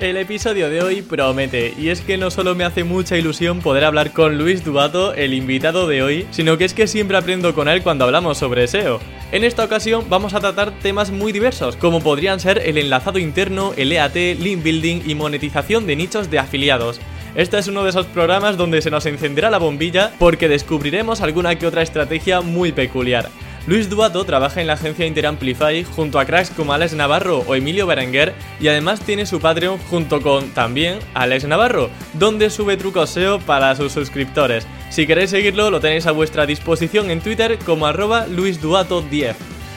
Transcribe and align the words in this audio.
El 0.00 0.16
episodio 0.16 0.70
de 0.70 0.80
hoy 0.80 1.02
promete, 1.02 1.74
y 1.76 1.88
es 1.88 2.02
que 2.02 2.18
no 2.18 2.30
solo 2.30 2.54
me 2.54 2.62
hace 2.62 2.84
mucha 2.84 3.16
ilusión 3.16 3.58
poder 3.58 3.84
hablar 3.84 4.12
con 4.12 4.38
Luis 4.38 4.64
Dubato, 4.64 5.12
el 5.12 5.34
invitado 5.34 5.88
de 5.88 6.04
hoy, 6.04 6.24
sino 6.30 6.56
que 6.56 6.66
es 6.66 6.72
que 6.72 6.86
siempre 6.86 7.16
aprendo 7.16 7.52
con 7.52 7.66
él 7.66 7.82
cuando 7.82 8.04
hablamos 8.04 8.38
sobre 8.38 8.68
SEO. 8.68 9.00
En 9.32 9.42
esta 9.42 9.64
ocasión 9.64 10.04
vamos 10.08 10.34
a 10.34 10.40
tratar 10.40 10.70
temas 10.78 11.10
muy 11.10 11.32
diversos, 11.32 11.74
como 11.74 12.00
podrían 12.00 12.38
ser 12.38 12.62
el 12.64 12.78
enlazado 12.78 13.18
interno, 13.18 13.72
el 13.76 13.90
EAT, 13.90 14.14
link 14.38 14.62
building 14.62 15.00
y 15.04 15.16
monetización 15.16 15.84
de 15.88 15.96
nichos 15.96 16.30
de 16.30 16.38
afiliados. 16.38 17.00
Este 17.34 17.58
es 17.58 17.66
uno 17.66 17.82
de 17.82 17.90
esos 17.90 18.06
programas 18.06 18.56
donde 18.56 18.82
se 18.82 18.92
nos 18.92 19.04
encenderá 19.04 19.50
la 19.50 19.58
bombilla 19.58 20.12
porque 20.20 20.48
descubriremos 20.48 21.22
alguna 21.22 21.56
que 21.56 21.66
otra 21.66 21.82
estrategia 21.82 22.40
muy 22.40 22.70
peculiar. 22.70 23.30
Luis 23.68 23.90
Duato 23.90 24.24
trabaja 24.24 24.62
en 24.62 24.66
la 24.66 24.72
agencia 24.72 25.04
Interamplify 25.04 25.84
junto 25.84 26.18
a 26.18 26.24
cracks 26.24 26.48
como 26.48 26.72
Alex 26.72 26.94
Navarro 26.94 27.40
o 27.46 27.54
Emilio 27.54 27.86
Berenguer 27.86 28.32
y 28.60 28.68
además 28.68 28.98
tiene 29.00 29.26
su 29.26 29.40
Patreon 29.40 29.76
junto 29.90 30.22
con 30.22 30.48
también 30.52 31.00
Alex 31.12 31.44
Navarro, 31.44 31.90
donde 32.14 32.48
sube 32.48 32.78
trucos 32.78 33.10
SEO 33.10 33.40
para 33.40 33.76
sus 33.76 33.92
suscriptores. 33.92 34.66
Si 34.88 35.06
queréis 35.06 35.28
seguirlo 35.28 35.70
lo 35.70 35.80
tenéis 35.80 36.06
a 36.06 36.12
vuestra 36.12 36.46
disposición 36.46 37.10
en 37.10 37.20
Twitter 37.20 37.58
como 37.58 37.86
arroba 37.86 38.26
luisduato10. 38.26 39.34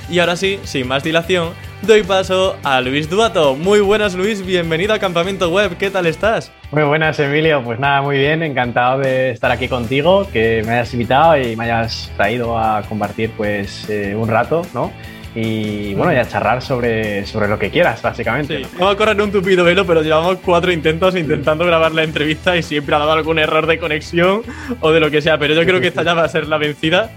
Y 0.10 0.20
ahora 0.20 0.38
sí, 0.38 0.62
sin 0.64 0.88
más 0.88 1.04
dilación, 1.04 1.50
doy 1.82 2.04
paso 2.04 2.58
a 2.64 2.80
Luis 2.82 3.10
Duato. 3.10 3.56
Muy 3.56 3.80
buenas 3.80 4.14
Luis, 4.14 4.46
bienvenido 4.46 4.94
a 4.94 5.00
Campamento 5.00 5.50
Web, 5.50 5.78
¿qué 5.78 5.90
tal 5.90 6.06
estás? 6.06 6.52
Muy 6.72 6.84
buenas, 6.84 7.20
Emilio. 7.20 7.64
Pues 7.64 7.80
nada, 7.80 8.02
muy 8.02 8.18
bien, 8.18 8.44
encantado 8.44 9.00
de 9.00 9.32
estar 9.32 9.52
aquí 9.52 9.68
contigo, 9.68 10.28
que 10.32 10.64
me 10.66 10.74
hayas 10.74 10.94
invitado 10.94 11.38
y 11.38 11.56
me 11.56 11.66
hayas 11.66 12.12
traído 12.16 12.58
a 12.58 12.84
compartir 12.84 13.32
pues 13.36 13.90
eh, 13.90 14.16
un 14.16 14.28
rato, 14.28 14.62
¿no? 14.74 14.92
Y 15.34 15.94
bueno, 15.94 16.12
ya 16.12 16.28
charlar 16.28 16.62
sobre, 16.62 17.26
sobre 17.26 17.48
lo 17.48 17.58
que 17.58 17.70
quieras, 17.70 18.02
básicamente. 18.02 18.64
Vamos 18.78 18.96
a 18.96 18.98
correr 18.98 19.22
un 19.22 19.32
tupido 19.32 19.64
velo, 19.64 19.86
pero 19.86 20.02
llevamos 20.02 20.38
cuatro 20.44 20.72
intentos 20.72 21.16
intentando 21.16 21.66
grabar 21.66 21.94
la 21.94 22.04
entrevista 22.04 22.58
y 22.58 22.64
siempre 22.64 22.96
ha 22.96 23.00
dado 23.00 23.14
algún 23.14 23.40
error 23.40 23.66
de 23.66 23.80
conexión 23.80 24.44
o 24.82 24.92
de 24.92 25.00
lo 25.00 25.10
que 25.10 25.22
sea, 25.22 25.38
pero 25.38 25.54
yo 25.54 25.66
creo 25.66 25.80
que 25.80 25.88
esta 25.88 26.04
ya 26.04 26.14
va 26.14 26.26
a 26.26 26.30
ser 26.30 26.48
la 26.48 26.58
vencida. 26.58 27.12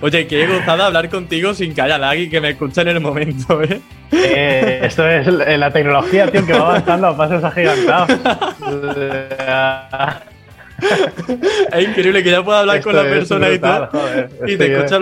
Oye, 0.00 0.26
qué 0.26 0.46
gozada 0.46 0.86
hablar 0.86 1.08
contigo 1.10 1.52
sin 1.52 1.74
que 1.74 1.82
haya 1.82 1.98
lag 1.98 2.18
y 2.18 2.30
que 2.30 2.40
me 2.40 2.50
escuchen 2.50 2.88
en 2.88 2.96
el 2.96 3.02
momento, 3.02 3.62
¿eh? 3.62 3.80
Eh 4.12 4.80
esto 4.82 5.08
es 5.08 5.26
la 5.26 5.70
tecnología, 5.70 6.30
tío, 6.30 6.46
que 6.46 6.52
va 6.52 6.70
avanzando 6.70 7.08
a 7.08 7.16
pasos 7.16 7.44
agigantados. 7.44 8.10
es 11.72 11.88
increíble 11.88 12.22
que 12.22 12.30
ya 12.30 12.44
pueda 12.44 12.60
hablar 12.60 12.80
con 12.82 12.94
la 12.94 13.02
persona 13.02 13.50
y 13.50 13.58
todo. 13.58 13.90
y 14.46 14.56
te 14.56 14.72
escucha 14.72 15.00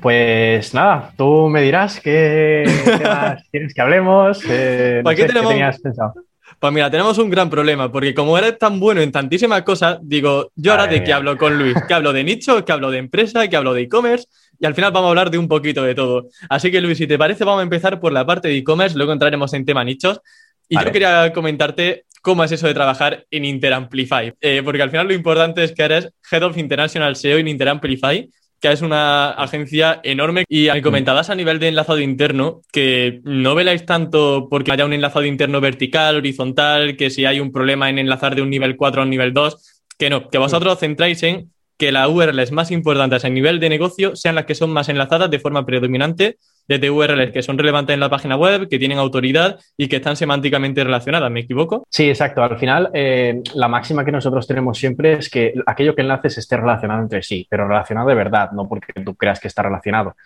Pues 0.00 0.74
nada, 0.74 1.12
tú 1.16 1.48
me 1.48 1.62
dirás 1.62 2.00
qué, 2.00 2.64
más 3.02 3.42
quieres 3.50 3.74
que 3.74 3.80
hablemos. 3.80 4.42
Eh, 4.48 5.00
¿Para 5.02 5.16
qué, 5.16 5.24
tenemos... 5.24 5.50
tenías 5.50 5.80
pensado? 5.80 6.14
Pues 6.58 6.72
mira, 6.72 6.90
tenemos 6.90 7.18
un 7.18 7.30
gran 7.30 7.50
problema, 7.50 7.90
porque 7.90 8.14
como 8.14 8.38
eres 8.38 8.58
tan 8.58 8.80
bueno 8.80 9.00
en 9.00 9.12
tantísimas 9.12 9.62
cosas, 9.62 9.98
digo, 10.02 10.50
yo 10.54 10.72
ahora 10.72 10.86
de 10.86 11.02
qué 11.02 11.12
hablo 11.12 11.36
con 11.36 11.58
Luis, 11.58 11.74
que 11.86 11.94
hablo 11.94 12.12
de 12.12 12.24
nicho, 12.24 12.64
que 12.64 12.72
hablo 12.72 12.90
de 12.90 12.98
empresa, 12.98 13.48
que 13.48 13.56
hablo 13.56 13.74
de 13.74 13.82
e-commerce, 13.82 14.26
y 14.58 14.66
al 14.66 14.74
final 14.74 14.92
vamos 14.92 15.08
a 15.08 15.10
hablar 15.10 15.30
de 15.30 15.38
un 15.38 15.48
poquito 15.48 15.82
de 15.82 15.94
todo. 15.94 16.28
Así 16.48 16.70
que 16.70 16.80
Luis, 16.80 16.98
si 16.98 17.06
te 17.06 17.18
parece, 17.18 17.44
vamos 17.44 17.60
a 17.60 17.64
empezar 17.64 18.00
por 18.00 18.12
la 18.12 18.24
parte 18.26 18.48
de 18.48 18.56
e-commerce, 18.56 18.96
luego 18.96 19.12
entraremos 19.12 19.52
en 19.54 19.64
tema 19.64 19.84
nichos. 19.84 20.20
Y 20.68 20.76
yo 20.76 20.90
quería 20.90 21.32
comentarte 21.32 22.06
cómo 22.22 22.42
es 22.42 22.52
eso 22.52 22.66
de 22.66 22.74
trabajar 22.74 23.26
en 23.30 23.44
Interamplify, 23.44 24.32
eh, 24.40 24.62
porque 24.64 24.82
al 24.82 24.90
final 24.90 25.06
lo 25.06 25.14
importante 25.14 25.62
es 25.62 25.72
que 25.72 25.82
eres 25.82 26.08
Head 26.30 26.42
of 26.42 26.56
International 26.56 27.16
SEO 27.16 27.36
en 27.36 27.48
Interamplify, 27.48 28.30
que 28.64 28.72
es 28.72 28.80
una 28.80 29.32
agencia 29.32 30.00
enorme. 30.02 30.44
Y 30.48 30.70
me 30.72 30.80
comentabas 30.80 31.28
a 31.28 31.34
nivel 31.34 31.58
de 31.58 31.68
enlazado 31.68 32.00
interno 32.00 32.62
que 32.72 33.20
no 33.24 33.54
veláis 33.54 33.84
tanto 33.84 34.48
porque 34.48 34.72
haya 34.72 34.86
un 34.86 34.94
enlazado 34.94 35.26
interno 35.26 35.60
vertical, 35.60 36.16
horizontal, 36.16 36.96
que 36.96 37.10
si 37.10 37.26
hay 37.26 37.40
un 37.40 37.52
problema 37.52 37.90
en 37.90 37.98
enlazar 37.98 38.34
de 38.34 38.40
un 38.40 38.48
nivel 38.48 38.74
4 38.76 39.02
a 39.02 39.04
un 39.04 39.10
nivel 39.10 39.34
2, 39.34 39.82
que 39.98 40.08
no, 40.08 40.30
que 40.30 40.38
vosotros 40.38 40.78
centráis 40.78 41.22
en 41.24 41.52
que 41.76 41.92
las 41.92 42.08
URLs 42.08 42.52
más 42.52 42.70
importantes 42.70 43.24
a 43.24 43.28
nivel 43.28 43.60
de 43.60 43.68
negocio 43.68 44.14
sean 44.16 44.34
las 44.34 44.44
que 44.44 44.54
son 44.54 44.70
más 44.70 44.88
enlazadas 44.88 45.30
de 45.30 45.38
forma 45.38 45.66
predominante 45.66 46.38
desde 46.66 46.90
URLs 46.90 47.32
que 47.32 47.42
son 47.42 47.58
relevantes 47.58 47.94
en 47.94 48.00
la 48.00 48.08
página 48.08 48.36
web, 48.36 48.68
que 48.68 48.78
tienen 48.78 48.98
autoridad 48.98 49.58
y 49.76 49.88
que 49.88 49.96
están 49.96 50.16
semánticamente 50.16 50.82
relacionadas. 50.82 51.30
¿Me 51.30 51.40
equivoco? 51.40 51.86
Sí, 51.90 52.08
exacto. 52.08 52.42
Al 52.42 52.58
final, 52.58 52.90
eh, 52.94 53.42
la 53.54 53.68
máxima 53.68 54.04
que 54.04 54.12
nosotros 54.12 54.46
tenemos 54.46 54.78
siempre 54.78 55.14
es 55.14 55.28
que 55.28 55.54
aquello 55.66 55.94
que 55.94 56.02
enlaces 56.02 56.38
esté 56.38 56.56
relacionado 56.56 57.02
entre 57.02 57.22
sí, 57.22 57.46
pero 57.50 57.68
relacionado 57.68 58.08
de 58.08 58.14
verdad, 58.14 58.50
no 58.52 58.68
porque 58.68 58.92
tú 59.04 59.14
creas 59.14 59.40
que 59.40 59.48
está 59.48 59.62
relacionado. 59.62 60.16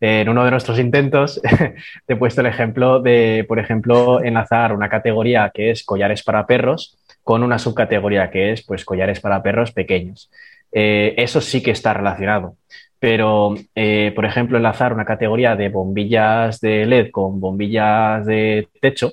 Eh, 0.00 0.20
en 0.20 0.28
uno 0.28 0.44
de 0.44 0.50
nuestros 0.50 0.78
intentos 0.78 1.40
te 2.06 2.14
he 2.14 2.16
puesto 2.16 2.42
el 2.42 2.48
ejemplo 2.48 3.00
de, 3.00 3.44
por 3.48 3.58
ejemplo, 3.58 4.22
enlazar 4.22 4.74
una 4.74 4.90
categoría 4.90 5.50
que 5.54 5.70
es 5.70 5.84
collares 5.84 6.22
para 6.22 6.46
perros 6.46 6.98
con 7.22 7.42
una 7.42 7.58
subcategoría 7.58 8.30
que 8.30 8.52
es 8.52 8.62
pues 8.62 8.84
collares 8.84 9.20
para 9.20 9.42
perros 9.42 9.72
pequeños. 9.72 10.30
Eh, 10.72 11.14
eso 11.16 11.40
sí 11.40 11.62
que 11.62 11.70
está 11.70 11.94
relacionado. 11.94 12.56
Pero, 12.98 13.54
eh, 13.74 14.12
por 14.14 14.24
ejemplo, 14.24 14.56
enlazar 14.56 14.92
una 14.92 15.04
categoría 15.04 15.54
de 15.54 15.68
bombillas 15.68 16.60
de 16.60 16.86
LED 16.86 17.10
con 17.10 17.40
bombillas 17.40 18.24
de 18.26 18.68
techo, 18.80 19.12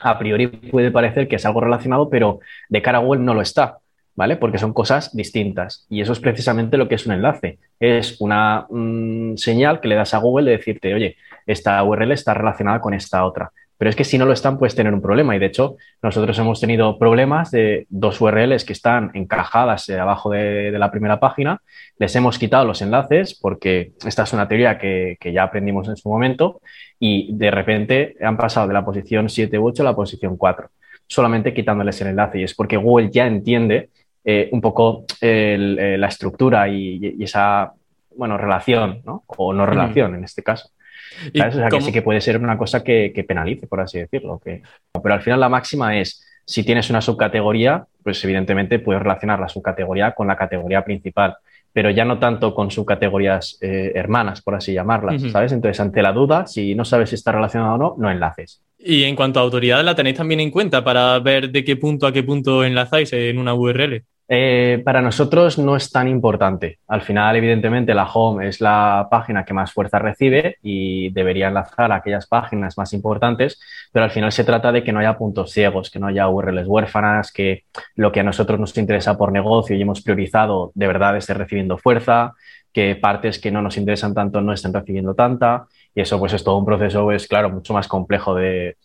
a 0.00 0.18
priori 0.18 0.46
puede 0.46 0.90
parecer 0.90 1.28
que 1.28 1.36
es 1.36 1.46
algo 1.46 1.60
relacionado, 1.60 2.08
pero 2.08 2.40
de 2.68 2.82
cara 2.82 2.98
a 2.98 3.00
Google 3.00 3.22
no 3.22 3.34
lo 3.34 3.42
está, 3.42 3.78
¿vale? 4.14 4.36
Porque 4.36 4.58
son 4.58 4.72
cosas 4.72 5.14
distintas. 5.14 5.86
Y 5.90 6.00
eso 6.00 6.12
es 6.12 6.20
precisamente 6.20 6.76
lo 6.76 6.88
que 6.88 6.94
es 6.94 7.06
un 7.06 7.12
enlace. 7.12 7.58
Es 7.80 8.20
una 8.20 8.66
mm, 8.70 9.36
señal 9.36 9.80
que 9.80 9.88
le 9.88 9.96
das 9.96 10.14
a 10.14 10.18
Google 10.18 10.50
de 10.50 10.56
decirte, 10.56 10.94
oye, 10.94 11.16
esta 11.46 11.82
URL 11.82 12.12
está 12.12 12.34
relacionada 12.34 12.80
con 12.80 12.94
esta 12.94 13.24
otra. 13.24 13.50
Pero 13.78 13.90
es 13.90 13.96
que 13.96 14.04
si 14.04 14.18
no 14.18 14.26
lo 14.26 14.32
están, 14.32 14.58
puedes 14.58 14.74
tener 14.74 14.92
un 14.92 15.00
problema. 15.00 15.36
Y 15.36 15.38
de 15.38 15.46
hecho, 15.46 15.76
nosotros 16.02 16.36
hemos 16.38 16.60
tenido 16.60 16.98
problemas 16.98 17.52
de 17.52 17.86
dos 17.88 18.20
URLs 18.20 18.64
que 18.64 18.72
están 18.72 19.12
encajadas 19.14 19.88
eh, 19.88 19.98
abajo 19.98 20.30
de, 20.30 20.72
la 20.72 20.90
primera 20.90 21.20
página. 21.20 21.62
Les 21.96 22.14
hemos 22.16 22.38
quitado 22.38 22.64
los 22.64 22.82
enlaces 22.82 23.38
porque 23.40 23.92
esta 24.04 24.24
es 24.24 24.32
una 24.32 24.48
teoría 24.48 24.78
que, 24.78 25.16
ya 25.32 25.44
aprendimos 25.44 25.88
en 25.88 25.96
su 25.96 26.08
momento 26.08 26.60
y 26.98 27.30
de 27.32 27.50
repente 27.50 28.16
han 28.20 28.36
pasado 28.36 28.66
de 28.66 28.74
la 28.74 28.84
posición 28.84 29.28
7 29.28 29.58
u 29.58 29.68
8 29.68 29.82
a 29.82 29.84
la 29.84 29.94
posición 29.94 30.36
4, 30.36 30.70
solamente 31.06 31.54
quitándoles 31.54 32.00
el 32.00 32.08
enlace. 32.08 32.40
Y 32.40 32.42
es 32.44 32.54
porque 32.54 32.76
Google 32.76 33.10
ya 33.12 33.26
entiende 33.26 33.90
eh, 34.24 34.48
un 34.50 34.60
poco 34.60 35.04
eh, 35.20 35.96
la 35.96 36.08
estructura 36.08 36.68
y, 36.68 37.22
esa 37.22 37.72
bueno, 38.16 38.36
relación, 38.36 39.02
¿no? 39.04 39.22
o 39.28 39.52
no 39.52 39.64
relación 39.64 40.16
en 40.16 40.24
este 40.24 40.42
caso. 40.42 40.70
O 41.48 41.52
sea, 41.52 41.68
que 41.68 41.80
sí 41.80 41.92
que 41.92 42.02
puede 42.02 42.20
ser 42.20 42.38
una 42.38 42.58
cosa 42.58 42.82
que, 42.82 43.24
penalice, 43.26 43.66
por 43.66 43.80
así 43.80 43.98
decirlo. 43.98 44.40
Que... 44.44 44.62
Pero 45.02 45.14
al 45.14 45.22
final 45.22 45.40
la 45.40 45.48
máxima 45.48 45.98
es, 45.98 46.24
si 46.44 46.64
tienes 46.64 46.90
una 46.90 47.00
subcategoría, 47.00 47.84
pues 48.02 48.22
evidentemente 48.24 48.78
puedes 48.78 49.02
relacionar 49.02 49.40
la 49.40 49.48
subcategoría 49.48 50.12
con 50.12 50.28
la 50.28 50.36
categoría 50.36 50.84
principal, 50.84 51.36
pero 51.72 51.90
ya 51.90 52.04
no 52.04 52.18
tanto 52.18 52.54
con 52.54 52.70
subcategorías 52.70 53.58
eh, 53.60 53.92
hermanas, 53.94 54.40
por 54.42 54.54
así 54.54 54.72
llamarlas, 54.72 55.22
¿sabes? 55.30 55.52
Entonces, 55.52 55.78
ante 55.80 56.02
la 56.02 56.12
duda, 56.12 56.46
si 56.46 56.74
no 56.74 56.84
sabes 56.84 57.10
si 57.10 57.14
está 57.14 57.32
relacionado 57.32 57.74
o 57.74 57.78
no, 57.78 57.94
no 57.98 58.10
enlaces. 58.10 58.62
Y 58.78 59.04
en 59.04 59.14
cuanto 59.14 59.40
a 59.40 59.42
autoridad, 59.42 59.84
¿la 59.84 59.94
tenéis 59.94 60.16
también 60.16 60.40
en 60.40 60.50
cuenta 60.50 60.82
para 60.82 61.18
ver 61.18 61.50
de 61.50 61.64
qué 61.64 61.76
punto 61.76 62.06
a 62.06 62.12
qué 62.12 62.22
punto 62.22 62.64
enlazáis 62.64 63.12
en 63.12 63.38
una 63.38 63.54
URL? 63.54 64.04
Eh, 64.30 64.82
para 64.84 65.00
nosotros 65.00 65.58
no 65.58 65.74
es 65.74 65.90
tan 65.90 66.06
importante. 66.06 66.80
Al 66.86 67.00
final, 67.00 67.34
evidentemente, 67.36 67.94
la 67.94 68.04
home 68.04 68.46
es 68.46 68.60
la 68.60 69.08
página 69.10 69.44
que 69.46 69.54
más 69.54 69.72
fuerza 69.72 69.98
recibe 69.98 70.58
y 70.62 71.08
debería 71.10 71.48
enlazar 71.48 71.90
a 71.92 71.96
aquellas 71.96 72.26
páginas 72.26 72.76
más 72.76 72.92
importantes, 72.92 73.58
pero 73.90 74.04
al 74.04 74.10
final 74.10 74.30
se 74.30 74.44
trata 74.44 74.70
de 74.70 74.84
que 74.84 74.92
no 74.92 75.00
haya 75.00 75.16
puntos 75.16 75.50
ciegos, 75.50 75.90
que 75.90 75.98
no 75.98 76.08
haya 76.08 76.28
URLs 76.28 76.66
huérfanas, 76.66 77.32
que 77.32 77.64
lo 77.94 78.12
que 78.12 78.20
a 78.20 78.22
nosotros 78.22 78.60
nos 78.60 78.76
interesa 78.76 79.16
por 79.16 79.32
negocio 79.32 79.74
y 79.74 79.80
hemos 79.80 80.02
priorizado 80.02 80.72
de 80.74 80.86
verdad 80.86 81.16
esté 81.16 81.32
recibiendo 81.32 81.78
fuerza, 81.78 82.34
que 82.70 82.96
partes 82.96 83.38
que 83.38 83.50
no 83.50 83.62
nos 83.62 83.78
interesan 83.78 84.12
tanto 84.12 84.42
no 84.42 84.52
estén 84.52 84.74
recibiendo 84.74 85.14
tanta. 85.14 85.66
Y 85.94 86.02
eso 86.02 86.18
pues 86.18 86.34
es 86.34 86.44
todo 86.44 86.58
un 86.58 86.66
proceso, 86.66 87.10
es 87.12 87.26
claro, 87.26 87.48
mucho 87.48 87.72
más 87.72 87.88
complejo 87.88 88.34
de, 88.34 88.76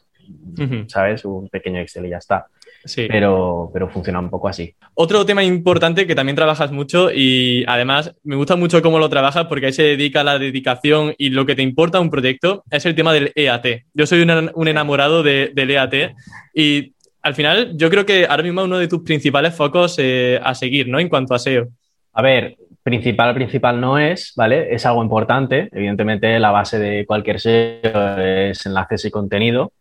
¿sabes? 0.88 1.26
Un 1.26 1.50
pequeño 1.50 1.82
Excel 1.82 2.06
y 2.06 2.12
ya 2.12 2.18
está. 2.18 2.48
Sí. 2.86 3.08
Pero, 3.10 3.70
pero 3.72 3.90
funciona 3.90 4.20
un 4.20 4.30
poco 4.30 4.50
así. 4.50 4.76
Otro 4.94 5.26
tema 5.26 5.44
importante 5.44 6.06
que 6.06 6.16
también 6.16 6.36
trabajas 6.36 6.72
mucho 6.72 7.12
y 7.12 7.64
además 7.68 8.14
me 8.24 8.36
gusta 8.36 8.56
mucho 8.56 8.82
cómo 8.82 9.00
lo 9.00 9.10
trabajas 9.10 9.46
porque 9.46 9.68
ahí 9.68 9.74
se 9.74 9.84
dedica 9.84 10.24
la 10.24 10.38
dedicación 10.38 11.14
y 11.18 11.30
lo 11.30 11.46
que 11.46 11.56
te 11.56 11.62
importa 11.62 12.00
un 12.00 12.10
proyecto 12.10 12.64
es 12.70 12.86
el 12.86 12.96
tema 12.96 13.14
del 13.14 13.32
EAT. 13.36 13.66
Yo 13.94 14.06
soy 14.06 14.22
un, 14.22 14.68
enamorado 14.68 15.24
del 15.24 15.72
EAT 15.72 15.94
y 16.54 16.94
al 17.22 17.36
final 17.36 17.72
yo 17.76 17.90
creo 17.90 18.06
que 18.06 18.26
ahora 18.26 18.44
mismo 18.44 18.62
es 18.62 18.66
uno 18.66 18.78
de 18.80 18.88
tus 18.88 19.02
principales 19.02 19.56
focos 19.56 19.96
eh, 19.98 20.40
a 20.44 20.54
seguir, 20.54 20.90
¿no? 20.90 21.00
En 21.00 21.08
cuanto 21.08 21.34
a 21.34 21.40
SEO. 21.40 21.70
A 22.12 22.22
ver, 22.22 22.58
principal, 22.84 23.34
principal 23.34 23.80
no 23.80 23.98
es, 23.98 24.34
¿vale? 24.36 24.76
Es 24.76 24.86
algo 24.86 25.02
importante. 25.02 25.70
Evidentemente, 25.72 26.38
la 26.38 26.52
base 26.52 26.78
de 26.80 27.06
cualquier 27.06 27.40
SEO 27.40 28.18
es 28.20 28.66
enlaces 28.66 29.06
y 29.06 29.12
contenido, 29.12 29.72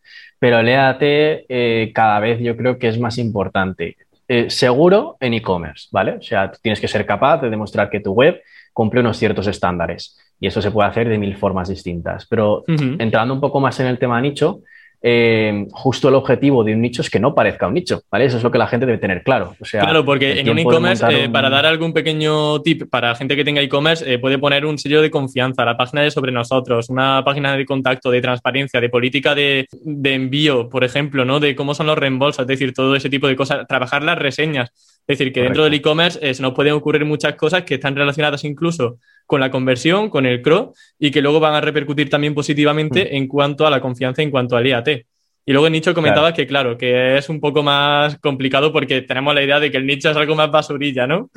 pero 0.43 0.59
el 0.59 0.69
EAT 0.69 0.99
eh, 1.01 1.93
cada 1.95 2.19
vez 2.19 2.41
yo 2.41 2.57
creo 2.57 2.77
que 2.77 2.89
es 2.89 2.99
más 2.99 3.17
importante. 3.19 3.97
Eh, 4.27 4.51
seguro 4.51 5.17
en 5.21 5.35
e-commerce, 5.35 5.87
¿vale? 5.93 6.15
O 6.15 6.21
sea, 6.21 6.51
tienes 6.51 6.81
que 6.81 6.89
ser 6.89 7.07
capaz 7.07 7.41
de 7.43 7.49
demostrar 7.49 7.89
que 7.89 8.01
tu 8.01 8.11
web 8.11 8.43
cumple 8.73 8.99
unos 8.99 9.19
ciertos 9.19 9.47
estándares 9.47 10.19
y 10.41 10.49
eso 10.49 10.61
se 10.61 10.73
puede 10.73 10.89
hacer 10.89 11.09
de 11.09 11.17
mil 11.17 11.37
formas 11.37 11.69
distintas. 11.69 12.27
Pero 12.27 12.65
entrando 12.67 13.33
un 13.33 13.41
poco 13.41 13.61
más 13.61 13.79
en 13.79 13.87
el 13.87 14.01
tema 14.01 14.21
nicho, 14.21 14.63
eh, 15.05 15.67
justo 15.73 16.09
el 16.09 16.15
objetivo 16.15 16.63
de 16.63 16.75
un 16.75 16.81
nicho 16.81 17.03
es 17.03 17.11
que 17.11 17.19
no 17.19 17.35
parezca 17.35 17.67
un 17.67 17.75
nicho, 17.75 18.03
¿vale? 18.09 18.27
Eso 18.27 18.37
es 18.37 18.45
lo 18.45 18.53
que 18.53 18.59
la 18.59 18.69
gente 18.69 18.87
debe 18.87 18.99
tener 18.99 19.25
claro. 19.25 19.57
O 19.61 19.65
sea, 19.65 19.83
claro, 19.83 20.05
porque 20.05 20.39
en 20.39 20.49
un 20.49 20.59
e-commerce, 20.61 21.05
eh, 21.11 21.29
para 21.29 21.51
dar 21.51 21.67
algún 21.67 21.93
pequeño 21.93 22.63
tip 22.63 22.89
para 22.89 23.13
gente 23.17 23.35
que 23.35 23.45
tenga 23.45 23.61
e-commerce, 23.61 24.11
eh, 24.11 24.21
puede 24.21 24.39
poner 24.39 24.65
un 24.65 24.79
sello 24.79 25.03
de 25.03 25.11
confianza, 25.11 25.65
la 25.65 25.77
página 25.77 26.03
de 26.03 26.13
sobre 26.13 26.31
nosotros, 26.31 26.89
una 26.89 27.25
página 27.25 27.57
de 27.57 27.67
contacto, 27.67 28.13
de 28.13 28.21
transparencia, 28.21 28.81
de 28.81 28.89
política 28.91 29.35
de, 29.35 29.67
envío, 30.05 30.69
por 30.69 30.85
ejemplo, 30.85 31.25
¿no? 31.25 31.41
De 31.41 31.57
cómo 31.57 31.75
son 31.75 31.89
los 31.89 31.99
reembolsos, 31.99 32.43
es 32.43 32.47
decir, 32.47 32.73
todo 32.73 32.95
ese 32.95 33.11
tipo 33.11 33.27
de 33.27 33.35
cosas, 33.35 33.67
trabajar 33.67 34.05
las 34.05 34.19
reseñas. 34.19 34.71
Es 35.01 35.19
decir, 35.19 35.33
que 35.33 35.43
dentro 35.43 35.65
del 35.65 35.75
e-commerce 35.75 36.33
se 36.33 36.43
nos 36.43 36.53
pueden 36.53 36.75
ocurrir 36.75 37.05
muchas 37.05 37.35
cosas 37.35 37.63
que 37.63 37.75
están 37.75 37.97
relacionadas 37.97 38.45
incluso 38.45 38.99
con 39.33 39.41
la 39.41 39.51
conversión, 39.51 40.11
con 40.11 40.27
el 40.27 40.43
CRO 40.43 40.75
y 40.99 41.11
que 41.11 41.23
luego 41.23 41.41
van 41.41 41.55
a 41.55 41.63
repercutir 41.63 42.11
también 42.11 42.35
positivamente 42.35 43.05
mm. 43.05 43.17
en 43.17 43.29
cuanto 43.29 43.67
a 43.67 43.71
la 43.71 43.81
confianza, 43.81 44.21
en 44.21 44.31
cuanto 44.31 44.59
al 44.59 44.67
IAT. 44.67 45.07
Y 45.45 45.53
luego 45.53 45.69
nicho 45.69 45.95
comentaba 45.95 46.33
que, 46.33 46.47
claro, 46.47 46.79
que 46.79 47.17
es 47.17 47.29
un 47.29 47.41
poco 47.41 47.63
más 47.63 48.19
complicado 48.19 48.73
porque 48.73 49.03
tenemos 49.03 49.35
la 49.35 49.43
idea 49.43 49.59
de 49.59 49.71
que 49.71 49.77
el 49.77 49.87
nicho 49.87 50.11
es 50.11 50.17
algo 50.17 50.37
más 50.37 50.51
basurilla, 50.51 51.07
¿no? 51.07 51.31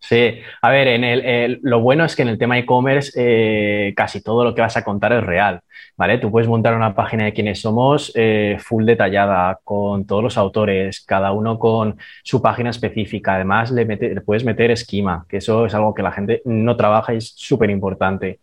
Sí, 0.00 0.38
a 0.62 0.70
ver, 0.70 0.86
en 0.88 1.02
el, 1.02 1.58
lo 1.62 1.80
bueno 1.80 2.04
es 2.04 2.14
que 2.14 2.22
en 2.22 2.28
el 2.28 2.38
tema 2.38 2.56
e-commerce 2.56 3.12
eh, 3.16 3.92
casi 3.96 4.22
todo 4.22 4.44
lo 4.44 4.54
que 4.54 4.60
vas 4.60 4.76
a 4.76 4.84
contar 4.84 5.12
es 5.12 5.24
real, 5.24 5.60
¿vale? 5.96 6.18
Tú 6.18 6.30
puedes 6.30 6.48
montar 6.48 6.74
una 6.74 6.94
página 6.94 7.24
de 7.24 7.32
quiénes 7.32 7.60
somos 7.60 8.12
eh, 8.14 8.56
full 8.60 8.84
detallada, 8.84 9.58
con 9.64 10.06
todos 10.06 10.22
los 10.22 10.38
autores, 10.38 11.04
cada 11.04 11.32
uno 11.32 11.58
con 11.58 11.98
su 12.22 12.40
página 12.40 12.70
específica. 12.70 13.34
Además, 13.34 13.72
le, 13.72 13.84
le 13.84 14.20
puedes 14.20 14.44
meter 14.44 14.70
esquema, 14.70 15.26
que 15.28 15.38
eso 15.38 15.66
es 15.66 15.74
algo 15.74 15.92
que 15.94 16.02
la 16.02 16.12
gente 16.12 16.42
no 16.44 16.76
trabaja 16.76 17.12
y 17.12 17.16
es 17.16 17.34
súper 17.36 17.68
importante. 17.68 18.38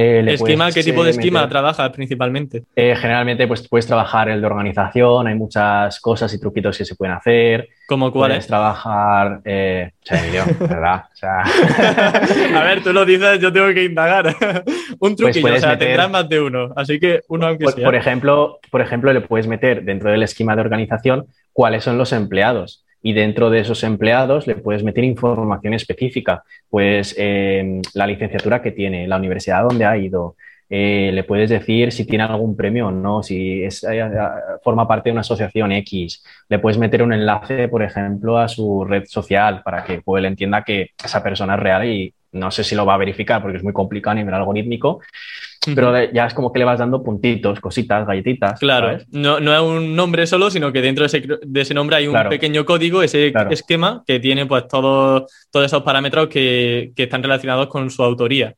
Eh, 0.00 0.24
¿Esquema? 0.28 0.70
¿Qué 0.70 0.84
tipo 0.84 1.02
de 1.02 1.10
esquema 1.10 1.48
trabaja 1.48 1.90
principalmente? 1.90 2.62
Eh, 2.76 2.94
generalmente 2.94 3.48
pues, 3.48 3.66
puedes 3.66 3.84
trabajar 3.84 4.28
el 4.28 4.40
de 4.40 4.46
organización, 4.46 5.26
hay 5.26 5.34
muchas 5.34 5.98
cosas 5.98 6.32
y 6.32 6.38
truquitos 6.38 6.78
que 6.78 6.84
se 6.84 6.94
pueden 6.94 7.16
hacer. 7.16 7.68
¿Cómo 7.88 8.12
cuáles? 8.12 8.36
Puedes 8.36 8.46
trabajar... 8.46 9.40
Eh, 9.44 9.90
¿verdad? 10.60 11.02
A 11.20 12.62
ver, 12.62 12.80
tú 12.84 12.92
lo 12.92 13.04
dices, 13.04 13.40
yo 13.40 13.52
tengo 13.52 13.74
que 13.74 13.86
indagar. 13.86 14.28
Un 15.00 15.16
pues 15.16 15.16
truquillo, 15.16 15.54
o 15.54 15.58
sea, 15.58 15.76
tendrás 15.76 16.08
más 16.08 16.28
de 16.28 16.40
uno, 16.42 16.72
así 16.76 17.00
que 17.00 17.22
uno 17.26 17.48
aunque 17.48 17.64
pues, 17.64 17.74
sea. 17.74 17.84
Por 17.84 17.96
ejemplo, 17.96 18.60
por 18.70 18.80
ejemplo, 18.80 19.12
le 19.12 19.20
puedes 19.20 19.48
meter 19.48 19.82
dentro 19.82 20.12
del 20.12 20.22
esquema 20.22 20.54
de 20.54 20.60
organización 20.60 21.26
cuáles 21.52 21.82
son 21.82 21.98
los 21.98 22.12
empleados 22.12 22.84
y 23.02 23.12
dentro 23.12 23.50
de 23.50 23.60
esos 23.60 23.84
empleados 23.84 24.46
le 24.46 24.56
puedes 24.56 24.82
meter 24.82 25.04
información 25.04 25.74
específica, 25.74 26.42
pues 26.68 27.14
eh, 27.18 27.80
la 27.94 28.06
licenciatura 28.06 28.60
que 28.62 28.72
tiene, 28.72 29.06
la 29.06 29.16
universidad 29.16 29.62
donde 29.62 29.84
ha 29.84 29.96
ido, 29.96 30.36
eh, 30.70 31.10
le 31.14 31.24
puedes 31.24 31.48
decir 31.48 31.92
si 31.92 32.04
tiene 32.04 32.24
algún 32.24 32.54
premio 32.54 32.88
o 32.88 32.90
no, 32.90 33.22
si 33.22 33.62
eh, 33.64 33.70
forma 34.62 34.86
parte 34.86 35.08
de 35.08 35.12
una 35.12 35.22
asociación 35.22 35.72
X, 35.72 36.22
le 36.48 36.58
puedes 36.58 36.78
meter 36.78 37.02
un 37.02 37.12
enlace, 37.12 37.68
por 37.68 37.82
ejemplo, 37.82 38.38
a 38.38 38.48
su 38.48 38.84
red 38.84 39.04
social 39.06 39.62
para 39.62 39.84
que 39.84 40.02
pues, 40.02 40.20
él 40.20 40.26
entienda 40.26 40.64
que 40.64 40.90
esa 41.02 41.22
persona 41.22 41.54
es 41.54 41.60
real 41.60 41.86
y 41.86 42.12
no 42.32 42.50
sé 42.50 42.64
si 42.64 42.74
lo 42.74 42.84
va 42.84 42.94
a 42.94 42.98
verificar 42.98 43.40
porque 43.40 43.56
es 43.56 43.64
muy 43.64 43.72
complicado 43.72 44.12
a 44.12 44.16
nivel 44.16 44.34
algorítmico, 44.34 45.00
pero 45.74 46.12
ya 46.12 46.26
es 46.26 46.34
como 46.34 46.52
que 46.52 46.58
le 46.58 46.64
vas 46.64 46.78
dando 46.78 47.02
puntitos, 47.02 47.60
cositas, 47.60 48.06
galletitas. 48.06 48.58
Claro, 48.58 48.98
No, 49.10 49.40
no 49.40 49.54
es 49.54 49.60
un 49.60 49.96
nombre 49.96 50.26
solo, 50.26 50.50
sino 50.50 50.72
que 50.72 50.80
dentro 50.80 51.06
de 51.06 51.60
ese, 51.60 51.74
nombre 51.74 51.96
hay 51.96 52.06
un 52.06 52.28
pequeño 52.28 52.64
código, 52.64 53.02
ese 53.02 53.32
esquema 53.50 54.02
que 54.06 54.20
tiene 54.20 54.46
pues 54.46 54.68
todos, 54.68 55.30
todos 55.50 55.66
esos 55.66 55.82
parámetros 55.82 56.28
que, 56.28 56.92
que 56.94 57.04
están 57.04 57.22
relacionados 57.22 57.68
con 57.68 57.90
su 57.90 58.02
autoría. 58.02 58.54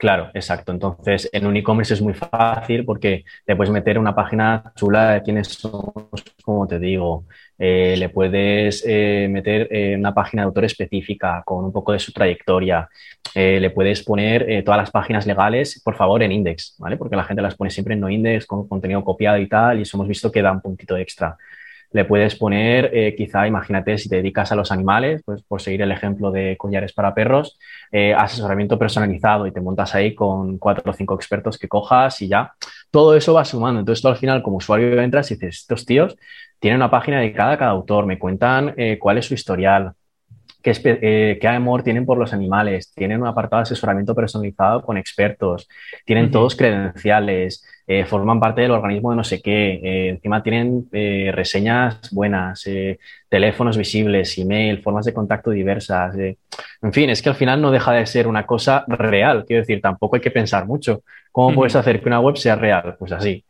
Claro, 0.00 0.30
exacto. 0.32 0.72
Entonces, 0.72 1.28
en 1.30 1.46
un 1.46 1.58
e-commerce 1.58 1.92
es 1.92 2.00
muy 2.00 2.14
fácil 2.14 2.86
porque 2.86 3.22
le 3.46 3.54
puedes 3.54 3.70
meter 3.70 3.98
una 3.98 4.14
página 4.14 4.72
chula 4.74 5.10
de 5.10 5.22
quiénes 5.22 5.48
somos, 5.48 6.24
como 6.42 6.66
te 6.66 6.78
digo. 6.78 7.26
Eh, 7.62 7.94
le 7.98 8.08
puedes 8.08 8.82
eh, 8.86 9.28
meter 9.30 9.68
eh, 9.70 9.94
una 9.94 10.14
página 10.14 10.42
de 10.42 10.46
autor 10.46 10.64
específica 10.64 11.42
con 11.44 11.66
un 11.66 11.72
poco 11.72 11.92
de 11.92 11.98
su 11.98 12.10
trayectoria. 12.10 12.88
le 13.34 13.70
puedes 13.70 14.02
poner 14.02 14.64
todas 14.64 14.78
las 14.78 14.90
páginas 14.90 15.26
legales, 15.26 15.80
por 15.84 15.94
favor, 15.94 16.22
en 16.22 16.32
index, 16.32 16.74
¿vale? 16.78 16.96
Porque 16.96 17.16
la 17.16 17.24
gente 17.24 17.42
las 17.42 17.54
pone 17.54 17.70
siempre 17.70 17.94
en 17.94 18.00
no 18.00 18.08
index, 18.08 18.46
con 18.46 18.66
contenido 18.66 19.04
copiado 19.04 19.38
y 19.38 19.46
tal, 19.46 19.78
y 19.78 19.82
eso 19.82 19.96
hemos 19.96 20.08
visto 20.08 20.32
que 20.32 20.42
da 20.42 20.50
un 20.52 20.60
puntito 20.60 20.96
extra. 20.96 21.36
Le 21.92 22.04
puedes 22.04 22.34
poner, 22.36 23.14
quizá, 23.16 23.46
imagínate, 23.46 23.98
si 23.98 24.08
te 24.08 24.16
dedicas 24.16 24.50
a 24.52 24.56
los 24.56 24.72
animales, 24.72 25.22
pues 25.24 25.42
por 25.42 25.60
seguir 25.60 25.82
el 25.82 25.92
ejemplo 25.92 26.30
de 26.32 26.56
collares 26.56 26.92
para 26.92 27.14
perros, 27.14 27.58
asesoramiento 28.16 28.78
personalizado 28.78 29.46
y 29.46 29.52
te 29.52 29.60
montas 29.60 29.94
ahí 29.94 30.14
con 30.14 30.58
cuatro 30.58 30.90
o 30.90 30.94
cinco 30.94 31.14
expertos 31.14 31.58
que 31.58 31.68
cojas 31.68 32.22
y 32.22 32.28
ya. 32.28 32.54
Todo 32.90 33.16
eso 33.16 33.34
va 33.34 33.44
sumando. 33.44 33.80
Entonces, 33.80 34.02
tú 34.02 34.08
al 34.08 34.16
final, 34.16 34.42
como 34.42 34.56
usuario, 34.56 35.00
entras 35.00 35.30
y 35.30 35.34
dices, 35.34 35.58
estos 35.58 35.84
tíos 35.86 36.16
tienen 36.60 36.78
una 36.78 36.90
página 36.90 37.18
dedicada 37.18 37.52
a 37.52 37.58
cada 37.58 37.70
autor, 37.72 38.06
me 38.06 38.18
cuentan 38.18 38.74
eh, 38.76 38.98
cuál 39.00 39.18
es 39.18 39.26
su 39.26 39.34
historial, 39.34 39.92
qué, 40.62 41.38
qué, 41.40 41.48
amor 41.48 41.82
tienen 41.82 42.06
por 42.06 42.18
los 42.18 42.32
animales, 42.32 42.92
tienen 42.94 43.20
un 43.20 43.26
apartado 43.26 43.60
de 43.60 43.62
asesoramiento 43.64 44.14
personalizado 44.14 44.82
con 44.82 44.96
expertos, 44.96 45.68
tienen 46.04 46.30
todos 46.30 46.54
credenciales, 46.54 47.64
eh, 47.86 48.04
forman 48.04 48.38
parte 48.38 48.60
del 48.60 48.70
organismo 48.70 49.10
de 49.10 49.16
no 49.16 49.24
sé 49.24 49.42
qué, 49.42 49.80
eh, 49.82 50.08
encima 50.10 50.42
tienen 50.42 50.88
eh, 50.92 51.32
reseñas 51.34 52.10
buenas, 52.12 52.64
teléfonos 53.28 53.76
visibles, 53.76 54.38
email, 54.38 54.82
formas 54.82 55.06
de 55.06 55.14
contacto 55.14 55.50
diversas. 55.50 56.14
en 56.16 56.92
fin, 56.92 57.10
es 57.10 57.22
que 57.22 57.30
al 57.30 57.34
final 57.34 57.60
no 57.60 57.70
deja 57.70 57.92
de 57.92 58.06
ser 58.06 58.28
una 58.28 58.46
cosa 58.46 58.84
real, 58.86 59.44
quiero 59.44 59.62
decir, 59.62 59.80
tampoco 59.80 60.16
hay 60.16 60.22
que 60.22 60.30
pensar 60.30 60.66
mucho. 60.66 61.02
¿Cómo 61.32 61.54
puedes 61.54 61.76
hacer 61.76 62.00
que 62.00 62.08
una 62.08 62.20
web 62.20 62.36
sea 62.36 62.56
real? 62.56 62.96
Pues 62.98 63.12
así. 63.12 63.44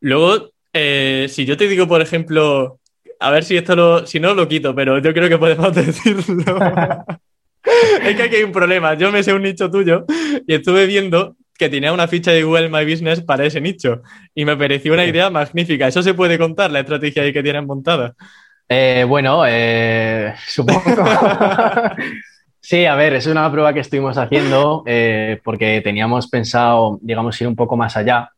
Luego, 0.00 0.50
si 0.72 1.44
yo 1.44 1.56
te 1.56 1.68
digo, 1.68 1.86
por 1.88 2.00
ejemplo, 2.00 2.80
a 3.20 3.30
ver 3.30 3.44
si 3.44 3.56
esto 3.56 3.76
lo, 3.76 4.06
si 4.06 4.18
no 4.18 4.34
lo 4.34 4.48
quito, 4.48 4.74
pero 4.74 4.98
yo 4.98 5.12
creo 5.12 5.28
que 5.28 5.38
podemos 5.38 5.74
decirlo. 5.74 6.44
es 8.02 8.16
que 8.16 8.22
aquí 8.22 8.36
hay 8.36 8.42
un 8.42 8.52
problema. 8.52 8.94
Yo 8.94 9.12
me 9.12 9.22
sé 9.22 9.32
un 9.34 9.42
nicho 9.42 9.70
tuyo 9.70 10.06
y 10.46 10.54
estuve 10.54 10.86
viendo 10.86 11.36
que 11.60 11.68
tenía 11.68 11.92
una 11.92 12.08
ficha 12.08 12.32
de 12.32 12.42
Google 12.42 12.70
My 12.70 12.90
Business 12.90 13.20
para 13.20 13.44
ese 13.44 13.60
nicho. 13.60 14.00
Y 14.34 14.46
me 14.46 14.56
pareció 14.56 14.94
una 14.94 15.04
idea 15.04 15.28
magnífica. 15.28 15.86
¿Eso 15.86 16.02
se 16.02 16.14
puede 16.14 16.38
contar, 16.38 16.70
la 16.70 16.80
estrategia 16.80 17.22
ahí 17.22 17.34
que 17.34 17.42
tienen 17.42 17.66
montada? 17.66 18.14
Eh, 18.66 19.04
bueno, 19.06 19.42
eh, 19.46 20.32
supongo. 20.46 20.80
sí, 22.60 22.86
a 22.86 22.94
ver, 22.94 23.12
es 23.14 23.26
una 23.26 23.50
prueba 23.52 23.74
que 23.74 23.80
estuvimos 23.80 24.16
haciendo 24.16 24.82
eh, 24.86 25.38
porque 25.44 25.82
teníamos 25.82 26.28
pensado, 26.28 26.98
digamos, 27.02 27.38
ir 27.42 27.48
un 27.48 27.56
poco 27.56 27.76
más 27.76 27.94
allá 27.98 28.30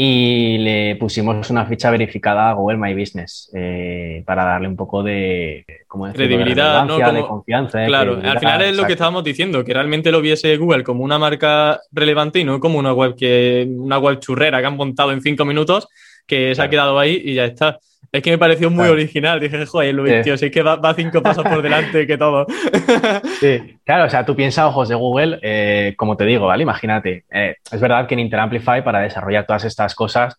y 0.00 0.58
le 0.58 0.94
pusimos 0.94 1.50
una 1.50 1.66
ficha 1.66 1.90
verificada 1.90 2.50
a 2.50 2.52
Google 2.52 2.76
My 2.76 2.94
Business 2.94 3.50
eh, 3.52 4.22
para 4.24 4.44
darle 4.44 4.68
un 4.68 4.76
poco 4.76 5.02
de 5.02 5.66
credibilidad, 6.14 6.86
de, 6.86 7.12
de 7.14 7.26
confianza. 7.26 7.84
Claro, 7.84 8.20
al 8.22 8.38
final 8.38 8.62
es 8.62 8.76
lo 8.76 8.86
que 8.86 8.92
estábamos 8.92 9.24
diciendo, 9.24 9.64
que 9.64 9.74
realmente 9.74 10.12
lo 10.12 10.20
viese 10.20 10.56
Google 10.56 10.84
como 10.84 11.02
una 11.02 11.18
marca 11.18 11.80
relevante 11.90 12.38
y 12.38 12.44
no 12.44 12.60
como 12.60 12.78
una 12.78 12.92
web 12.92 13.16
que 13.16 13.66
una 13.68 13.98
web 13.98 14.20
churrera 14.20 14.60
que 14.60 14.66
han 14.66 14.76
montado 14.76 15.10
en 15.10 15.20
cinco 15.20 15.44
minutos, 15.44 15.88
que 16.28 16.54
se 16.54 16.62
ha 16.62 16.70
quedado 16.70 16.98
ahí 16.98 17.20
y 17.24 17.34
ya 17.34 17.46
está. 17.46 17.80
Es 18.10 18.22
que 18.22 18.30
me 18.30 18.38
pareció 18.38 18.70
muy 18.70 18.88
original. 18.88 19.38
Dije, 19.38 19.66
joder, 19.66 19.94
Luis, 19.94 20.22
tío, 20.22 20.36
si 20.38 20.46
es 20.46 20.52
que 20.52 20.62
va, 20.62 20.94
cinco 20.94 21.22
pasos 21.22 21.44
por 21.44 21.60
delante 21.60 22.06
que 22.06 22.16
todo. 22.16 22.46
sí, 23.40 23.78
claro, 23.84 24.06
o 24.06 24.10
sea, 24.10 24.24
tú 24.24 24.34
piensas 24.34 24.66
ojos 24.66 24.88
de 24.88 24.94
Google, 24.94 25.38
eh, 25.42 25.94
como 25.96 26.16
te 26.16 26.24
digo, 26.24 26.46
¿vale? 26.46 26.62
Imagínate. 26.62 27.24
Eh, 27.30 27.56
es 27.70 27.80
verdad 27.80 28.06
que 28.06 28.14
en 28.14 28.20
Interamplify, 28.20 28.82
para 28.82 29.00
desarrollar 29.00 29.46
todas 29.46 29.64
estas 29.64 29.94
cosas, 29.94 30.36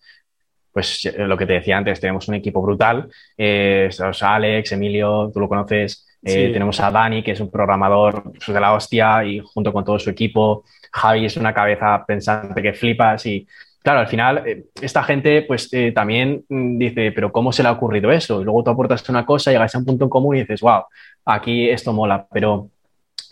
pues 0.71 1.05
eh, 1.05 1.25
lo 1.27 1.37
que 1.37 1.45
te 1.45 1.53
decía 1.53 1.77
antes, 1.77 1.99
tenemos 1.99 2.27
un 2.27 2.35
equipo 2.35 2.61
brutal. 2.61 3.07
Eh, 3.37 3.89
Alex, 4.21 4.71
Emilio, 4.71 5.29
tú 5.31 5.39
lo 5.39 5.49
conoces. 5.49 6.05
Tenemos 6.21 6.77
a 6.81 6.91
Dani, 6.91 7.23
que 7.23 7.31
es 7.31 7.39
un 7.39 7.49
programador 7.49 8.23
pues, 8.23 8.47
de 8.47 8.59
la 8.59 8.73
hostia, 8.73 9.23
y 9.23 9.39
junto 9.39 9.71
con 9.71 9.85
todo 9.85 9.99
su 9.99 10.09
equipo. 10.09 10.65
Javi 10.91 11.25
es 11.25 11.37
una 11.37 11.53
cabeza 11.53 12.03
pensante 12.05 12.61
que 12.61 12.73
flipas 12.73 13.25
y 13.25 13.47
claro, 13.81 13.99
al 13.99 14.07
final, 14.07 14.43
eh, 14.45 14.65
esta 14.81 15.03
gente 15.03 15.43
pues 15.43 15.69
eh, 15.73 15.91
también 15.91 16.43
mm, 16.49 16.77
dice, 16.77 17.11
pero 17.11 17.31
¿cómo 17.31 17.51
se 17.51 17.63
le 17.63 17.69
ha 17.69 17.73
ocurrido 17.73 18.11
eso? 18.11 18.41
Y 18.41 18.43
luego 18.43 18.63
tú 18.63 18.71
aportas 18.71 19.07
una 19.09 19.25
cosa, 19.25 19.51
llegas 19.51 19.73
a 19.75 19.79
un 19.79 19.85
punto 19.85 20.05
en 20.05 20.09
común 20.09 20.35
y 20.35 20.39
dices, 20.41 20.61
wow, 20.61 20.83
aquí 21.25 21.69
esto 21.69 21.93
mola, 21.93 22.27
pero 22.31 22.69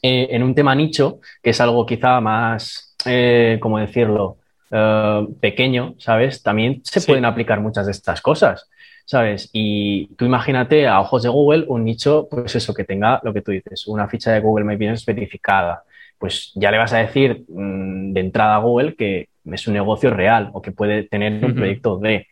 eh, 0.01 0.27
en 0.31 0.43
un 0.43 0.55
tema 0.55 0.75
nicho, 0.75 1.19
que 1.41 1.51
es 1.51 1.61
algo 1.61 1.85
quizá 1.85 2.19
más, 2.21 2.95
¿cómo 3.59 3.79
decirlo? 3.79 4.37
pequeño, 5.39 5.95
¿sabes? 5.97 6.43
También 6.43 6.81
se 6.83 6.99
pueden 6.99 7.23
aplicar 7.23 7.61
muchas 7.61 7.85
de 7.85 7.93
estas 7.93 8.21
cosas. 8.21 8.67
¿sabes? 9.07 9.49
Y 9.53 10.07
tú 10.15 10.25
imagínate 10.25 10.85
a 10.85 10.99
ojos 10.99 11.23
de 11.23 11.29
Google 11.29 11.65
un 11.69 11.85
nicho, 11.85 12.27
pues 12.29 12.55
eso, 12.55 12.73
que 12.73 12.83
tenga 12.83 13.21
lo 13.23 13.33
que 13.33 13.41
tú 13.41 13.51
dices, 13.51 13.87
una 13.87 14.07
ficha 14.09 14.33
de 14.33 14.41
Google 14.41 14.65
My 14.65 14.75
Business 14.75 15.05
verificada. 15.05 15.83
Pues 16.19 16.51
ya 16.55 16.71
le 16.71 16.77
vas 16.77 16.91
a 16.93 16.97
decir 16.97 17.45
mm, 17.47 18.11
de 18.11 18.19
entrada 18.19 18.55
a 18.55 18.59
Google 18.59 18.95
que 18.95 19.29
es 19.51 19.67
un 19.67 19.73
negocio 19.73 20.09
real 20.09 20.49
o 20.53 20.61
que 20.61 20.71
puede 20.71 21.03
tener 21.03 21.43
un 21.43 21.55
proyecto 21.55 21.97
de. 21.97 22.27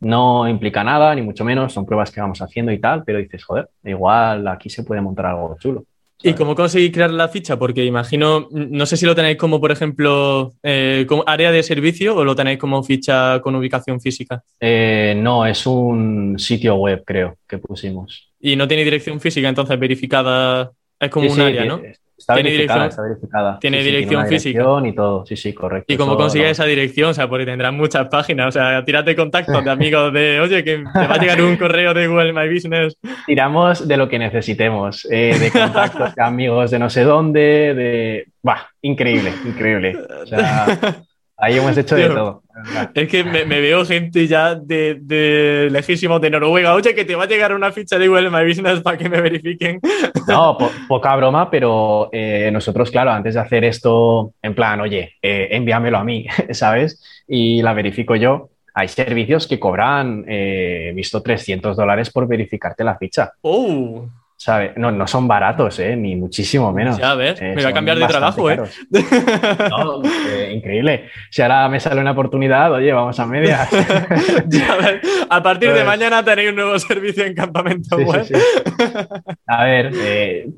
No 0.00 0.48
implica 0.48 0.82
nada, 0.82 1.14
ni 1.14 1.20
mucho 1.20 1.44
menos, 1.44 1.74
son 1.74 1.84
pruebas 1.84 2.10
que 2.10 2.20
vamos 2.20 2.40
haciendo 2.40 2.72
y 2.72 2.78
tal, 2.78 3.04
pero 3.04 3.18
dices, 3.18 3.44
joder, 3.44 3.68
igual 3.84 4.48
aquí 4.48 4.70
se 4.70 4.82
puede 4.82 5.02
montar 5.02 5.26
algo 5.26 5.56
chulo. 5.58 5.84
¿Y 6.22 6.34
cómo 6.34 6.54
conseguís 6.54 6.92
crear 6.92 7.10
la 7.10 7.28
ficha? 7.28 7.58
Porque 7.58 7.84
imagino, 7.84 8.48
no 8.50 8.84
sé 8.84 8.96
si 8.96 9.06
lo 9.06 9.14
tenéis 9.14 9.38
como, 9.38 9.58
por 9.60 9.72
ejemplo, 9.72 10.52
eh, 10.62 11.06
como 11.08 11.24
área 11.26 11.50
de 11.50 11.62
servicio 11.62 12.14
o 12.14 12.24
lo 12.24 12.36
tenéis 12.36 12.58
como 12.58 12.82
ficha 12.82 13.40
con 13.40 13.54
ubicación 13.54 14.00
física. 14.00 14.42
Eh, 14.58 15.14
no, 15.16 15.46
es 15.46 15.66
un 15.66 16.38
sitio 16.38 16.74
web, 16.74 17.02
creo, 17.06 17.38
que 17.48 17.58
pusimos. 17.58 18.32
¿Y 18.38 18.54
no 18.56 18.68
tiene 18.68 18.84
dirección 18.84 19.18
física 19.18 19.48
entonces 19.48 19.78
verificada? 19.78 20.72
Es 21.00 21.10
como 21.10 21.32
un 21.32 21.40
área, 21.40 21.64
¿no? 21.64 21.80
Está 22.20 22.34
tiene 22.34 22.50
verificada, 22.50 22.80
dirección, 22.80 22.90
está 22.90 23.02
verificada. 23.02 23.58
Tiene 23.60 23.82
dirección 23.82 24.26
física. 24.26 24.62
y 24.84 24.92
todo, 24.94 25.24
sí, 25.24 25.36
sí, 25.36 25.54
correcto. 25.54 25.90
¿Y 25.90 25.96
cómo 25.96 26.18
consigues 26.18 26.50
esa 26.50 26.66
dirección? 26.66 27.10
O 27.10 27.14
sea, 27.14 27.30
porque 27.30 27.46
tendrás 27.46 27.72
muchas 27.72 28.08
páginas. 28.08 28.48
O 28.48 28.52
sea, 28.52 28.84
tírate 28.84 29.16
contactos 29.16 29.64
de 29.64 29.70
amigos 29.70 30.12
de, 30.12 30.38
oye, 30.38 30.62
que 30.62 30.84
te 30.92 31.06
va 31.06 31.14
a 31.14 31.18
llegar 31.18 31.40
un 31.40 31.56
correo 31.56 31.94
de 31.94 32.06
Google 32.06 32.34
My 32.34 32.52
Business. 32.52 32.94
Tiramos 33.24 33.88
de 33.88 33.96
lo 33.96 34.06
que 34.06 34.18
necesitemos, 34.18 35.08
eh, 35.10 35.34
de 35.40 35.50
contactos 35.50 36.14
de 36.14 36.22
amigos 36.22 36.70
de 36.70 36.78
no 36.78 36.90
sé 36.90 37.04
dónde, 37.04 37.40
de... 37.74 38.26
Bah, 38.42 38.68
increíble, 38.82 39.32
increíble. 39.46 39.96
O 40.22 40.26
sea, 40.26 40.66
Ahí 41.40 41.56
hemos 41.56 41.76
hecho 41.76 41.96
de 41.96 42.08
todo. 42.08 42.42
Es 42.94 43.08
que 43.08 43.24
me, 43.24 43.44
veo 43.44 43.84
gente 43.86 44.26
ya 44.26 44.54
de, 44.54 44.98
de, 45.00 45.68
lejísimos 45.70 46.20
de 46.20 46.28
Noruega. 46.28 46.74
Oye, 46.74 46.94
que 46.94 47.06
te 47.06 47.14
va 47.14 47.24
a 47.24 47.26
llegar 47.26 47.54
una 47.54 47.72
ficha 47.72 47.98
de 47.98 48.08
Google 48.08 48.30
My 48.30 48.46
Business 48.46 48.80
para 48.80 48.98
que 48.98 49.08
me 49.08 49.20
verifiquen. 49.22 49.80
No, 50.28 50.58
poca 50.86 51.16
broma, 51.16 51.50
pero 51.50 52.10
eh, 52.12 52.50
nosotros, 52.52 52.90
claro, 52.90 53.10
antes 53.10 53.34
de 53.34 53.40
hacer 53.40 53.64
esto, 53.64 54.34
en 54.42 54.54
plan, 54.54 54.80
oye, 54.80 55.14
eh, 55.22 55.48
envíamelo 55.52 55.98
a 55.98 56.04
mí, 56.04 56.26
¿sabes? 56.50 57.02
Y 57.26 57.62
la 57.62 57.72
verifico 57.72 58.14
yo. 58.16 58.50
Hay 58.74 58.88
servicios 58.88 59.46
que 59.46 59.58
cobran, 59.58 60.24
eh, 60.28 60.92
visto 60.94 61.22
300 61.22 61.76
dólares 61.76 62.10
por 62.10 62.28
verificarte 62.28 62.84
la 62.84 62.98
ficha. 62.98 63.32
¡Oh! 63.40 64.06
No, 64.76 64.90
no 64.90 65.06
son 65.06 65.28
baratos, 65.28 65.78
¿eh? 65.80 65.94
ni 65.96 66.16
muchísimo 66.16 66.72
menos. 66.72 66.96
Ya 66.96 67.14
ves, 67.14 67.38
eh, 67.42 67.52
me 67.54 67.56
voy 67.56 67.64
a 67.64 67.72
cambiar 67.74 67.98
de 67.98 68.06
trabajo, 68.06 68.50
¿eh? 68.50 68.58
No, 69.68 70.02
eh, 70.02 70.52
increíble. 70.54 71.10
Si 71.30 71.42
ahora 71.42 71.68
me 71.68 71.78
sale 71.78 72.00
una 72.00 72.12
oportunidad, 72.12 72.72
oye, 72.72 72.90
vamos 72.90 73.20
a 73.20 73.26
medias. 73.26 73.68
a 75.30 75.42
partir 75.42 75.68
de 75.68 75.74
pues 75.74 75.86
mañana 75.86 76.24
tenéis 76.24 76.50
un 76.50 76.56
nuevo 76.56 76.78
servicio 76.78 77.26
en 77.26 77.34
campamento 77.34 77.98
web. 77.98 78.26
a 79.46 79.64
ver, 79.64 79.92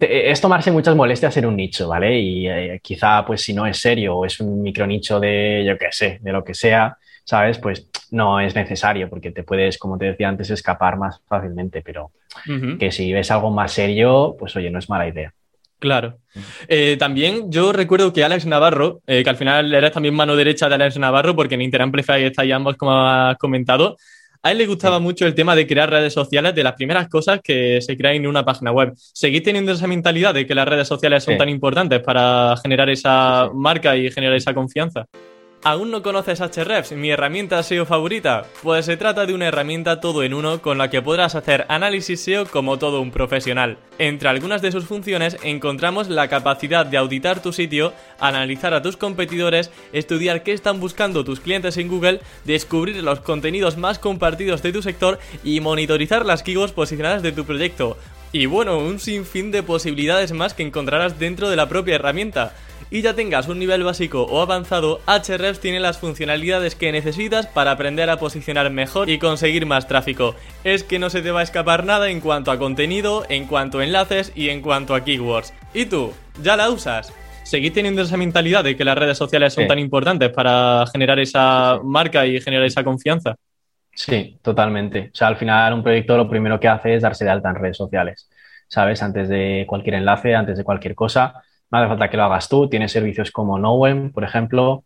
es 0.01 0.41
tomarse 0.41 0.71
muchas 0.71 0.95
molestias 0.95 1.37
en 1.39 1.47
un 1.47 1.57
nicho, 1.57 1.89
¿vale? 1.89 2.17
Y 2.17 2.79
quizá, 2.81 3.25
pues 3.27 3.43
si 3.43 3.53
no 3.53 3.67
es 3.67 3.79
serio 3.79 4.17
o 4.17 4.25
es 4.25 4.39
un 4.39 4.63
micro 4.63 4.87
nicho 4.87 5.19
de, 5.19 5.65
yo 5.67 5.77
qué 5.77 5.89
sé, 5.91 6.21
de 6.23 6.33
lo 6.33 6.45
que 6.45 6.55
sea, 6.55 6.99
¿sabes? 7.25 7.59
Pues 7.59 7.89
no 8.13 8.39
es 8.39 8.55
necesario 8.55 9.11
porque 9.11 9.33
te 9.33 9.43
puedes, 9.43 9.77
como 9.77 9.99
te 9.99 10.05
decía 10.05 10.29
antes, 10.29 10.51
escapar 10.51 10.97
más 10.97 11.21
fácilmente, 11.27 11.83
pero 11.83 12.13
que 12.79 12.93
si 12.93 13.13
ves 13.13 13.31
algo 13.31 13.51
más 13.51 13.73
serio, 13.73 14.37
pues 14.39 14.55
oye, 14.57 14.71
no 14.71 14.79
es 14.79 14.89
mala 14.89 15.09
idea. 15.09 15.33
Claro. 15.79 16.19
Eh, 16.69 16.97
también 16.97 17.51
yo 17.51 17.73
recuerdo 17.73 18.13
que 18.13 18.23
Alex 18.23 18.47
Navarro, 18.47 19.01
eh, 19.07 19.25
que 19.25 19.31
al 19.31 19.37
final 19.37 19.75
eres 19.75 19.91
también 19.91 20.15
mano 20.15 20.37
derecha 20.37 20.69
de 20.69 20.77
Alex 20.77 20.97
Navarro, 20.97 21.35
porque 21.35 21.57
en 21.57 21.63
Interamplify 21.63 22.23
estáis 22.23 22.53
ambos, 22.53 22.77
como 22.77 22.93
has 22.93 23.37
comentado, 23.37 23.97
a 24.45 24.51
él 24.51 24.59
le 24.59 24.67
gustaba 24.67 24.99
mucho 24.99 25.27
el 25.27 25.35
tema 25.35 25.55
de 25.55 25.67
crear 25.67 25.91
redes 25.91 26.13
sociales, 26.13 26.55
de 26.55 26.65
las 26.65 26.75
primeras 26.75 27.09
cosas 27.09 27.41
que 27.43 27.81
se 27.81 27.97
crean 27.97 28.17
en 28.17 28.27
una 28.27 28.45
página 28.45 28.73
web. 28.73 28.93
¿Seguís 28.97 29.43
teniendo 29.43 29.73
esa 29.73 29.87
mentalidad 29.87 30.35
de 30.35 30.47
que 30.47 30.55
las 30.55 30.67
redes 30.67 30.89
sociales 30.89 31.23
son 31.25 31.37
tan 31.37 31.49
importantes 31.49 32.01
para 32.01 32.57
generar 32.63 32.91
esa 32.91 33.51
marca 33.55 33.97
y 33.97 34.11
generar 34.11 34.37
esa 34.37 34.53
confianza? 34.53 35.07
¿Aún 35.65 35.93
no 35.93 36.03
conoces 36.03 36.41
Hrefs, 36.41 36.91
mi 36.91 37.11
herramienta 37.11 37.63
SEO 37.63 37.87
favorita? 37.87 38.47
Pues 38.65 38.85
se 38.85 38.97
trata 38.97 39.27
de 39.27 39.33
una 39.33 39.47
herramienta 39.47 40.01
todo 40.01 40.25
en 40.25 40.35
uno 40.35 40.61
con 40.61 40.77
la 40.77 40.91
que 40.91 41.03
podrás 41.03 41.37
hacer 41.37 41.67
análisis 41.69 42.21
SEO 42.21 42.47
como 42.47 42.81
todo 42.81 43.01
un 43.01 43.13
profesional. 43.13 43.79
Entre 44.01 44.29
algunas 44.29 44.61
de 44.61 44.73
sus 44.73 44.87
funciones 44.87 45.37
encontramos 45.45 46.09
la 46.09 46.27
capacidad 46.27 46.85
de 46.85 46.97
auditar 46.97 47.41
tu 47.43 47.53
sitio, 47.53 47.93
analizar 48.19 48.75
a 48.75 48.83
tus 48.83 48.97
competidores, 48.97 49.71
estudiar 49.93 50.43
qué 50.43 50.53
están 50.53 50.81
buscando 50.81 51.23
tus 51.23 51.39
clientes 51.39 51.77
en 51.77 51.87
Google, 51.87 52.23
descubrir 52.45 53.01
los 53.01 53.21
contenidos 53.21 53.77
más 53.77 54.01
compartidos 54.01 54.63
de 54.63 54.73
tu 54.73 54.83
sector 54.83 55.21
y 55.45 55.61
monitorizar 55.61 56.27
las 56.27 56.43
keywords 56.43 56.73
posicionadas 56.73 57.23
de 57.23 57.31
tu 57.31 57.45
proyecto. 57.45 57.97
Y 58.33 58.47
bueno, 58.47 58.79
un 58.79 58.99
sinfín 58.99 59.53
de 59.53 59.63
posibilidades 59.63 60.33
más 60.33 60.55
que 60.55 60.65
encontrarás 60.65 61.21
dentro 61.21 61.51
de 61.51 61.57
la 61.57 61.69
propia 61.69 61.95
herramienta 61.95 62.53
y 62.93 63.01
ya 63.01 63.15
tengas 63.15 63.49
un 63.49 63.59
nivel 63.59 63.85
básico 63.85 64.25
o 64.25 64.43
avanzado, 64.43 65.01
Ahrefs 65.07 65.61
tiene 65.61 65.81
las 65.81 65.97
funcionalidades 65.97 66.75
que 66.75 66.93
necesitas 66.93 67.47
para 67.47 67.71
aprender 67.71 68.11
a 68.11 68.19
posicionar 68.19 68.71
mejor 68.71 69.09
y 69.09 69.19
conseguir 69.19 69.65
más 69.65 69.89
tráfico. 69.89 70.35
Es 70.63 70.85
que 70.85 70.99
no 70.99 71.09
se 71.09 71.23
te 71.23 71.31
va 71.31 71.41
a 71.41 71.43
escapar 71.43 71.87
nada 71.87 72.11
en 72.11 72.21
cuanto 72.21 72.51
a 72.51 72.59
contenido, 72.59 73.25
en 73.31 73.47
cuanto 73.47 73.79
a 73.79 73.85
enlaces 73.85 74.31
y 74.37 74.51
en 74.51 74.61
cuanto 74.61 74.95
a 74.95 75.03
keywords. 75.03 75.55
¿Y 75.73 75.87
tú? 75.87 76.13
¿Ya 76.43 76.55
la 76.55 76.69
usas? 76.69 77.15
¿Seguís 77.45 77.73
teniendo 77.73 78.03
esa 78.03 78.19
mentalidad 78.19 78.63
de 78.63 78.77
que 78.77 78.85
las 78.85 78.99
redes 78.99 79.17
sociales 79.17 79.55
son 79.55 79.67
tan 79.67 79.79
importantes 79.79 80.29
para 80.29 80.85
generar 80.93 81.19
esa 81.19 81.81
marca 81.83 82.27
y 82.27 82.43
generar 82.43 82.67
esa 82.67 82.85
confianza? 82.85 83.37
Sí, 83.95 84.39
totalmente. 84.43 85.11
O 85.15 85.17
sea, 85.17 85.29
al 85.29 85.37
final 85.37 85.73
un 85.73 85.83
proyecto 85.83 86.19
lo 86.19 86.29
primero 86.29 86.61
que 86.61 86.69
hace 86.69 86.97
es 86.97 87.03
darse 87.03 87.25
de 87.25 87.31
alta 87.31 87.49
en 87.49 87.57
redes 87.57 87.79
sociales, 87.79 88.29
¿sabes? 88.69 89.03
Antes 89.03 89.31
de 89.31 89.65
cualquier 89.67 89.95
enlace, 89.95 90.35
antes 90.35 90.59
de 90.59 90.65
cualquier 90.65 90.95
cosa 90.95 91.43
no 91.73 91.79
hace 91.79 91.89
falta 91.89 92.11
que 92.11 92.17
lo 92.17 92.25
hagas 92.25 92.49
tú. 92.49 92.69
Tienes 92.69 92.93
servicios 92.93 93.31
como 93.31 93.59
Nowem, 93.59 94.13
por 94.13 94.25
ejemplo. 94.25 94.85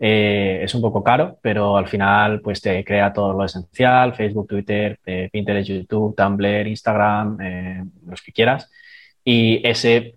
Eh, 0.00 0.60
es 0.64 0.74
un 0.74 0.80
poco 0.80 1.04
caro, 1.04 1.38
pero 1.42 1.76
al 1.76 1.86
final 1.86 2.40
pues 2.40 2.60
te 2.60 2.82
crea 2.84 3.12
todo 3.12 3.34
lo 3.34 3.44
esencial, 3.44 4.14
Facebook, 4.14 4.48
Twitter, 4.48 4.98
eh, 5.06 5.28
Pinterest, 5.30 5.68
YouTube, 5.68 6.16
Tumblr, 6.16 6.66
Instagram, 6.66 7.38
eh, 7.40 7.84
los 8.06 8.20
que 8.22 8.32
quieras. 8.32 8.68
Y 9.24 9.60
ese, 9.64 10.14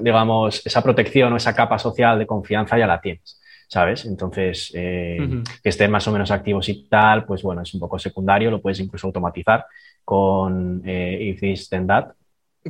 digamos, 0.00 0.64
esa 0.64 0.82
protección 0.82 1.32
o 1.34 1.36
esa 1.36 1.54
capa 1.54 1.78
social 1.78 2.18
de 2.18 2.26
confianza 2.26 2.78
ya 2.78 2.86
la 2.86 3.02
tienes, 3.02 3.38
¿sabes? 3.68 4.06
Entonces, 4.06 4.70
que 4.72 5.42
estén 5.62 5.90
más 5.90 6.08
o 6.08 6.12
menos 6.12 6.30
activos 6.30 6.66
y 6.70 6.88
tal, 6.88 7.26
pues 7.26 7.42
bueno, 7.42 7.60
es 7.60 7.74
un 7.74 7.80
poco 7.80 7.98
secundario, 7.98 8.50
lo 8.50 8.62
puedes 8.62 8.80
incluso 8.80 9.08
automatizar 9.08 9.66
con 10.02 10.80
If 10.86 11.40
This 11.40 11.68
Then 11.68 11.86
That. 11.88 12.12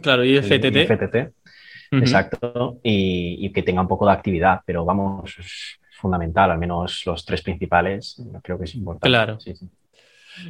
Claro, 0.02 0.24
y 0.24 0.36
FTT. 0.42 1.32
Exacto, 1.90 2.78
y, 2.82 3.50
que 3.52 3.62
tenga 3.62 3.82
un 3.82 3.88
poco 3.88 4.06
de 4.06 4.12
actividad, 4.12 4.60
pero 4.64 4.84
vamos, 4.84 5.36
es 5.38 5.78
fundamental, 5.98 6.50
al 6.50 6.58
menos 6.58 7.02
los 7.04 7.24
tres 7.24 7.42
principales, 7.42 8.22
creo 8.42 8.58
que 8.58 8.64
es 8.64 8.74
importante. 8.74 9.08
Claro. 9.08 9.38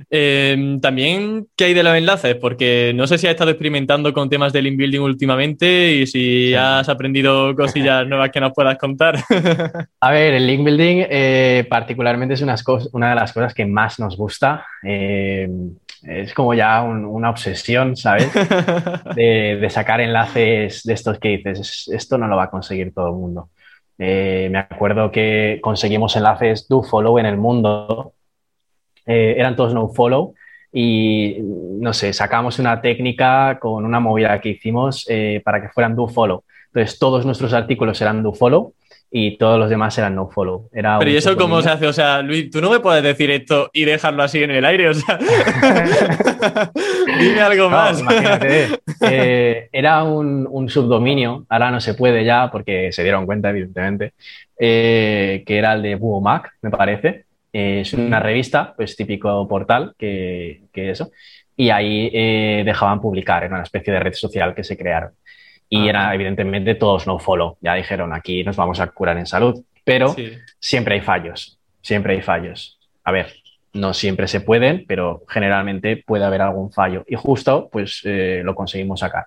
Em, 0.09 0.81
también, 0.81 1.49
¿qué 1.57 1.65
hay 1.65 1.75
de 1.75 1.83
los 1.83 1.95
enlaces? 1.95 2.37
Porque 2.37 2.93
no 2.95 3.07
sé 3.07 3.19
si 3.19 3.27
has 3.27 3.33
estado 3.33 3.51
experimentando 3.51 4.13
con 4.13 4.29
temas 4.29 4.53
del 4.53 4.67
inbuilding 4.67 5.01
últimamente 5.01 5.95
y 5.95 6.07
si 6.07 6.55
has 6.55 6.89
aprendido 6.89 7.55
cosillas 7.57 8.07
nuevas 8.09 8.31
que 8.31 8.41
nos 8.41 8.53
puedas 8.53 8.79
contar. 8.79 9.17
A 10.01 10.11
ver, 10.11 10.35
el 10.35 10.47
link 10.47 10.65
building 10.65 11.07
eh, 11.09 11.67
particularmente 11.69 12.35
es 12.35 12.43
una, 12.43 12.55
una, 12.93 13.11
de 13.11 13.15
las 13.17 13.33
cosas 13.33 13.55
que 13.55 13.67
más 13.67 13.99
nos 13.99 14.17
gusta. 14.17 14.65
Eh, 14.83 15.49
es 16.03 16.35
como 16.35 16.55
ya 16.55 16.83
una 16.83 17.31
obsesión, 17.31 17.97
¿sabes? 17.97 18.33
De, 19.15 19.69
sacar 19.71 20.01
enlaces 20.01 20.83
de 20.83 20.93
estos 20.93 21.19
que 21.19 21.39
dices, 21.39 21.91
esto 21.93 22.19
no 22.19 22.27
lo 22.27 22.37
va 22.37 22.45
a 22.45 22.51
conseguir 22.51 22.93
todo 22.95 23.09
el 23.09 23.15
mundo. 23.15 23.51
Eh, 23.99 24.49
me 24.51 24.59
acuerdo 24.59 25.11
que 25.11 25.59
conseguimos 25.63 26.17
enlaces 26.17 26.67
do 26.69 26.83
follow 26.83 27.19
en 27.19 27.27
el 27.27 27.37
mundo, 27.37 28.15
eh, 29.07 29.35
eran 29.37 29.57
todos 29.57 29.75
no 29.75 29.89
follow 29.89 30.35
y 30.73 31.37
no 31.41 31.93
sé, 31.93 32.13
sacamos 32.13 32.59
una 32.59 32.81
técnica 32.81 33.59
con 33.61 33.85
una 33.85 34.01
movida 34.01 34.41
que 34.41 34.51
hicimos 34.51 35.07
eh, 35.11 35.43
para 35.45 35.61
que 35.61 35.69
fueran 35.69 35.97
do 35.97 36.09
follow. 36.09 36.45
Entonces 36.69 36.99
todos 36.99 37.27
nuestros 37.27 37.53
artículos 37.53 38.01
eran 38.01 38.23
do 38.23 38.33
follow 38.33 38.73
y 39.11 39.37
todos 39.37 39.59
los 39.59 39.69
demás 39.69 39.97
eran 39.99 40.15
no 40.15 40.29
follow. 40.29 40.69
Era 40.73 40.99
Pero 40.99 41.11
¿y 41.11 41.17
eso 41.17 41.37
cómo 41.37 41.61
se 41.63 41.71
hace? 41.71 41.87
O 41.87 41.93
sea, 41.93 42.23
Luis, 42.23 42.49
tú 42.51 42.61
no 42.61 42.71
me 42.71 42.79
puedes 42.79 43.03
decir 43.03 43.31
esto 43.31 43.69
y 43.73 43.85
dejarlo 43.85 44.23
así 44.23 44.43
en 44.43 44.53
el 44.53 44.65
aire, 44.65 44.89
o 44.89 44.95
sea, 44.95 45.19
dime 47.19 47.41
algo 47.41 47.69
más. 47.69 48.01
Imagínate, 48.01 48.69
eh, 49.01 49.69
era 49.73 50.05
un, 50.05 50.69
subdominio, 50.69 51.45
ahora 51.49 51.73
no 51.73 51.81
se 51.81 51.95
puede 51.95 52.25
ya 52.25 52.51
porque 52.53 52.93
se 52.93 53.03
dieron 53.03 53.27
cuenta, 53.27 53.51
evidentemente, 53.51 54.13
eh, 54.59 55.43
que 55.45 55.59
era 55.59 55.73
el 55.73 55.83
de 55.83 55.99
Mac, 56.23 56.53
me 56.63 56.71
parece. 56.71 57.25
Eh, 57.53 57.81
es 57.81 57.93
una 57.95 58.21
revista, 58.21 58.75
pues 58.77 58.95
típico 58.95 59.49
portal 59.49 59.95
que, 59.99 60.63
que 60.73 60.91
eso. 60.91 61.11
Y 61.57 61.71
ahí 61.71 62.09
dejaban 62.65 63.01
publicar, 63.01 63.43
era 63.43 63.55
una 63.55 63.65
especie 63.65 63.93
de 63.93 64.01
red 64.01 64.15
social 64.15 64.55
que 64.55 64.65
se 64.65 64.79
crearon. 64.79 65.11
Y 65.73 65.89
era 65.89 66.13
evidentemente 66.13 66.75
todos 66.75 67.07
no 67.07 67.21
follow. 67.21 67.57
Ya 67.61 67.75
dijeron, 67.75 68.13
aquí 68.13 68.43
nos 68.43 68.57
vamos 68.57 68.81
a 68.81 68.89
curar 68.89 69.17
en 69.17 69.27
salud. 69.27 69.63
Pero 69.85 70.15
siempre 70.59 70.97
hay 70.97 71.01
fallos, 71.01 71.59
siempre 71.81 72.15
hay 72.15 72.23
fallos. 72.23 72.79
A 73.05 73.13
ver, 73.13 73.33
no 73.73 73.95
siempre 73.95 74.27
se 74.27 74.41
pueden, 74.41 74.85
pero 74.87 75.23
generalmente 75.29 75.97
puede 75.97 76.25
haber 76.25 76.43
algún 76.43 76.73
fallo. 76.73 77.05
Y 77.07 77.15
justo, 77.15 77.69
pues 77.71 78.03
eh, 78.05 78.43
lo 78.45 78.55
conseguimos 78.57 79.01
sacar. 79.01 79.27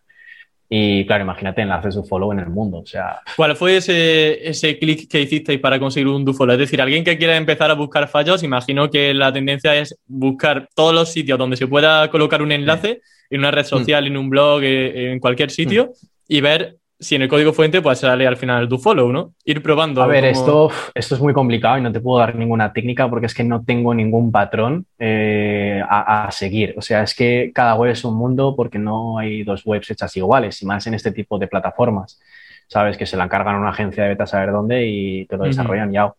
Y 0.69 1.05
claro, 1.05 1.23
imagínate 1.23 1.61
enlaces 1.61 1.95
de 1.95 2.03
follow 2.03 2.33
en 2.33 2.39
el 2.39 2.49
mundo. 2.49 2.79
O 2.79 2.85
sea... 2.85 3.21
¿Cuál 3.37 3.55
fue 3.55 3.77
ese, 3.77 4.45
ese 4.47 4.77
clic 4.77 5.09
que 5.09 5.21
hicisteis 5.21 5.59
para 5.59 5.79
conseguir 5.79 6.07
un 6.07 6.25
do 6.25 6.33
follow? 6.33 6.53
Es 6.53 6.59
decir, 6.59 6.81
alguien 6.81 7.05
que 7.05 7.17
quiera 7.17 7.37
empezar 7.37 7.71
a 7.71 7.75
buscar 7.75 8.07
fallos, 8.09 8.43
imagino 8.43 8.89
que 8.89 9.13
la 9.13 9.31
tendencia 9.31 9.75
es 9.75 9.97
buscar 10.07 10.67
todos 10.75 10.93
los 10.93 11.09
sitios 11.11 11.39
donde 11.39 11.55
se 11.55 11.67
pueda 11.67 12.09
colocar 12.09 12.41
un 12.41 12.51
enlace, 12.51 13.01
en 13.29 13.39
una 13.39 13.51
red 13.51 13.63
mm. 13.63 13.69
social, 13.69 14.07
en 14.07 14.17
un 14.17 14.29
blog, 14.29 14.61
eh, 14.63 15.11
en 15.11 15.19
cualquier 15.19 15.51
sitio, 15.51 15.85
mm 15.85 16.12
y 16.27 16.41
ver 16.41 16.77
si 17.03 17.15
en 17.15 17.21
el 17.21 17.27
código 17.27 17.53
fuente 17.53 17.81
pues 17.81 17.99
sale 17.99 18.25
al 18.25 18.37
final 18.37 18.67
do 18.67 18.79
follow, 18.79 19.11
¿no? 19.11 19.33
Ir 19.43 19.61
probando. 19.61 20.01
A 20.01 20.07
ver, 20.07 20.25
esto, 20.25 20.71
esto 20.95 21.15
es 21.15 21.21
muy 21.21 21.33
complicado 21.33 21.77
y 21.77 21.81
no 21.81 21.91
te 21.91 21.99
puedo 21.99 22.19
dar 22.19 22.35
ninguna 22.35 22.71
técnica 22.71 23.09
porque 23.09 23.25
es 23.25 23.33
que 23.33 23.43
no 23.43 23.63
tengo 23.63 23.93
ningún 23.93 24.31
patrón 24.31 24.85
eh, 24.97 25.81
a, 25.87 26.29
seguir. 26.31 26.73
O 26.77 26.81
sea, 26.81 27.03
es 27.03 27.13
que 27.13 27.51
cada 27.53 27.75
web 27.75 27.91
es 27.91 28.03
un 28.05 28.15
mundo 28.15 28.55
porque 28.55 28.79
no 28.79 29.17
hay 29.19 29.43
dos 29.43 29.65
webs 29.65 29.91
hechas 29.91 30.15
iguales 30.17 30.61
y 30.61 30.65
más 30.65 30.87
en 30.87 30.93
este 30.93 31.11
tipo 31.11 31.37
de 31.37 31.47
plataformas. 31.47 32.19
Sabes 32.67 32.97
que 32.97 33.05
se 33.05 33.17
la 33.17 33.25
encargan 33.25 33.55
a 33.55 33.59
una 33.59 33.69
agencia 33.69 34.03
de 34.03 34.09
beta 34.09 34.23
a 34.23 34.27
saber 34.27 34.51
dónde 34.51 34.85
y 34.87 35.25
te 35.25 35.37
lo 35.37 35.43
desarrollan 35.43 35.91
ya. 35.91 36.13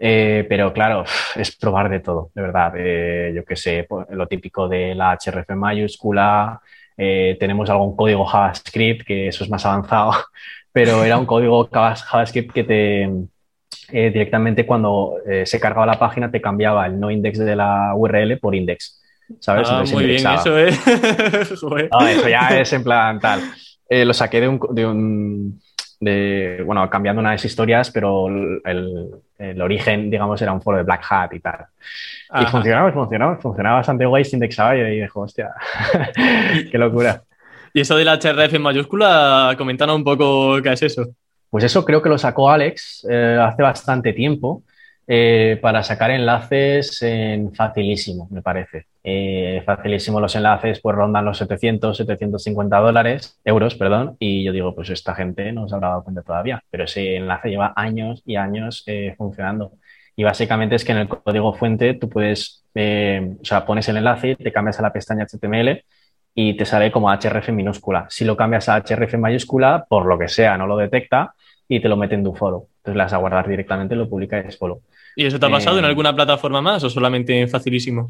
Eh, 0.00 0.46
pero 0.48 0.72
claro, 0.72 1.04
es 1.36 1.56
probar 1.56 1.88
de 1.88 2.00
todo, 2.00 2.30
de 2.34 2.42
verdad. 2.42 2.72
Eh, 2.76 3.32
yo 3.34 3.44
qué 3.44 3.56
sé, 3.56 3.86
pues, 3.88 4.06
lo 4.10 4.26
típico 4.26 4.68
de 4.68 4.94
la 4.94 5.16
href 5.16 5.48
mayúscula, 5.50 6.60
eh, 6.98 7.36
tenemos 7.38 7.70
algún 7.70 7.94
código 7.94 8.26
JavaScript, 8.26 9.06
que 9.06 9.28
eso 9.28 9.44
es 9.44 9.50
más 9.50 9.64
avanzado, 9.64 10.12
pero 10.72 11.04
era 11.04 11.16
un 11.16 11.26
código 11.26 11.68
JavaScript 11.72 12.52
que 12.52 12.64
te 12.64 13.02
eh, 13.90 14.10
directamente 14.10 14.66
cuando 14.66 15.14
eh, 15.26 15.46
se 15.46 15.60
cargaba 15.60 15.86
la 15.86 15.98
página 15.98 16.30
te 16.30 16.40
cambiaba 16.40 16.86
el 16.86 16.98
no 16.98 17.10
index 17.10 17.38
de 17.38 17.56
la 17.56 17.94
URL 17.94 18.38
por 18.38 18.54
index. 18.54 19.00
¿Sabes? 19.40 19.68
Ah, 19.70 19.84
muy 19.92 20.06
bien, 20.06 20.26
eso 20.26 20.58
es. 20.58 20.86
eso 20.86 22.28
ya 22.28 22.48
es 22.58 22.72
en 22.72 22.82
plan 22.82 23.20
tal. 23.20 23.42
lo 23.88 24.14
saqué 24.14 24.40
de 24.40 24.48
un, 24.48 24.60
de 24.70 24.86
un 24.86 25.60
de, 26.00 26.62
bueno, 26.64 26.88
cambiando 26.90 27.20
unas 27.20 27.44
historias, 27.44 27.90
pero 27.90 28.28
el, 28.28 28.60
el, 28.64 29.10
origen, 29.60 30.10
digamos, 30.10 30.40
era 30.42 30.52
un 30.52 30.60
foro 30.60 30.78
de 30.78 30.84
Black 30.84 31.04
Hat 31.08 31.32
y 31.34 31.40
tal. 31.40 31.66
Y 32.40 32.44
funcionaba, 32.46 32.92
funcionaba, 32.92 33.36
funcionaba 33.36 33.76
bastante 33.76 34.04
guay, 34.04 34.24
se 34.24 34.36
indexaba 34.36 34.76
y 34.76 34.80
ahí 34.80 35.00
dijo, 35.00 35.20
hostia, 35.20 35.54
qué 36.70 36.78
locura. 36.78 37.22
Y 37.72 37.80
eso 37.80 37.96
de 37.96 38.04
la 38.04 38.16
href 38.16 38.54
en 38.54 38.62
mayúscula, 38.62 39.54
comentanos 39.56 39.96
un 39.96 40.04
poco 40.04 40.60
qué 40.62 40.72
es 40.72 40.82
eso. 40.82 41.06
Pues 41.50 41.64
eso 41.64 41.84
creo 41.84 42.02
que 42.02 42.08
lo 42.08 42.18
sacó 42.18 42.50
Alex 42.50 43.06
eh, 43.08 43.38
hace 43.40 43.62
bastante 43.62 44.12
tiempo 44.12 44.64
eh, 45.10 45.58
para 45.62 45.82
sacar 45.82 46.10
enlaces 46.10 47.02
en 47.02 47.54
facilísimo, 47.54 48.28
me 48.30 48.42
parece. 48.42 48.88
Eh, 49.02 49.62
facilísimo 49.64 50.20
los 50.20 50.36
enlaces, 50.36 50.80
pues 50.82 50.94
rondan 50.94 51.24
los 51.24 51.38
700, 51.38 51.96
750 51.96 52.78
dólares, 52.78 53.40
euros, 53.42 53.74
perdón, 53.74 54.16
y 54.18 54.44
yo 54.44 54.52
digo, 54.52 54.74
pues 54.74 54.90
esta 54.90 55.14
gente 55.14 55.50
no 55.50 55.66
se 55.66 55.74
habrá 55.74 55.88
dado 55.88 56.04
cuenta 56.04 56.20
todavía, 56.20 56.62
pero 56.70 56.84
ese 56.84 57.16
enlace 57.16 57.48
lleva 57.48 57.72
años 57.74 58.22
y 58.26 58.36
años 58.36 58.84
eh, 58.86 59.14
funcionando. 59.16 59.72
Y 60.14 60.24
básicamente 60.24 60.74
es 60.74 60.84
que 60.84 60.92
en 60.92 60.98
el 60.98 61.08
código 61.08 61.54
fuente 61.54 61.94
tú 61.94 62.10
puedes, 62.10 62.64
o 62.74 63.44
sea, 63.44 63.64
pones 63.64 63.88
el 63.88 63.96
enlace, 63.96 64.36
te 64.36 64.52
cambias 64.52 64.78
a 64.78 64.82
la 64.82 64.92
pestaña 64.92 65.24
HTML 65.24 65.84
y 66.34 66.54
te 66.54 66.66
sale 66.66 66.92
como 66.92 67.10
href 67.10 67.48
minúscula. 67.48 68.06
Si 68.10 68.26
lo 68.26 68.36
cambias 68.36 68.68
a 68.68 68.80
href 68.80 69.14
mayúscula, 69.14 69.86
por 69.88 70.04
lo 70.04 70.18
que 70.18 70.28
sea, 70.28 70.58
no 70.58 70.66
lo 70.66 70.76
detecta 70.76 71.34
y 71.66 71.80
te 71.80 71.88
lo 71.88 71.96
mete 71.96 72.14
en 72.14 72.24
tu 72.24 72.34
foro. 72.34 72.66
Entonces 72.88 72.96
le 72.96 73.04
vas 73.04 73.12
a 73.12 73.18
guardar 73.18 73.48
directamente, 73.48 73.94
lo 73.94 74.08
publica 74.08 74.38
y 74.38 74.48
es 74.48 74.56
follow. 74.56 74.80
¿Y 75.14 75.26
eso 75.26 75.38
te 75.38 75.44
ha 75.44 75.50
pasado 75.50 75.78
en 75.78 75.84
eh, 75.84 75.88
alguna 75.88 76.14
plataforma 76.14 76.62
más 76.62 76.82
o 76.84 76.88
solamente 76.88 77.38
en 77.38 77.48
Facilísimo? 77.48 78.06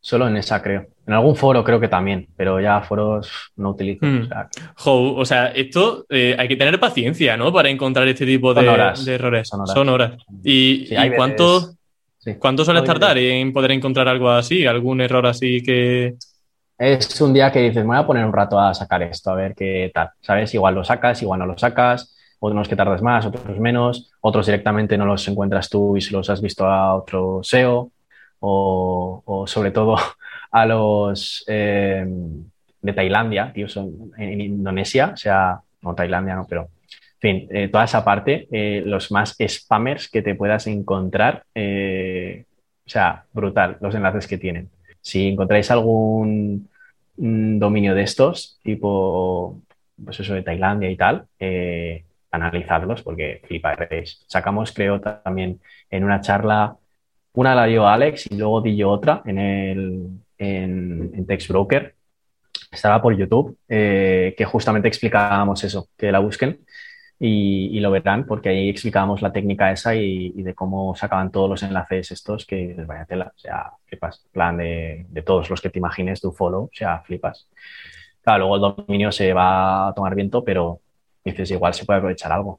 Solo 0.00 0.28
en 0.28 0.36
esa, 0.36 0.62
creo. 0.62 0.86
En 1.06 1.12
algún 1.12 1.36
foro 1.36 1.62
creo 1.62 1.78
que 1.78 1.88
también, 1.88 2.28
pero 2.36 2.60
ya 2.60 2.80
foros 2.80 3.52
no 3.56 3.70
utilizo. 3.70 4.06
Hmm. 4.06 4.28
O, 4.86 5.24
sea, 5.26 5.48
esto 5.48 6.06
eh, 6.08 6.36
hay 6.38 6.48
que 6.48 6.56
tener 6.56 6.80
paciencia, 6.80 7.36
¿no? 7.36 7.52
Para 7.52 7.68
encontrar 7.68 8.08
este 8.08 8.24
tipo 8.24 8.54
de, 8.54 8.66
errores. 9.06 9.50
Son 9.74 9.88
horas. 9.90 10.12
¿Y, 10.42 10.88
cuánto, 11.16 11.74
cuánto 12.38 12.64
suele 12.64 12.82
tardar 12.82 13.18
en 13.18 13.52
poder 13.52 13.72
encontrar 13.72 14.08
algo 14.08 14.30
así? 14.30 14.66
¿Algún 14.66 15.00
error 15.00 15.26
así 15.26 15.62
que...? 15.62 16.14
Es 16.78 17.20
un 17.20 17.32
día 17.32 17.52
que 17.52 17.60
dices, 17.60 17.84
me 17.84 17.88
voy 17.88 17.98
a 17.98 18.06
poner 18.06 18.24
un 18.24 18.32
rato 18.32 18.58
a 18.58 18.74
sacar 18.74 19.02
esto, 19.02 19.30
a 19.30 19.34
ver 19.34 19.54
qué 19.54 19.90
tal. 19.92 20.10
¿Sabes? 20.20 20.52
Igual 20.54 20.74
lo 20.74 20.84
sacas, 20.84 21.20
igual 21.22 21.40
no 21.40 21.46
lo 21.46 21.58
sacas 21.58 22.14
unos 22.52 22.68
que 22.68 22.76
tardas 22.76 23.02
más, 23.02 23.26
otros 23.26 23.58
menos, 23.58 24.12
otros 24.20 24.46
directamente 24.46 24.98
no 24.98 25.06
los 25.06 25.26
encuentras 25.28 25.68
tú 25.68 25.96
y 25.96 26.00
se 26.00 26.12
los 26.12 26.28
has 26.30 26.40
visto 26.40 26.66
a 26.66 26.94
otro 26.94 27.40
SEO, 27.42 27.90
o, 28.40 29.44
sobre 29.46 29.70
todo 29.70 29.96
a 30.50 30.66
los 30.66 31.44
eh, 31.48 32.06
de 32.82 32.92
Tailandia, 32.92 33.52
tío, 33.52 33.68
son 33.68 34.12
en 34.18 34.40
Indonesia, 34.40 35.12
o 35.14 35.16
sea, 35.16 35.60
no 35.82 35.94
Tailandia, 35.94 36.34
no, 36.34 36.46
pero 36.48 36.62
en 36.62 37.20
fin, 37.20 37.48
eh, 37.50 37.68
toda 37.68 37.84
esa 37.84 38.04
parte, 38.04 38.48
eh, 38.52 38.82
los 38.84 39.10
más 39.10 39.36
spammers 39.48 40.10
que 40.10 40.20
te 40.20 40.34
puedas 40.34 40.66
encontrar, 40.66 41.44
o 41.54 42.90
sea, 42.90 43.24
brutal 43.32 43.78
los 43.80 43.94
enlaces 43.94 44.26
que 44.26 44.36
tienen. 44.36 44.68
Si 45.00 45.28
encontráis 45.28 45.70
algún 45.70 46.68
mm, 47.16 47.58
dominio 47.58 47.94
de 47.94 48.02
estos, 48.02 48.58
tipo, 48.62 49.58
pues 50.04 50.20
eso 50.20 50.34
de 50.34 50.42
Tailandia 50.42 50.90
y 50.90 50.96
tal, 50.96 51.26
analizarlos 52.34 53.02
porque 53.02 53.42
fliparéis. 53.46 54.24
Sacamos, 54.26 54.72
creo, 54.72 55.00
también 55.00 55.60
en 55.90 56.04
una 56.04 56.20
charla, 56.20 56.76
una 57.34 57.54
la 57.54 57.66
dio 57.66 57.86
Alex 57.86 58.30
y 58.30 58.36
luego 58.36 58.60
di 58.60 58.76
yo 58.76 58.90
otra 58.90 59.22
en, 59.24 59.38
el, 59.38 60.08
en, 60.38 61.26
Text 61.26 61.48
Broker. 61.48 61.94
Estaba 62.70 63.00
por 63.00 63.16
YouTube, 63.16 63.56
eh, 63.68 64.34
que 64.36 64.44
justamente 64.44 64.88
explicábamos 64.88 65.62
eso, 65.64 65.88
que 65.96 66.10
la 66.10 66.18
busquen 66.18 66.60
y, 67.18 67.78
lo 67.80 67.90
verán, 67.90 68.26
porque 68.26 68.48
ahí 68.48 68.68
explicábamos 68.68 69.22
la 69.22 69.32
técnica 69.32 69.70
esa 69.70 69.94
y, 69.94 70.30
de 70.30 70.54
cómo 70.54 70.94
sacaban 70.94 71.30
todos 71.30 71.48
los 71.48 71.62
enlaces 71.62 72.10
estos, 72.10 72.44
que 72.44 72.74
vaya 72.86 73.06
tela, 73.06 73.32
o 73.34 73.38
sea, 73.38 73.72
flipas, 73.86 74.26
plan 74.32 74.56
de, 74.56 75.06
de 75.08 75.22
todos 75.22 75.48
los 75.50 75.60
que 75.60 75.70
te 75.70 75.78
imagines, 75.78 76.20
tu 76.20 76.32
follow, 76.32 76.64
o 76.64 76.70
sea, 76.72 77.00
flipas. 77.00 77.48
Claro, 78.22 78.48
luego 78.48 78.56
el 78.56 78.84
dominio 78.86 79.12
se 79.12 79.32
va 79.32 79.88
a 79.88 79.94
tomar 79.94 80.14
viento, 80.14 80.42
pero 80.44 80.80
dices, 81.24 81.50
igual 81.50 81.74
se 81.74 81.84
puede 81.84 81.98
aprovechar 81.98 82.32
algo. 82.32 82.58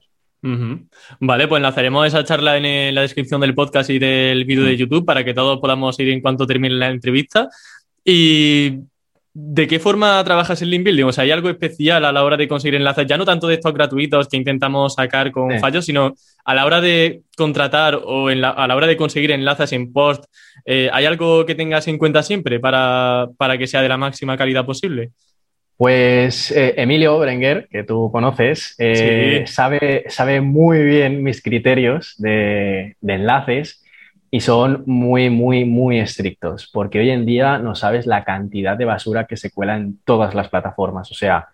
Vale, 1.20 1.48
pues 1.48 1.60
enlazaremos 1.60 2.06
esa 2.06 2.24
charla 2.24 2.58
en 2.58 2.94
la 2.94 3.02
descripción 3.02 3.42
del 3.42 3.56
podcast 3.56 3.90
y 3.90 3.98
del 3.98 4.46
vídeo 4.46 4.64
de 4.64 4.78
YouTube 4.78 5.06
para 5.06 5.24
que 5.24 5.34
todos 5.34 5.60
podamos 5.60 6.00
ir 6.00 6.10
en 6.10 6.22
cuanto 6.22 6.46
termine 6.46 6.76
la 6.76 6.90
entrevista. 6.90 7.50
¿Y 8.04 8.80
de 9.34 9.68
qué 9.68 9.80
forma 9.80 10.24
trabajas 10.24 10.62
en 10.62 10.70
link 10.70 10.84
building? 10.84 11.06
O 11.06 11.12
sea, 11.12 11.24
¿hay 11.24 11.32
algo 11.32 11.50
especial 11.50 12.06
a 12.06 12.12
la 12.12 12.24
hora 12.24 12.38
de 12.38 12.48
conseguir 12.48 12.76
enlaces? 12.76 13.08
Ya 13.08 13.18
no 13.18 13.26
tanto 13.26 13.48
de 13.48 13.56
estos 13.56 13.74
gratuitos 13.74 14.28
que 14.28 14.38
intentamos 14.38 14.94
sacar 14.94 15.32
con 15.32 15.60
fallos, 15.60 15.86
sino 15.86 16.14
a 16.46 16.54
la 16.54 16.66
hora 16.66 16.80
de 16.80 17.22
contratar 17.36 18.00
o 18.02 18.28
a 18.28 18.36
la 18.36 18.76
hora 18.76 18.88
de 18.88 18.98
conseguir 18.98 19.32
enlaces 19.32 19.72
en 19.74 19.92
post. 19.92 20.26
Eh, 20.64 20.90
¿Hay 20.94 21.06
algo 21.06 21.46
que 21.46 21.56
tengas 21.56 21.88
en 21.88 21.98
cuenta 21.98 22.22
siempre 22.22 22.60
para, 22.60 23.28
para 23.38 23.58
que 23.58 23.68
sea 23.68 23.82
de 23.82 23.90
la 23.90 23.98
máxima 23.98 24.38
calidad 24.38 24.66
posible? 24.66 25.12
Pues 25.78 26.52
eh, 26.52 26.74
Emilio 26.78 27.20
Berenguer, 27.20 27.68
que 27.70 27.84
tú 27.84 28.10
conoces, 28.10 28.76
eh, 28.78 29.44
sabe, 29.46 30.06
sabe 30.08 30.40
muy 30.40 30.82
bien 30.82 31.22
mis 31.22 31.42
criterios 31.42 32.16
de, 32.18 32.96
enlaces 33.06 33.84
y 34.32 34.40
son 34.40 34.84
muy, 34.86 35.30
muy, 35.30 35.66
muy 35.66 36.00
estrictos, 36.00 36.70
porque 36.72 37.00
hoy 37.00 37.10
en 37.10 37.26
día 37.26 37.58
no 37.58 37.76
sabes 37.76 38.06
la 38.06 38.24
cantidad 38.24 38.78
de 38.78 38.86
basura 38.86 39.28
que 39.28 39.36
se 39.36 39.52
cuela 39.52 39.76
en 39.76 40.00
todas 40.06 40.34
las 40.34 40.48
plataformas, 40.48 41.12
o 41.12 41.14
sea, 41.14 41.50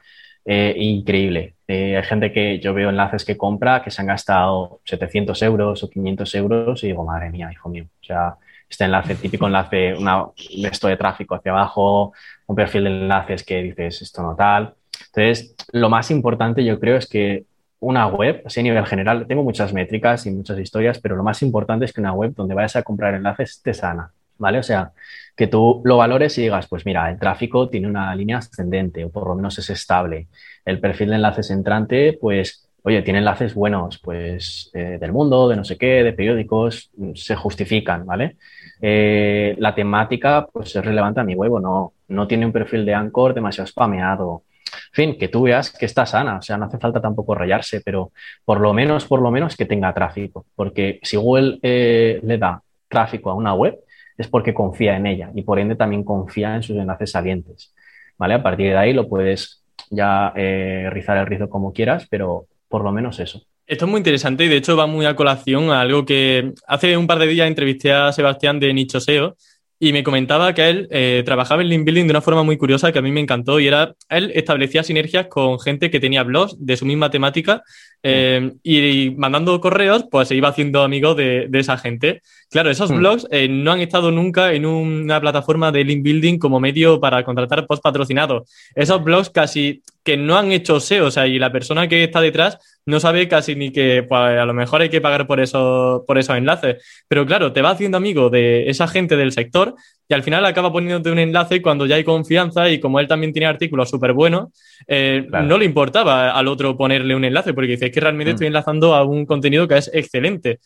eh, 0.46 0.76
increíble. 0.78 1.56
hay 1.68 2.04
gente 2.04 2.32
que 2.32 2.60
yo 2.60 2.74
veo 2.74 2.90
enlaces 2.90 3.26
que 3.26 3.38
compra 3.38 3.84
que 3.84 3.92
se 3.92 4.02
han 4.02 4.08
gastado 4.08 4.82
700 4.86 5.42
euros 5.44 5.84
o 5.84 5.90
500 5.90 6.36
euros 6.36 6.84
y 6.84 6.88
digo, 6.88 7.06
madre 7.06 7.32
mía, 7.32 7.50
hijo 7.52 7.70
mío, 7.70 7.86
o 8.02 8.04
sea, 8.04 8.36
este 8.72 8.86
enlace, 8.86 9.16
típico 9.16 9.46
enlace, 9.48 9.94
una, 9.94 10.26
de 10.38 10.98
tráfico 10.98 11.36
hacia 11.36 11.52
abajo, 11.52 12.14
un 12.48 12.56
perfil 12.56 12.86
de 12.86 12.90
enlaces 12.90 13.44
que 13.44 13.62
dices 13.62 14.02
esto 14.02 14.24
no 14.24 14.36
tal. 14.36 14.74
Entonces, 15.14 15.56
lo 15.74 15.90
más 15.90 16.10
importante 16.10 16.64
yo 16.64 16.80
creo 16.80 16.98
es 16.98 17.08
que 17.08 17.46
una 17.80 18.08
web, 18.08 18.44
así 18.46 18.60
a 18.60 18.64
nivel 18.64 18.86
general, 18.86 19.26
tengo 19.28 19.44
muchas 19.44 19.74
métricas 19.74 20.26
y 20.26 20.32
muchas 20.32 20.58
historias, 20.60 21.00
pero 21.00 21.16
lo 21.16 21.24
más 21.24 21.42
importante 21.42 21.86
es 21.86 21.94
que 21.94 22.02
una 22.02 22.14
web 22.14 22.34
donde 22.36 22.56
vayas 22.56 22.76
a 22.76 22.84
comprar 22.84 23.16
enlaces 23.16 23.52
esté 23.52 23.74
sana, 23.74 24.12
¿vale? 24.38 24.60
O 24.60 24.64
sea, 24.64 24.92
que 25.36 25.48
tú 25.48 25.82
lo 25.84 25.98
valores 25.98 26.38
y 26.38 26.44
digas, 26.44 26.68
pues 26.68 26.86
mira, 26.86 27.10
el 27.10 27.20
tráfico 27.20 27.70
tiene 27.70 27.88
una 27.88 28.14
línea 28.16 28.38
ascendente 28.38 29.04
o 29.04 29.10
por 29.10 29.28
lo 29.28 29.36
menos 29.36 29.58
es 29.58 29.70
estable. 29.70 30.28
El 30.64 30.80
perfil 30.80 31.10
de 31.10 31.16
enlaces 31.16 31.50
entrante, 31.50 32.18
pues, 32.22 32.70
oye, 32.84 33.02
tiene 33.02 33.20
enlaces 33.20 33.54
buenos, 33.54 34.00
pues, 34.00 34.70
eh, 34.74 34.98
del 35.00 35.12
mundo, 35.12 35.50
de 35.50 35.56
no 35.56 35.64
sé 35.64 35.78
qué, 35.78 36.04
de 36.04 36.14
periódicos, 36.14 36.92
se 37.16 37.36
justifican, 37.36 38.06
¿vale? 38.06 38.38
Eh, 38.82 39.56
la 39.60 39.76
temática, 39.76 40.48
pues, 40.52 40.76
es 40.76 40.84
relevante 40.84 41.20
a 41.20 41.24
mi 41.24 41.36
web 41.36 41.54
o 41.54 41.60
no. 41.60 41.94
No 42.08 42.28
tiene 42.28 42.46
un 42.46 42.52
perfil 42.52 42.86
de 42.86 42.94
Anchor 42.94 43.34
demasiado 43.34 43.67
spameado 43.67 44.44
en 44.74 44.94
fin, 44.94 45.17
que 45.17 45.28
tú 45.28 45.44
veas 45.44 45.72
que 45.72 45.86
está 45.86 46.06
sana, 46.06 46.38
o 46.38 46.41
sea, 46.41 46.58
no 46.58 46.65
hace 46.65 46.78
falta 46.78 47.02
tampoco 47.02 47.36
rayarse, 47.36 47.82
pero 47.82 48.12
por 48.46 48.60
lo 48.60 48.74
menos, 48.74 49.06
por 49.06 49.22
lo 49.22 49.32
menos 49.32 49.56
que 49.56 49.65
tenga 49.65 49.94
tráfico, 49.94 50.46
porque 50.56 51.00
si 51.04 51.17
Google 51.17 51.60
eh, 51.62 52.20
le 52.24 52.38
da 52.38 52.62
tráfico 52.88 53.30
a 53.30 53.36
una 53.36 53.54
web 53.54 53.80
es 54.17 54.28
porque 54.28 54.54
confía 54.54 54.98
en 54.98 55.06
ella 55.08 55.32
y 55.34 55.44
por 55.44 55.60
ende 55.60 55.76
también 55.76 56.04
confía 56.04 56.56
en 56.56 56.63
sus 56.63 56.78
enlaces 56.78 57.12
salientes, 57.12 57.74
¿vale? 58.17 58.36
A 58.36 58.44
partir 58.44 58.72
de 58.72 58.78
ahí 58.78 58.94
lo 58.94 59.08
puedes 59.08 59.63
ya 59.89 60.34
eh, 60.36 60.89
rizar 60.91 61.17
el 61.17 61.26
rizo 61.26 61.50
como 61.50 61.74
quieras, 61.74 62.08
pero 62.10 62.48
por 62.67 62.84
lo 62.84 62.91
menos 62.91 63.20
eso. 63.20 63.41
Esto 63.72 63.86
es 63.86 63.92
muy 63.92 64.00
interesante 64.00 64.44
y 64.44 64.50
de 64.50 64.58
hecho 64.58 64.76
va 64.76 64.86
muy 64.86 65.06
a 65.06 65.16
colación 65.16 65.70
a 65.72 65.80
algo 65.80 66.04
que 66.04 66.52
hace 66.68 66.98
un 66.98 67.08
par 67.08 67.20
de 67.20 67.28
días 67.28 67.48
entrevisté 67.48 67.94
a 67.94 68.12
Sebastián 68.12 68.60
de 68.60 68.74
Nicho 68.74 69.00
SEO 69.00 69.38
y 69.80 69.94
me 69.94 70.04
comentaba 70.04 70.54
que 70.54 70.70
él 70.70 70.88
eh, 70.92 71.24
trabajaba 71.26 71.62
en 71.62 71.70
link 71.70 71.86
building 71.86 72.04
de 72.04 72.12
una 72.12 72.22
forma 72.22 72.44
muy 72.44 72.58
curiosa 72.58 72.92
que 72.92 73.00
a 73.00 73.02
mí 73.02 73.14
me 73.14 73.22
encantó 73.22 73.62
y 73.62 73.68
era, 73.68 73.96
él 74.10 74.30
establecía 74.36 74.84
sinergias 74.84 75.28
con 75.28 75.58
gente 75.58 75.90
que 75.90 76.02
tenía 76.02 76.24
blogs 76.24 76.54
de 76.60 76.76
su 76.76 76.86
misma 76.86 77.10
temática 77.10 77.64
eh, 78.04 78.52
y, 78.62 79.12
mandando 79.12 79.62
correos, 79.62 80.06
pues 80.12 80.28
se 80.28 80.36
iba 80.36 80.50
haciendo 80.50 80.84
amigo 80.84 81.16
de, 81.16 81.50
esa 81.54 81.78
gente. 81.78 82.22
Claro, 82.50 82.70
esos 82.72 82.92
mm. 82.92 82.98
blogs 82.98 83.28
eh, 83.32 83.48
no 83.48 83.72
han 83.72 83.80
estado 83.80 84.12
nunca 84.12 84.52
en 84.52 84.66
una 84.66 85.22
plataforma 85.22 85.72
de 85.72 85.86
link 85.86 86.04
building 86.04 86.40
como 86.40 86.60
medio 86.60 87.00
para 87.00 87.24
contratar 87.24 87.66
post 87.68 87.82
patrocinados. 87.82 88.52
Esos 88.76 89.02
blogs 89.02 89.30
casi 89.30 89.82
que 90.04 90.18
no 90.18 90.38
han 90.38 90.52
hecho 90.52 90.80
SEO, 90.80 91.08
o 91.08 91.12
sea, 91.12 91.26
y 91.26 91.40
la 91.40 91.52
persona 91.52 91.88
que 91.88 92.04
está 92.04 92.22
detrás 92.22 92.58
no 92.86 93.00
sabe 93.00 93.28
casi 93.28 93.56
ni 93.56 93.72
que 93.72 94.04
pues, 94.04 94.20
a 94.20 94.46
lo 94.46 94.54
mejor 94.54 94.82
hay 94.82 94.89
que 94.89 95.02
pagar 95.02 95.28
por, 95.28 95.39
eso, 95.39 96.04
por 96.08 96.17
esos 96.17 96.36
enlaces. 96.36 96.84
Pero 97.08 97.26
claro, 97.26 97.54
te 97.54 97.62
va 97.62 97.72
haciendo 97.72 97.98
amigo 97.98 98.30
de 98.30 98.70
esa 98.70 98.88
gente 98.88 99.15
del 99.15 99.32
sector 99.32 99.76
y 100.08 100.13
al 100.13 100.24
final 100.24 100.44
acaba 100.46 100.72
poniéndote 100.72 101.12
un 101.12 101.20
enlace 101.20 101.62
cuando 101.62 101.86
ya 101.86 101.96
hay 101.96 102.04
confianza 102.04 102.70
y 102.70 102.80
como 102.80 103.00
él 103.00 103.08
también 103.08 103.34
tiene 103.34 103.48
artículos 103.48 103.89
súper 103.89 104.13
buenos, 104.13 104.50
eh, 104.88 105.28
no 105.44 105.58
le 105.58 105.65
importaba 105.65 106.32
al 106.32 106.48
otro 106.48 106.76
ponerle 106.76 107.15
un 107.15 107.26
enlace 107.26 107.54
porque 107.54 107.72
dice, 107.72 107.86
es 107.88 107.91
que 107.91 108.00
realmente 108.00 108.32
mm. 108.32 108.36
estoy 108.36 108.48
enlazando 108.48 108.96
a 108.96 109.04
un 109.04 109.26
contenido 109.26 109.67
que 109.67 109.78
es 109.78 109.89
excelente. 109.94 110.60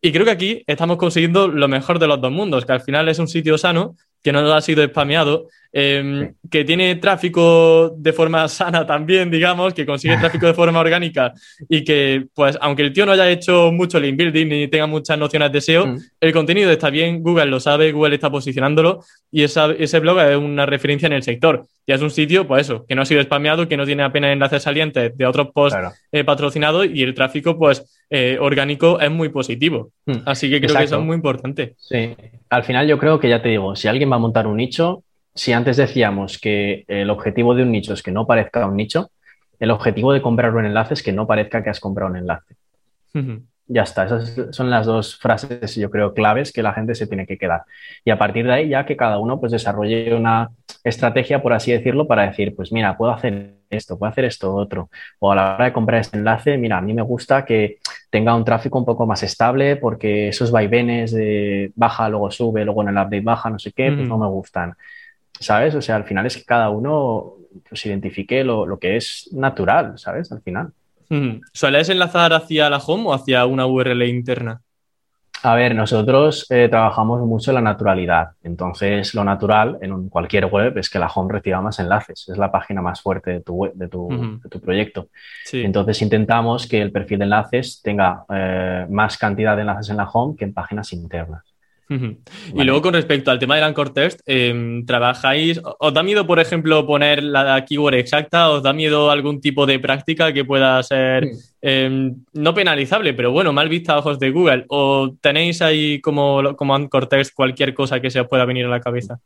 Y 0.00 0.12
creo 0.12 0.24
que 0.24 0.30
aquí 0.30 0.62
estamos 0.66 0.96
consiguiendo 0.96 1.48
lo 1.48 1.66
mejor 1.66 1.98
de 1.98 2.06
los 2.06 2.20
dos 2.20 2.30
mundos, 2.30 2.64
que 2.64 2.72
al 2.72 2.80
final 2.80 3.08
es 3.08 3.18
un 3.18 3.26
sitio 3.26 3.58
sano, 3.58 3.96
que 4.22 4.32
no 4.32 4.52
ha 4.52 4.60
sido 4.60 4.84
spameado, 4.84 5.48
em, 5.72 6.34
que 6.50 6.64
tiene 6.64 6.96
tráfico 6.96 7.94
de 7.96 8.12
forma 8.12 8.48
sana 8.48 8.86
también, 8.86 9.30
digamos, 9.30 9.74
que 9.74 9.86
consigue 9.86 10.16
tráfico 10.40 10.46
de 10.46 10.54
forma 10.54 10.80
orgánica 10.80 11.32
y 11.68 11.84
que, 11.84 12.26
pues, 12.34 12.58
aunque 12.60 12.82
el 12.82 12.92
tío 12.92 13.06
no 13.06 13.12
haya 13.12 13.28
hecho 13.30 13.70
mucho 13.72 14.00
link 14.00 14.16
building 14.16 14.46
ni 14.46 14.68
tenga 14.68 14.86
muchas 14.86 15.18
nociones 15.18 15.52
de 15.52 15.60
SEO, 15.60 15.86
mm. 15.86 15.98
el 16.20 16.32
contenido 16.32 16.70
está 16.70 16.90
bien, 16.90 17.22
Google 17.22 17.46
lo 17.46 17.60
sabe, 17.60 17.92
Google 17.92 18.14
está 18.14 18.30
posicionándolo 18.30 19.04
y 19.30 19.42
ese 19.42 20.00
blog 20.00 20.20
es 20.20 20.36
una 20.36 20.66
referencia 20.66 21.06
en 21.06 21.12
el 21.12 21.22
sector. 21.22 21.66
Y 21.86 21.92
es 21.92 22.02
un 22.02 22.10
sitio, 22.10 22.46
pues 22.46 22.66
eso, 22.66 22.84
que 22.86 22.94
no 22.94 23.00
ha 23.00 23.06
sido 23.06 23.22
spameado, 23.22 23.66
que 23.66 23.78
no 23.78 23.86
tiene 23.86 24.02
apenas 24.02 24.32
enlaces 24.32 24.62
salientes 24.62 25.16
de 25.16 25.24
otros 25.24 25.48
posts 25.54 25.78
eh, 26.12 26.22
patrocinados 26.22 26.86
y 26.86 27.02
el 27.02 27.14
tráfico, 27.14 27.58
pues, 27.58 27.82
eh, 28.10 28.38
orgánico 28.40 29.00
es 29.00 29.10
muy 29.10 29.28
positivo. 29.28 29.90
Mm. 30.06 30.18
Así 30.24 30.50
que 30.50 30.60
creo 30.60 30.76
que 30.76 30.84
eso 30.84 30.98
es 30.98 31.04
muy 31.04 31.16
importante. 31.16 31.74
Sí, 31.78 32.16
al 32.48 32.64
final 32.64 32.86
yo 32.86 32.98
creo 32.98 33.18
que 33.20 33.28
ya 33.28 33.42
te 33.42 33.48
digo, 33.50 33.76
si 33.76 33.88
alguien 33.88 34.10
va 34.10 34.16
a 34.16 34.20
montar 34.20 34.46
un 34.46 34.56
nicho, 34.56 35.02
si 35.34 35.52
antes 35.52 35.76
decíamos 35.76 36.38
que 36.38 36.84
el 36.88 37.10
objetivo 37.10 37.54
de 37.54 37.62
un 37.62 37.72
nicho 37.72 37.92
es 37.92 38.02
que 38.02 38.10
no 38.10 38.26
parezca 38.26 38.66
un 38.66 38.76
nicho, 38.76 39.10
el 39.58 39.70
objetivo 39.70 40.12
de 40.12 40.22
comprar 40.22 40.54
un 40.54 40.64
enlace 40.64 40.94
es 40.94 41.02
que 41.02 41.12
no 41.12 41.26
parezca 41.26 41.62
que 41.62 41.70
has 41.70 41.80
comprado 41.80 42.10
un 42.10 42.18
enlace 42.18 42.54
ya 43.68 43.82
está. 43.82 44.06
Esas 44.06 44.34
son 44.50 44.70
las 44.70 44.86
dos 44.86 45.16
frases, 45.18 45.76
yo 45.76 45.90
creo, 45.90 46.14
claves 46.14 46.52
que 46.52 46.62
la 46.62 46.72
gente 46.72 46.94
se 46.94 47.06
tiene 47.06 47.26
que 47.26 47.38
quedar. 47.38 47.62
Y 48.04 48.10
a 48.10 48.18
partir 48.18 48.46
de 48.46 48.52
ahí 48.52 48.68
ya 48.68 48.86
que 48.86 48.96
cada 48.96 49.18
uno 49.18 49.38
pues 49.38 49.52
desarrolle 49.52 50.14
una 50.14 50.50
estrategia, 50.82 51.42
por 51.42 51.52
así 51.52 51.70
decirlo, 51.70 52.06
para 52.06 52.26
decir, 52.26 52.56
pues 52.56 52.72
mira, 52.72 52.96
puedo 52.96 53.12
hacer 53.12 53.58
esto, 53.70 53.98
puedo 53.98 54.10
hacer 54.10 54.24
esto 54.24 54.54
otro. 54.54 54.90
O 55.18 55.30
a 55.30 55.36
la 55.36 55.54
hora 55.54 55.64
de 55.66 55.72
comprar 55.72 56.00
este 56.00 56.16
enlace, 56.16 56.56
mira, 56.56 56.78
a 56.78 56.80
mí 56.80 56.94
me 56.94 57.02
gusta 57.02 57.44
que 57.44 57.78
tenga 58.10 58.34
un 58.34 58.44
tráfico 58.44 58.78
un 58.78 58.84
poco 58.84 59.06
más 59.06 59.22
estable 59.22 59.76
porque 59.76 60.28
esos 60.28 60.50
vaivenes 60.50 61.12
de 61.12 61.72
baja, 61.74 62.08
luego 62.08 62.30
sube, 62.30 62.64
luego 62.64 62.82
en 62.82 62.88
el 62.88 62.94
update 62.94 63.20
baja, 63.20 63.50
no 63.50 63.58
sé 63.58 63.72
qué, 63.72 63.92
pues 63.92 64.08
no 64.08 64.18
me 64.18 64.26
gustan. 64.26 64.74
¿Sabes? 65.38 65.74
O 65.74 65.82
sea, 65.82 65.96
al 65.96 66.04
final 66.04 66.26
es 66.26 66.36
que 66.36 66.44
cada 66.44 66.70
uno 66.70 67.34
pues 67.68 67.84
identifique 67.86 68.44
lo, 68.44 68.66
lo 68.66 68.78
que 68.78 68.96
es 68.96 69.28
natural, 69.32 69.98
¿sabes? 69.98 70.32
Al 70.32 70.42
final. 70.42 70.72
¿Sueles 71.52 71.88
enlazar 71.88 72.32
hacia 72.32 72.68
la 72.68 72.78
home 72.78 73.04
o 73.06 73.14
hacia 73.14 73.46
una 73.46 73.66
URL 73.66 74.02
interna? 74.06 74.60
A 75.42 75.54
ver, 75.54 75.74
nosotros 75.74 76.46
eh, 76.50 76.68
trabajamos 76.68 77.20
mucho 77.20 77.50
en 77.50 77.56
la 77.56 77.60
naturalidad. 77.60 78.30
Entonces, 78.42 79.14
lo 79.14 79.22
natural 79.22 79.78
en 79.80 80.08
cualquier 80.08 80.46
web 80.46 80.76
es 80.78 80.90
que 80.90 80.98
la 80.98 81.06
home 81.06 81.32
reciba 81.32 81.60
más 81.60 81.78
enlaces. 81.78 82.28
Es 82.28 82.36
la 82.36 82.50
página 82.50 82.82
más 82.82 83.00
fuerte 83.00 83.30
de 83.30 83.40
tu, 83.40 83.54
web, 83.54 83.72
de 83.74 83.88
tu, 83.88 84.60
proyecto. 84.60 85.08
Entonces, 85.52 86.02
intentamos 86.02 86.66
que 86.66 86.82
el 86.82 86.90
perfil 86.90 87.18
de 87.20 87.24
enlaces 87.24 87.80
tenga 87.82 88.24
eh, 88.28 88.86
más 88.90 89.16
cantidad 89.16 89.54
de 89.54 89.62
enlaces 89.62 89.90
en 89.90 89.98
la 89.98 90.08
home 90.08 90.36
que 90.36 90.44
en 90.44 90.54
páginas 90.54 90.92
internas. 90.92 91.57
Y 91.88 92.64
luego 92.64 92.82
con 92.82 92.94
respecto 92.94 93.30
al 93.30 93.38
tema 93.38 93.54
del 93.54 93.64
anchor 93.64 93.94
text, 93.94 94.20
em, 94.26 94.84
¿trabajáis? 94.84 95.60
¿Os 95.78 95.94
da 95.94 96.02
miedo, 96.02 96.26
por 96.26 96.38
ejemplo, 96.38 96.86
poner 96.86 97.22
la 97.22 97.64
keyword 97.64 97.94
exacta? 97.94 98.50
¿Os 98.50 98.62
da 98.62 98.72
miedo 98.74 99.10
algún 99.10 99.40
tipo 99.40 99.64
de 99.64 99.78
práctica 99.78 100.32
que 100.32 100.44
pueda 100.44 100.82
ser 100.82 101.30
em, 101.62 102.14
no 102.34 102.52
penalizable, 102.52 103.14
pero 103.14 103.32
bueno, 103.32 103.52
mal 103.52 103.68
vista 103.68 103.94
a 103.94 103.98
ojos 103.98 104.18
de 104.18 104.30
Google? 104.30 104.66
¿O 104.68 105.14
tenéis 105.20 105.62
ahí 105.62 106.00
como, 106.00 106.54
como 106.56 106.74
anchor 106.74 107.06
text 107.06 107.34
cualquier 107.34 107.72
cosa 107.72 108.00
que 108.00 108.10
se 108.10 108.20
os 108.20 108.28
pueda 108.28 108.44
venir 108.44 108.66
a 108.66 108.70
la 108.70 108.80
cabeza? 108.80 109.18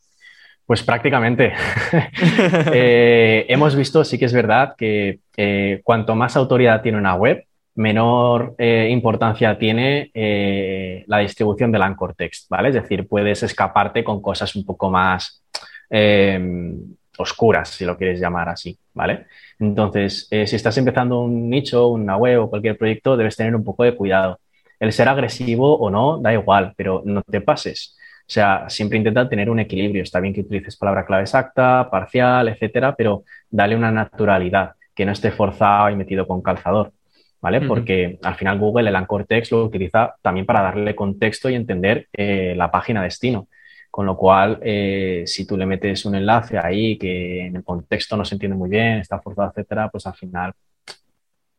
Pues 0.64 0.82
prácticamente. 0.82 1.52
Eh, 2.74 3.46
hemos 3.48 3.74
visto, 3.74 4.04
sí 4.04 4.18
que 4.18 4.26
es 4.26 4.32
verdad, 4.32 4.74
que 4.76 5.18
eh, 5.36 5.80
cuanto 5.82 6.14
más 6.14 6.36
autoridad 6.36 6.80
tiene 6.80 6.98
una 6.98 7.14
web, 7.14 7.44
menor 7.74 8.54
eh, 8.58 8.88
importancia 8.90 9.56
tiene 9.58 10.10
eh, 10.12 11.04
la 11.06 11.18
distribución 11.18 11.72
del 11.72 11.82
anchor 11.82 12.14
text, 12.14 12.48
¿vale? 12.48 12.68
Es 12.68 12.74
decir, 12.74 13.08
puedes 13.08 13.42
escaparte 13.42 14.04
con 14.04 14.20
cosas 14.20 14.54
un 14.56 14.64
poco 14.64 14.90
más 14.90 15.42
em, 15.88 16.94
oscuras, 17.18 17.70
si 17.70 17.84
lo 17.84 17.96
quieres 17.96 18.20
llamar 18.20 18.48
así, 18.48 18.78
¿vale? 18.94 19.26
Entonces, 19.58 20.28
eh, 20.30 20.46
si 20.46 20.56
estás 20.56 20.76
empezando 20.78 21.20
un 21.20 21.48
nicho, 21.48 21.88
una 21.88 22.16
web 22.16 22.42
o 22.42 22.50
cualquier 22.50 22.76
proyecto, 22.76 23.16
debes 23.16 23.36
tener 23.36 23.54
un 23.54 23.64
poco 23.64 23.84
de 23.84 23.94
cuidado. 23.94 24.40
El 24.80 24.92
ser 24.92 25.08
agresivo 25.08 25.78
o 25.78 25.90
no, 25.90 26.18
da 26.18 26.32
igual, 26.32 26.74
pero 26.76 27.02
no 27.04 27.22
te 27.22 27.40
pases. 27.40 27.96
O 28.22 28.30
sea, 28.32 28.68
siempre 28.68 28.98
intenta 28.98 29.28
tener 29.28 29.50
un 29.50 29.60
equilibrio. 29.60 30.02
Está 30.02 30.20
bien 30.20 30.34
que 30.34 30.40
utilices 30.40 30.76
palabra 30.76 31.04
clave 31.04 31.22
exacta, 31.22 31.88
parcial, 31.90 32.48
etcétera, 32.48 32.94
pero 32.96 33.24
dale 33.50 33.76
una 33.76 33.90
naturalidad, 33.92 34.72
que 34.94 35.04
no 35.04 35.12
esté 35.12 35.30
forzado 35.30 35.90
y 35.90 35.96
metido 35.96 36.26
con 36.26 36.42
calzador. 36.42 36.92
¿Vale? 37.42 37.60
Porque 37.62 38.18
al 38.22 38.36
final 38.36 38.58
Google 38.58 38.88
el 38.88 38.96
anchor 38.96 39.26
text 39.26 39.50
lo 39.50 39.64
utiliza 39.64 40.14
también 40.22 40.46
para 40.46 40.62
darle 40.62 40.94
contexto 40.94 41.50
y 41.50 41.56
entender 41.56 42.06
eh, 42.12 42.54
la 42.56 42.70
página 42.70 43.02
destino. 43.02 43.48
Con 43.90 44.06
lo 44.06 44.16
cual, 44.16 44.58
eh, 44.62 45.24
si 45.26 45.46
tú 45.46 45.56
le 45.58 45.66
metes 45.66 46.06
un 46.06 46.14
enlace 46.14 46.56
ahí 46.56 46.96
que 46.96 47.46
en 47.46 47.56
el 47.56 47.64
contexto 47.64 48.16
no 48.16 48.24
se 48.24 48.36
entiende 48.36 48.56
muy 48.56 48.70
bien, 48.70 48.98
está 48.98 49.20
forzado, 49.20 49.50
etcétera, 49.50 49.90
pues 49.90 50.06
al 50.06 50.14
final 50.14 50.52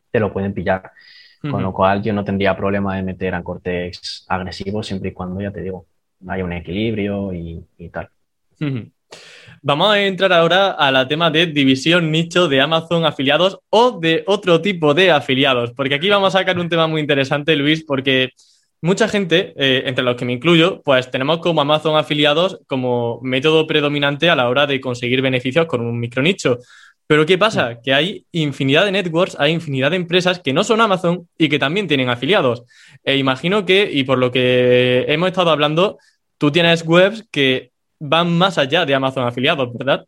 te 0.10 0.20
lo 0.20 0.32
pueden 0.34 0.54
pillar. 0.54 0.92
Con 1.42 1.62
lo 1.62 1.74
cual, 1.74 2.02
yo 2.02 2.14
no 2.14 2.24
tendría 2.24 2.56
problema 2.56 2.96
de 2.96 3.04
meter 3.04 3.36
anchor 3.36 3.60
text 3.60 4.26
agresivo 4.30 4.82
siempre 4.82 5.10
y 5.10 5.12
cuando, 5.12 5.42
ya 5.42 5.52
te 5.52 5.62
digo, 5.62 5.86
haya 6.26 6.46
un 6.46 6.54
equilibrio 6.54 7.34
y, 7.34 7.66
tal. 7.92 8.08
Vamos 9.62 9.92
a 9.92 10.02
entrar 10.02 10.34
ahora 10.34 10.72
a 10.72 10.92
la 10.92 11.08
tema 11.08 11.32
de 11.32 11.46
división 11.46 12.12
nicho 12.12 12.50
de 12.50 12.60
Amazon 12.60 13.06
afiliados 13.06 13.60
o 13.70 13.98
de 14.00 14.24
otro 14.28 14.62
tipo 14.62 14.94
de 14.94 15.10
afiliados, 15.12 15.72
porque 15.72 15.96
aquí 15.96 16.10
vamos 16.10 16.36
a 16.36 16.40
sacar 16.40 16.60
un 16.60 16.68
tema 16.68 16.86
muy 16.86 17.00
interesante, 17.00 17.56
Luis, 17.56 17.86
porque 17.86 18.32
mucha 18.82 19.08
gente, 19.08 19.54
eh, 19.56 19.84
entre 19.86 20.04
los 20.04 20.18
que 20.18 20.26
me 20.26 20.34
incluyo, 20.34 20.82
pues 20.84 21.10
tenemos 21.10 21.40
como 21.40 21.62
Amazon 21.62 21.96
afiliados 21.96 22.60
como 22.68 23.22
método 23.22 23.66
predominante 23.66 24.30
a 24.30 24.36
la 24.36 24.50
hora 24.50 24.68
de 24.68 24.82
conseguir 24.82 25.22
beneficios 25.22 25.66
con 25.66 25.80
un 25.80 25.98
micronicho. 25.98 26.60
Pero 27.08 27.26
¿qué 27.26 27.38
pasa? 27.38 27.80
Que 27.82 27.94
hay 27.94 28.26
infinidad 28.34 28.84
de 28.84 28.92
networks, 28.92 29.38
hay 29.40 29.54
infinidad 29.54 29.92
de 29.92 29.98
empresas 29.98 30.40
que 30.40 30.52
no 30.52 30.66
son 30.66 30.82
Amazon 30.82 31.30
y 31.38 31.48
que 31.48 31.60
también 31.60 31.88
tienen 31.88 32.10
afiliados. 32.10 32.64
E 33.04 33.16
imagino 33.16 33.66
que, 33.66 33.90
y 33.90 34.04
por 34.04 34.18
lo 34.18 34.32
que 34.32 35.06
hemos 35.08 35.30
estado 35.30 35.52
hablando, 35.52 35.98
tú 36.38 36.52
tienes 36.52 36.84
webs 36.86 37.26
que 37.32 37.73
van 38.04 38.38
más 38.38 38.58
allá 38.58 38.86
de 38.86 38.94
Amazon 38.94 39.26
afiliados, 39.26 39.72
¿verdad? 39.74 40.06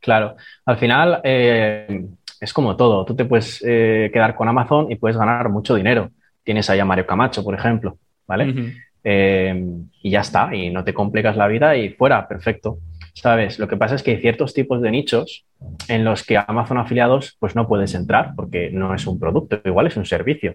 Claro, 0.00 0.36
al 0.64 0.76
final 0.76 1.20
eh, 1.24 2.06
es 2.40 2.52
como 2.52 2.76
todo. 2.76 3.04
Tú 3.04 3.16
te 3.16 3.24
puedes 3.24 3.62
eh, 3.66 4.10
quedar 4.12 4.36
con 4.36 4.48
Amazon 4.48 4.90
y 4.90 4.96
puedes 4.96 5.16
ganar 5.16 5.48
mucho 5.48 5.74
dinero. 5.74 6.10
Tienes 6.44 6.70
ahí 6.70 6.78
a 6.78 6.84
Mario 6.84 7.06
Camacho, 7.06 7.42
por 7.42 7.54
ejemplo, 7.54 7.98
¿vale? 8.28 8.74
Eh, 9.02 9.64
y 10.02 10.10
ya 10.10 10.20
está, 10.20 10.54
y 10.54 10.70
no 10.70 10.84
te 10.84 10.94
complicas 10.94 11.36
la 11.36 11.48
vida 11.48 11.76
y 11.76 11.90
fuera, 11.90 12.28
perfecto. 12.28 12.78
¿Sabes? 13.12 13.58
Lo 13.58 13.66
que 13.66 13.78
pasa 13.78 13.94
es 13.94 14.02
que 14.02 14.12
hay 14.12 14.20
ciertos 14.20 14.52
tipos 14.52 14.80
de 14.82 14.90
nichos 14.90 15.46
en 15.88 16.04
los 16.04 16.22
que 16.22 16.36
Amazon 16.36 16.78
afiliados 16.78 17.36
pues 17.40 17.56
no 17.56 17.66
puedes 17.66 17.94
entrar 17.94 18.34
porque 18.36 18.70
no 18.70 18.94
es 18.94 19.06
un 19.06 19.18
producto, 19.18 19.58
igual 19.64 19.86
es 19.86 19.96
un 19.96 20.04
servicio. 20.04 20.54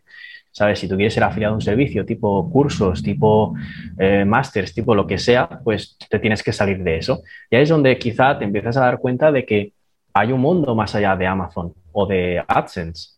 ¿Sabes? 0.51 0.79
Si 0.79 0.87
tú 0.87 0.95
quieres 0.95 1.13
ser 1.13 1.23
afiliado 1.23 1.53
a 1.53 1.55
un 1.55 1.61
servicio 1.61 2.05
tipo 2.05 2.49
cursos, 2.49 3.01
tipo 3.01 3.55
eh, 3.97 4.25
másters, 4.25 4.73
tipo 4.73 4.93
lo 4.93 5.07
que 5.07 5.17
sea, 5.17 5.47
pues 5.63 5.97
te 6.09 6.19
tienes 6.19 6.43
que 6.43 6.51
salir 6.51 6.83
de 6.83 6.97
eso. 6.97 7.23
Y 7.49 7.55
ahí 7.55 7.63
es 7.63 7.69
donde 7.69 7.97
quizá 7.97 8.37
te 8.37 8.43
empiezas 8.45 8.75
a 8.77 8.81
dar 8.81 8.99
cuenta 8.99 9.31
de 9.31 9.45
que 9.45 9.73
hay 10.13 10.31
un 10.31 10.41
mundo 10.41 10.75
más 10.75 10.93
allá 10.95 11.15
de 11.15 11.25
Amazon 11.25 11.73
o 11.93 12.05
de 12.05 12.43
AdSense 12.47 13.11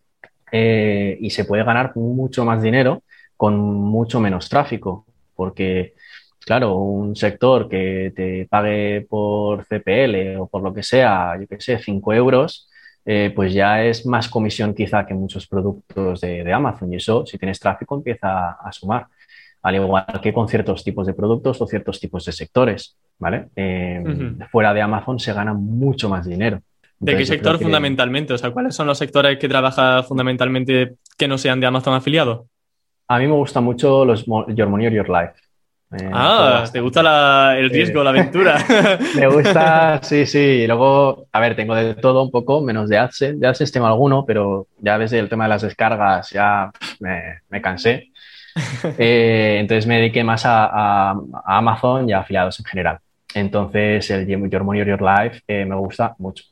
eh, 0.51 1.17
y 1.19 1.31
se 1.31 1.45
puede 1.45 1.63
ganar 1.63 1.95
mucho 1.95 2.45
más 2.45 2.61
dinero 2.61 3.01
con 3.35 3.57
mucho 3.57 4.19
menos 4.19 4.47
tráfico, 4.47 5.05
porque, 5.35 5.95
claro, 6.45 6.75
un 6.75 7.15
sector 7.15 7.67
que 7.67 8.13
te 8.15 8.47
pague 8.49 9.05
por 9.09 9.65
CPL 9.65 10.37
o 10.39 10.47
por 10.47 10.61
lo 10.61 10.73
que 10.73 10.83
sea, 10.83 11.37
yo 11.39 11.47
qué 11.47 11.59
sé, 11.59 11.79
5 11.79 12.13
euros, 12.13 12.69
eh, 13.05 13.31
pues 13.35 13.53
ya 13.53 13.83
es 13.83 14.05
más 14.05 14.29
comisión 14.29 14.73
quizá 14.73 15.05
que 15.05 15.13
muchos 15.13 15.47
productos 15.47 16.21
de, 16.21 16.53
Amazon 16.53 16.93
y 16.93 16.97
eso, 16.97 17.25
si 17.25 17.37
tienes 17.37 17.59
tráfico, 17.59 17.95
empieza 17.95 18.51
a 18.51 18.71
sumar, 18.71 19.07
al 19.61 19.75
igual 19.75 20.05
que 20.21 20.33
con 20.33 20.47
ciertos 20.47 20.83
tipos 20.83 21.07
de 21.07 21.13
productos 21.13 21.61
o 21.61 21.67
ciertos 21.67 21.99
tipos 21.99 22.25
de 22.25 22.31
sectores, 22.31 22.97
¿vale? 23.19 23.47
Eh, 23.55 24.03
fuera 24.51 24.73
de 24.73 24.81
Amazon 24.81 25.19
se 25.19 25.33
gana 25.33 25.53
mucho 25.53 26.09
más 26.09 26.25
dinero. 26.25 26.61
¿De 26.99 27.17
qué 27.17 27.25
sector 27.25 27.59
fundamentalmente? 27.59 28.33
O 28.33 28.37
sea, 28.37 28.51
¿cuáles 28.51 28.75
son 28.75 28.87
los 28.87 28.97
sectores 28.97 29.37
que 29.37 29.49
trabaja 29.49 30.03
fundamentalmente 30.03 30.95
que 31.17 31.27
no 31.27 31.37
sean 31.37 31.59
de 31.59 31.67
Amazon 31.67 31.93
afiliado? 31.93 32.47
A 33.09 33.19
mí 33.19 33.27
me 33.27 33.33
gusta 33.33 33.59
mucho 33.59 34.05
los 34.05 34.25
Your 34.25 34.69
Money 34.69 34.87
or 34.87 34.93
Your 34.93 35.09
Life. 35.09 35.33
Eh, 35.99 36.10
ah, 36.12 36.65
¿te 36.71 36.79
gusta 36.79 37.58
el 37.58 37.69
riesgo, 37.69 38.03
la 38.03 38.10
aventura? 38.10 38.58
me 39.15 39.27
gusta, 39.27 39.99
sí, 40.01 40.25
sí. 40.25 40.39
Y 40.39 40.67
luego, 40.67 41.27
a 41.32 41.39
ver, 41.39 41.56
tengo 41.56 41.75
de 41.75 41.93
todo 41.95 42.23
un 42.23 42.32
poco, 42.32 42.62
menos 42.62 42.89
de 42.89 42.97
AdSense. 42.97 43.39
De 43.39 43.47
AdSense 43.47 43.73
tengo 43.73 43.86
alguno, 43.86 44.25
pero 44.25 44.67
ya 44.79 44.97
ves 44.97 45.13
el 45.13 45.29
tema 45.29 45.45
de 45.45 45.49
las 45.49 45.62
descargas, 45.62 46.32
ya 46.32 46.71
me, 46.99 47.62
cansé. 47.62 48.10
Eh, 48.99 49.58
entonces 49.60 49.88
me 49.88 49.97
dediqué 49.97 50.23
más 50.23 50.43
a, 50.45 51.15
Amazon 51.43 52.08
y 52.08 52.13
a 52.13 52.19
afiliados 52.19 52.60
en 52.60 52.65
general. 52.65 52.99
Entonces, 53.34 54.12
el 54.12 54.27
Your 54.27 54.63
Money 54.63 54.82
or 54.82 54.88
Your 54.88 55.01
Life 55.01 55.41
eh, 55.47 55.65
me 55.65 55.75
gusta 55.75 56.13
mucho. 56.19 56.43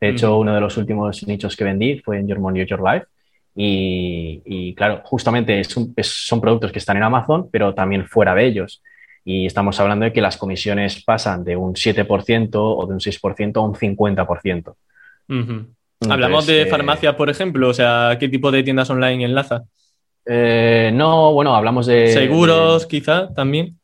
De 0.00 0.10
hecho, 0.10 0.38
uno 0.38 0.54
de 0.54 0.60
los 0.60 0.76
últimos 0.76 1.26
nichos 1.26 1.56
que 1.56 1.64
vendí 1.64 1.98
fue 1.98 2.18
en 2.18 2.28
Your 2.28 2.38
Money 2.38 2.62
or 2.62 2.68
Your 2.68 2.82
Life. 2.82 3.06
Y, 3.54 4.74
claro, 4.74 5.02
justamente 5.04 5.62
son 5.64 6.40
productos 6.40 6.72
que 6.72 6.78
están 6.78 6.96
en 6.96 7.02
Amazon, 7.02 7.48
pero 7.50 7.74
también 7.74 8.06
fuera 8.06 8.34
de 8.34 8.46
ellos. 8.46 8.82
Y 9.24 9.46
estamos 9.46 9.78
hablando 9.78 10.04
de 10.04 10.12
que 10.12 10.20
las 10.20 10.36
comisiones 10.36 11.04
pasan 11.04 11.44
de 11.44 11.56
un 11.56 11.74
7% 11.74 12.50
o 12.54 12.86
de 12.86 12.94
un 12.94 13.00
6% 13.00 13.56
a 13.56 13.60
un 13.60 13.74
50%. 13.74 14.74
Hablamos 16.10 16.46
de 16.46 16.62
eh, 16.62 16.66
farmacia, 16.66 17.16
por 17.16 17.30
ejemplo, 17.30 17.68
o 17.68 17.74
sea, 17.74 18.16
¿qué 18.18 18.28
tipo 18.28 18.50
de 18.50 18.62
tiendas 18.62 18.90
online 18.90 19.24
enlaza? 19.24 19.62
Eh, 20.24 20.90
no, 20.94 21.32
bueno, 21.32 21.54
hablamos 21.54 21.86
de... 21.86 22.08
Seguros, 22.08 22.86
quizá, 22.86 23.32
también. 23.32 23.78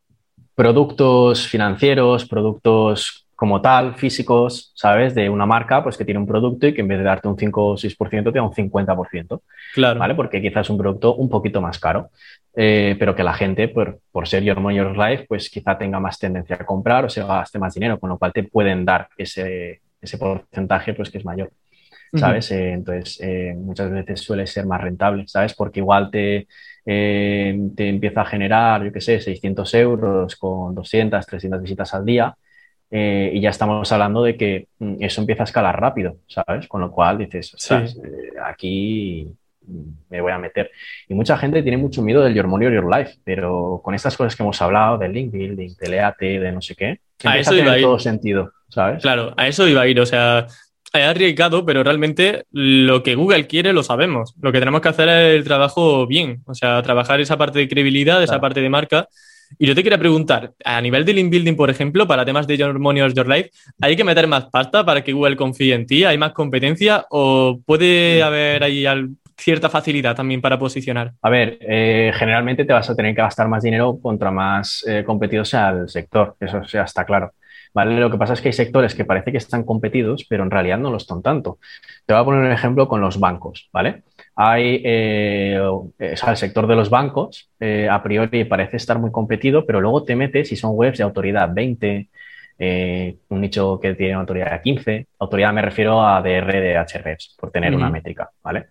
Productos 0.55 1.47
financieros, 1.47 2.27
productos 2.27 3.28
como 3.39 3.63
tal, 3.63 3.95
físicos, 3.95 4.73
¿sabes? 4.75 5.15
De 5.15 5.31
una 5.31 5.47
marca, 5.47 5.81
pues 5.81 5.97
que 5.97 6.05
tiene 6.05 6.19
un 6.19 6.27
producto 6.27 6.67
y 6.67 6.75
que 6.75 6.81
en 6.81 6.89
vez 6.89 6.99
de 6.99 7.05
darte 7.05 7.29
un 7.29 7.39
5 7.39 7.67
o 7.67 7.77
6%, 7.77 8.33
te 8.33 8.33
da 8.33 8.43
un 8.43 8.53
50%. 8.53 9.43
Claro. 9.75 10.01
¿Vale? 10.01 10.17
Porque 10.17 10.43
quizás 10.43 10.67
es 10.67 10.71
un 10.71 10.79
producto 10.79 11.15
un 11.15 11.29
poquito 11.29 11.61
más 11.61 11.79
caro, 11.79 12.11
eh, 12.57 12.97
pero 12.99 13.15
que 13.15 13.23
la 13.23 13.33
gente, 13.33 13.69
por, 13.69 14.01
por 14.11 14.27
ser 14.27 14.43
Your 14.43 14.59
Money 14.59 14.79
Your 14.79 14.99
Life, 14.99 15.27
pues 15.29 15.49
quizá 15.51 15.79
tenga 15.79 16.01
más 16.01 16.19
tendencia 16.19 16.57
a 16.57 16.67
comprar 16.67 17.05
o 17.05 17.09
se 17.09 17.23
gaste 17.23 17.61
más 17.61 17.75
dinero, 17.75 18.01
con 18.01 18.11
lo 18.11 18.19
cual 18.19 18.33
te 18.33 18.43
pueden 18.43 18.85
dar 18.85 19.07
ese, 19.17 19.83
ese 20.01 20.19
porcentaje, 20.19 20.95
pues 20.95 21.09
que 21.09 21.19
es 21.19 21.25
mayor. 21.25 21.53
¿Sabes? 22.13 22.51
Eh, 22.51 22.73
entonces, 22.73 23.21
eh, 23.23 23.55
muchas 23.57 23.89
veces 23.93 24.21
suele 24.21 24.49
ser 24.49 24.67
más 24.67 24.81
rentable, 24.81 25.29
¿sabes? 25.29 25.55
Porque 25.55 25.79
igual 25.79 26.11
te, 26.11 26.49
te 26.85 27.89
empieza 27.89 28.23
a 28.23 28.27
generar, 28.27 28.83
yo 28.83 28.93
qué 28.93 29.01
sé, 29.01 29.21
600 29.21 29.75
euros 29.75 30.35
con 30.35 30.75
200, 30.75 31.25
300 31.25 31.63
visitas 31.63 31.95
al 31.95 32.05
día 32.05 32.35
eh, 32.91 33.31
y 33.35 33.41
ya 33.41 33.51
estamos 33.51 33.91
hablando 33.93 34.23
de 34.23 34.37
que 34.37 34.69
mm, 34.79 34.97
eso 35.01 35.21
empieza 35.21 35.43
a 35.43 35.45
escalar 35.45 35.79
rápido, 35.81 36.17
¿sabes? 36.27 36.67
Con 36.67 36.81
lo 36.81 36.91
cual 36.91 37.19
dices, 37.19 37.55
eh, 37.71 38.31
aquí 38.45 39.29
me 40.09 40.21
voy 40.21 40.33
a 40.33 40.39
meter. 40.39 40.71
Y 41.09 41.15
mucha 41.15 41.37
gente 41.37 41.63
tiene 41.63 41.77
mucho 41.77 42.01
miedo 42.01 42.23
del 42.23 42.35
Your 42.35 42.47
Money 42.47 42.69
or 42.69 42.73
Your 42.73 42.97
Life, 42.97 43.19
pero 43.25 43.81
con 43.85 43.95
estas 43.95 44.17
cosas 44.17 44.35
que 44.35 44.43
hemos 44.43 44.61
hablado, 44.63 44.97
del 44.97 45.13
link 45.13 45.31
building, 45.31 45.75
del 45.79 45.95
EAT, 45.95 46.19
de 46.19 46.53
no 46.53 46.63
sé 46.63 46.75
qué, 46.75 47.01
a 47.25 47.39
eso 47.39 47.55
iba 47.55 47.73
a 47.73 47.79
ir. 47.79 47.85
todo 47.85 47.99
sentido, 47.99 48.53
¿sabes? 48.69 49.03
Claro, 49.03 49.35
a 49.37 49.47
eso 49.47 49.69
iba 49.69 49.83
a 49.83 49.87
ir, 49.87 50.01
o 50.01 50.07
sea, 50.07 50.47
he 50.95 51.03
arriesgado, 51.03 51.67
pero 51.67 51.83
realmente 51.83 52.47
lo 52.51 53.03
que 53.03 53.15
Google 53.15 53.47
quiere 53.47 53.75
lo 53.75 53.83
sabemos. 53.83 54.35
Lo 54.41 54.51
que 54.51 54.61
tenemos 54.61 54.81
que 54.81 54.89
hacer 54.89 55.09
es 55.11 55.37
el 55.37 55.45
trabajo 55.45 56.07
bien, 56.07 56.43
o 56.47 56.55
sea, 56.55 56.81
trabajar 56.83 57.21
esa 57.21 57.37
parte 57.37 57.59
de 57.59 57.69
credibilidad, 57.69 58.23
esa 58.23 58.41
parte 58.41 58.63
de 58.63 58.71
marca 58.71 59.09
y 59.59 59.67
yo 59.67 59.75
te 59.75 59.83
quería 59.83 59.99
preguntar, 59.99 60.53
a 60.65 60.81
nivel 60.81 61.05
de 61.05 61.15
link 61.15 61.31
building, 61.31 61.55
por 61.55 61.71
ejemplo, 61.71 62.07
para 62.07 62.25
temas 62.25 62.47
de 62.47 62.57
Your 62.57 62.79
Money 62.79 63.03
or 63.03 63.15
Your 63.15 63.29
Life, 63.29 63.51
¿hay 63.81 63.97
que 63.97 64.05
meter 64.05 64.27
más 64.27 64.47
pasta 64.47 64.85
para 64.85 65.03
que 65.03 65.13
Google 65.13 65.37
confíe 65.37 65.75
en 65.75 65.87
ti? 65.87 66.05
¿Hay 66.05 66.19
más 66.19 66.33
competencia 66.33 67.07
o 67.11 67.61
puede 67.65 68.23
haber 68.23 68.63
ahí 68.63 68.87
cierta 69.37 69.69
facilidad 69.69 70.17
también 70.17 70.41
para 70.41 70.59
posicionar? 70.59 71.13
A 71.23 71.31
ver, 71.31 71.59
eh, 71.61 72.13
generalmente 72.15 72.65
te 72.65 72.73
vas 72.73 72.91
a 72.91 72.97
tener 72.97 73.15
que 73.15 73.23
gastar 73.23 73.49
más 73.49 73.63
dinero 73.63 73.99
contra 74.01 74.31
más 74.31 74.85
eh, 74.87 75.05
competidos 75.05 75.49
sea 75.49 75.71
el 75.71 75.89
sector, 75.89 76.37
eso 76.41 76.63
ya 76.65 76.83
está 76.83 77.05
claro. 77.05 77.33
¿Vale? 77.75 78.01
Lo 78.01 78.11
que 78.11 78.17
pasa 78.17 78.33
es 78.33 78.41
que 78.41 78.49
hay 78.49 78.55
sectores 78.55 78.95
que 78.95 79.05
parece 79.05 79.31
que 79.31 79.37
están 79.37 79.63
competidos, 79.63 80.25
pero 80.29 80.43
en 80.43 80.51
realidad 80.51 80.79
no 80.79 80.91
lo 80.91 80.97
están 80.97 81.23
tanto. 81.23 81.59
Te 82.07 82.15
voy 82.15 82.23
a 82.23 82.25
poner 82.25 82.41
un 82.41 82.51
ejemplo 82.51 82.89
con 82.89 83.01
los 83.01 83.21
bancos, 83.21 83.69
¿vale? 83.73 84.03
Hay 84.41 84.81
eh, 84.85 85.61
el 85.99 86.37
sector 86.37 86.69
de 86.69 86.77
los 86.77 86.91
bancos, 86.91 87.51
eh, 87.59 87.89
a 87.91 88.01
priori 88.01 88.45
parece 88.45 88.77
estar 88.77 88.97
muy 89.01 89.11
competido, 89.11 89.67
pero 89.67 89.81
luego 89.81 90.05
te 90.05 90.15
metes 90.15 90.53
y 90.53 90.57
son 90.57 90.71
webs 90.75 90.99
de 90.99 91.03
autoridad 91.03 91.53
20, 91.53 92.09
eh, 92.61 93.17
un 93.31 93.41
nicho 93.41 93.81
que 93.81 93.97
tiene 93.97 94.13
autoridad 94.13 94.63
15, 94.63 95.09
autoridad 95.19 95.53
me 95.53 95.63
refiero 95.63 96.07
a 96.07 96.23
DR 96.23 96.61
de 96.61 96.77
HREFs, 96.77 97.35
por 97.37 97.51
tener 97.51 97.75
una 97.75 97.91
métrica, 97.91 98.31
¿vale? 98.41 98.67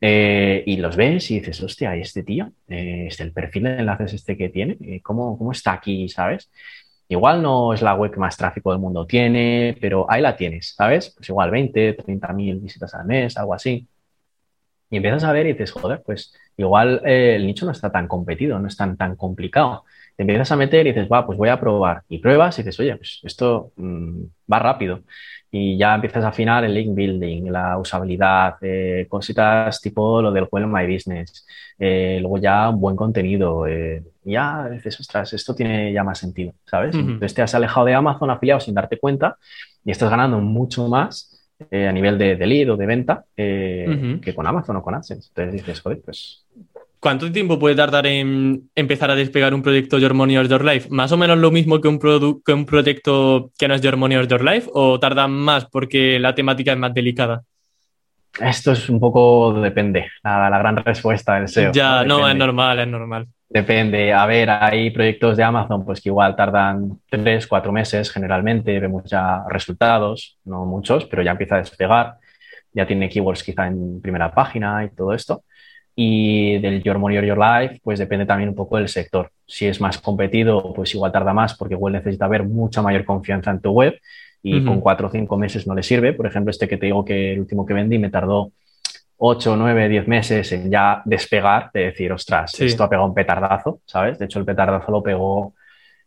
y 0.00 0.76
los 0.78 0.96
ves 0.96 1.30
y 1.30 1.40
dices, 1.40 1.62
hostia, 1.62 1.94
¿y 1.96 2.00
este 2.00 2.22
tío? 2.24 2.50
este, 2.66 3.22
el 3.22 3.32
perfil 3.32 3.64
de 3.64 3.78
enlaces 3.80 4.14
este 4.14 4.36
que 4.36 4.48
tiene, 4.48 5.00
¿cómo, 5.02 5.36
¿cómo 5.36 5.52
está 5.52 5.74
aquí, 5.74 6.08
sabes? 6.08 6.50
Igual 7.06 7.42
no 7.42 7.74
es 7.74 7.82
la 7.82 7.94
web 7.94 8.10
que 8.10 8.18
más 8.18 8.36
tráfico 8.36 8.72
del 8.72 8.80
mundo 8.80 9.06
tiene, 9.06 9.76
pero 9.78 10.10
ahí 10.10 10.22
la 10.22 10.34
tienes, 10.34 10.74
¿sabes? 10.74 11.10
Pues 11.14 11.28
igual 11.28 11.50
20, 11.50 11.92
30 11.92 12.32
mil 12.32 12.58
visitas 12.60 12.94
al 12.94 13.04
mes, 13.04 13.36
algo 13.36 13.52
así. 13.52 13.86
Y 14.92 14.98
empiezas 14.98 15.24
a 15.24 15.32
ver 15.32 15.46
y 15.46 15.52
dices, 15.52 15.72
joder, 15.72 16.02
pues 16.04 16.34
igual 16.58 17.00
eh, 17.06 17.36
el 17.36 17.46
nicho 17.46 17.64
no 17.64 17.72
está 17.72 17.90
tan 17.90 18.06
competido, 18.06 18.58
no 18.58 18.68
es 18.68 18.76
tan, 18.76 18.98
tan 18.98 19.16
complicado. 19.16 19.84
Te 20.14 20.22
empiezas 20.22 20.52
a 20.52 20.56
meter 20.56 20.86
y 20.86 20.92
dices, 20.92 21.08
va, 21.10 21.24
pues 21.24 21.38
voy 21.38 21.48
a 21.48 21.58
probar. 21.58 22.02
Y 22.10 22.18
pruebas 22.18 22.58
y 22.58 22.62
dices, 22.62 22.78
oye, 22.78 22.94
pues 22.96 23.18
esto 23.22 23.72
mm, 23.76 24.22
va 24.52 24.58
rápido. 24.58 25.00
Y 25.50 25.78
ya 25.78 25.94
empiezas 25.94 26.24
a 26.24 26.28
afinar 26.28 26.62
el 26.64 26.74
link 26.74 26.94
building, 26.94 27.50
la 27.50 27.78
usabilidad, 27.78 28.56
eh, 28.60 29.06
cositas 29.08 29.80
tipo 29.80 30.20
lo 30.20 30.30
del 30.30 30.46
Well 30.52 30.66
My 30.66 30.86
Business. 30.86 31.46
Eh, 31.78 32.18
luego 32.20 32.36
ya 32.36 32.68
buen 32.68 32.94
contenido. 32.94 33.64
ya 34.24 34.68
dices, 34.68 35.00
ostras, 35.00 35.32
esto 35.32 35.54
tiene 35.54 35.90
ya 35.90 36.04
más 36.04 36.18
sentido, 36.18 36.52
¿sabes? 36.66 36.94
Entonces 36.94 37.32
te 37.32 37.40
has 37.40 37.54
alejado 37.54 37.86
de 37.86 37.94
Amazon 37.94 38.30
afiliado 38.30 38.60
sin 38.60 38.74
darte 38.74 38.98
cuenta 38.98 39.38
y 39.86 39.90
estás 39.90 40.10
ganando 40.10 40.38
mucho 40.38 40.86
más 40.86 41.31
eh, 41.70 41.88
a 41.88 41.92
nivel 41.92 42.18
de, 42.18 42.46
lead 42.46 42.70
o 42.70 42.76
de 42.76 42.86
venta 42.86 43.24
eh, 43.36 44.18
que 44.22 44.34
con 44.34 44.46
Amazon 44.46 44.76
o 44.76 44.82
con 44.82 44.94
AdSense. 44.94 45.28
Entonces 45.28 45.52
dices, 45.52 45.80
joder, 45.80 46.00
pues... 46.04 46.44
¿Cuánto 47.00 47.32
tiempo 47.32 47.58
puede 47.58 47.74
tardar 47.74 48.06
en 48.06 48.70
empezar 48.76 49.10
a 49.10 49.16
despegar 49.16 49.54
un 49.54 49.62
proyecto 49.62 49.98
Your 49.98 50.14
Money 50.14 50.36
or 50.36 50.48
Your 50.48 50.64
Life? 50.64 50.88
¿Más 50.88 51.10
o 51.10 51.16
menos 51.16 51.36
lo 51.36 51.50
mismo 51.50 51.80
que 51.80 51.88
un, 51.88 51.98
que 51.98 52.52
un 52.52 52.64
proyecto 52.64 53.50
que 53.58 53.66
no 53.66 53.74
es 53.74 53.80
Your 53.80 53.96
Money 53.96 54.18
or 54.18 54.28
Your 54.28 54.44
Life? 54.44 54.70
¿O 54.72 55.00
tarda 55.00 55.26
más 55.26 55.64
porque 55.64 56.20
la 56.20 56.34
temática 56.34 56.72
es 56.72 56.78
más 56.78 56.94
delicada? 56.94 57.42
Esto 58.40 58.72
es 58.72 58.88
un 58.88 59.00
poco, 59.00 59.52
depende, 59.60 60.06
la, 60.22 60.48
la 60.48 60.58
gran 60.58 60.76
respuesta 60.76 61.34
del 61.34 61.48
SEO. 61.48 61.72
Ya, 61.72 62.04
no, 62.04 62.28
es 62.28 62.36
normal, 62.36 62.78
es 62.78 62.88
normal. 62.88 63.26
Depende. 63.52 64.14
A 64.14 64.24
ver, 64.24 64.48
hay 64.48 64.90
proyectos 64.90 65.36
de 65.36 65.42
Amazon 65.42 65.84
pues 65.84 66.00
que 66.00 66.08
igual 66.08 66.34
tardan 66.34 66.98
tres, 67.10 67.46
cuatro 67.46 67.70
meses 67.70 68.10
generalmente, 68.10 68.80
vemos 68.80 69.04
ya 69.04 69.44
resultados, 69.46 70.38
no 70.46 70.64
muchos, 70.64 71.04
pero 71.04 71.22
ya 71.22 71.32
empieza 71.32 71.56
a 71.56 71.58
despegar, 71.58 72.14
ya 72.72 72.86
tiene 72.86 73.10
keywords 73.10 73.42
quizá 73.42 73.66
en 73.66 74.00
primera 74.00 74.32
página 74.32 74.82
y 74.84 74.88
todo 74.96 75.12
esto. 75.12 75.44
Y 75.94 76.60
del 76.60 76.82
Your 76.82 76.96
Money 76.96 77.18
or 77.18 77.24
Your 77.26 77.38
Life, 77.38 77.80
pues 77.84 77.98
depende 77.98 78.24
también 78.24 78.48
un 78.48 78.54
poco 78.54 78.78
del 78.78 78.88
sector. 78.88 79.30
Si 79.44 79.66
es 79.66 79.82
más 79.82 79.98
competido, 79.98 80.72
pues 80.72 80.94
igual 80.94 81.12
tarda 81.12 81.34
más 81.34 81.54
porque 81.54 81.74
igual 81.74 81.92
necesita 81.92 82.26
ver 82.28 82.44
mucha 82.44 82.80
mayor 82.80 83.04
confianza 83.04 83.50
en 83.50 83.60
tu 83.60 83.72
web 83.72 84.00
y 84.42 84.64
con 84.64 84.80
cuatro 84.80 85.08
o 85.08 85.10
cinco 85.10 85.36
meses 85.36 85.66
no 85.66 85.74
le 85.74 85.82
sirve. 85.82 86.14
Por 86.14 86.26
ejemplo, 86.26 86.50
este 86.50 86.66
que 86.66 86.78
te 86.78 86.86
digo 86.86 87.04
que 87.04 87.34
el 87.34 87.40
último 87.40 87.66
que 87.66 87.74
vendí 87.74 87.98
me 87.98 88.08
tardó 88.08 88.50
8, 89.24 89.56
9, 89.56 89.88
10 89.88 90.08
meses 90.08 90.50
en 90.50 90.68
ya 90.68 91.00
despegar, 91.04 91.70
de 91.72 91.84
decir, 91.84 92.10
ostras, 92.12 92.58
esto 92.60 92.82
ha 92.82 92.88
pegado 92.88 93.06
un 93.06 93.14
petardazo, 93.14 93.80
¿sabes? 93.86 94.18
De 94.18 94.24
hecho, 94.24 94.40
el 94.40 94.44
petardazo 94.44 94.90
lo 94.90 95.00
pegó 95.00 95.54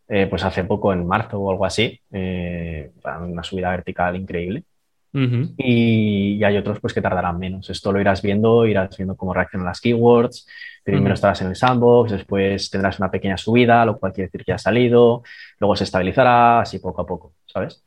eh, 0.10 0.28
pues 0.30 0.44
hace 0.44 0.66
poco, 0.66 0.92
en 0.92 1.08
marzo 1.08 1.40
o 1.40 1.50
algo 1.50 1.66
así, 1.66 1.98
eh, 2.12 2.92
una 3.22 3.42
subida 3.42 3.70
vertical 3.70 4.18
increíble. 4.18 4.66
y, 5.14 6.44
hay 6.44 6.58
otros 6.58 6.82
pues 6.82 6.94
que 6.94 7.02
tardarán 7.02 7.40
menos. 7.40 7.70
Esto 7.70 7.94
lo 7.94 8.02
irás 8.02 8.22
viendo, 8.22 8.66
irás 8.66 8.98
viendo 8.98 9.16
cómo 9.16 9.34
reaccionan 9.34 9.66
las 9.66 9.80
keywords. 9.80 10.46
Primero 10.84 11.14
estarás 11.14 11.42
en 11.42 11.48
el 11.48 11.56
sandbox, 11.56 12.12
después 12.12 12.70
tendrás 12.70 13.00
una 13.00 13.10
pequeña 13.10 13.38
subida, 13.38 13.86
lo 13.86 13.98
cual 13.98 14.12
quiere 14.12 14.28
decir 14.28 14.44
que 14.44 14.52
ha 14.52 14.58
salido, 14.58 15.24
luego 15.58 15.78
se 15.78 15.86
estabilizará, 15.86 16.60
así 16.60 16.80
poco 16.80 17.02
a 17.02 17.06
poco, 17.06 17.32
¿sabes? 17.46 17.82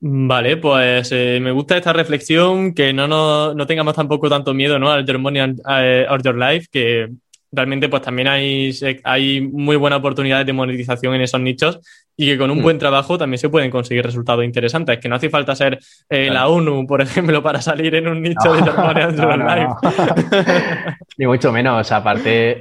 Vale, 0.00 0.56
pues 0.58 1.10
eh, 1.10 1.40
me 1.42 1.50
gusta 1.50 1.76
esta 1.76 1.92
reflexión, 1.92 2.72
que 2.72 2.92
no, 2.92 3.08
no, 3.08 3.66
tengamos 3.66 3.96
tampoco 3.96 4.28
tanto 4.28 4.54
miedo 4.54 4.78
¿no? 4.78 4.92
al 4.92 5.18
Money 5.18 5.56
eh, 5.68 6.06
Order 6.08 6.36
Life, 6.36 6.68
que 6.70 7.08
realmente 7.50 7.88
pues 7.88 8.02
también 8.02 8.28
hay, 8.28 8.70
hay 9.02 9.40
muy 9.40 9.74
buenas 9.74 9.98
oportunidades 9.98 10.46
de 10.46 10.52
monetización 10.52 11.14
en 11.14 11.22
esos 11.22 11.40
nichos 11.40 11.80
y 12.16 12.26
que 12.26 12.38
con 12.38 12.50
un 12.50 12.58
mm. 12.58 12.62
buen 12.62 12.78
trabajo 12.78 13.18
también 13.18 13.38
se 13.38 13.48
pueden 13.48 13.72
conseguir 13.72 14.04
resultados 14.04 14.44
interesantes, 14.44 14.98
que 14.98 15.08
no 15.08 15.16
hace 15.16 15.30
falta 15.30 15.56
ser 15.56 15.80
eh, 16.08 16.30
la 16.30 16.46
ONU, 16.46 16.86
por 16.86 17.00
ejemplo, 17.02 17.42
para 17.42 17.60
salir 17.60 17.96
en 17.96 18.06
un 18.06 18.22
nicho 18.22 18.52
de 18.52 18.70
Money 18.70 19.02
Order 19.02 19.38
Life. 19.38 20.96
Ni 21.18 21.26
mucho 21.26 21.50
menos, 21.50 21.90
aparte... 21.90 22.60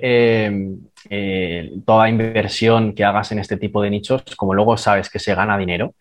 toda 1.86 2.10
inversión 2.10 2.94
que 2.94 3.06
hagas 3.06 3.32
en 3.32 3.40
este 3.40 3.58
tipo 3.58 3.82
de 3.82 3.92
nichos, 3.92 4.24
como 4.36 4.56
luego 4.56 4.76
sabes 4.76 5.10
que 5.10 5.20
se 5.20 5.36
gana 5.36 5.58
dinero, 5.58 5.94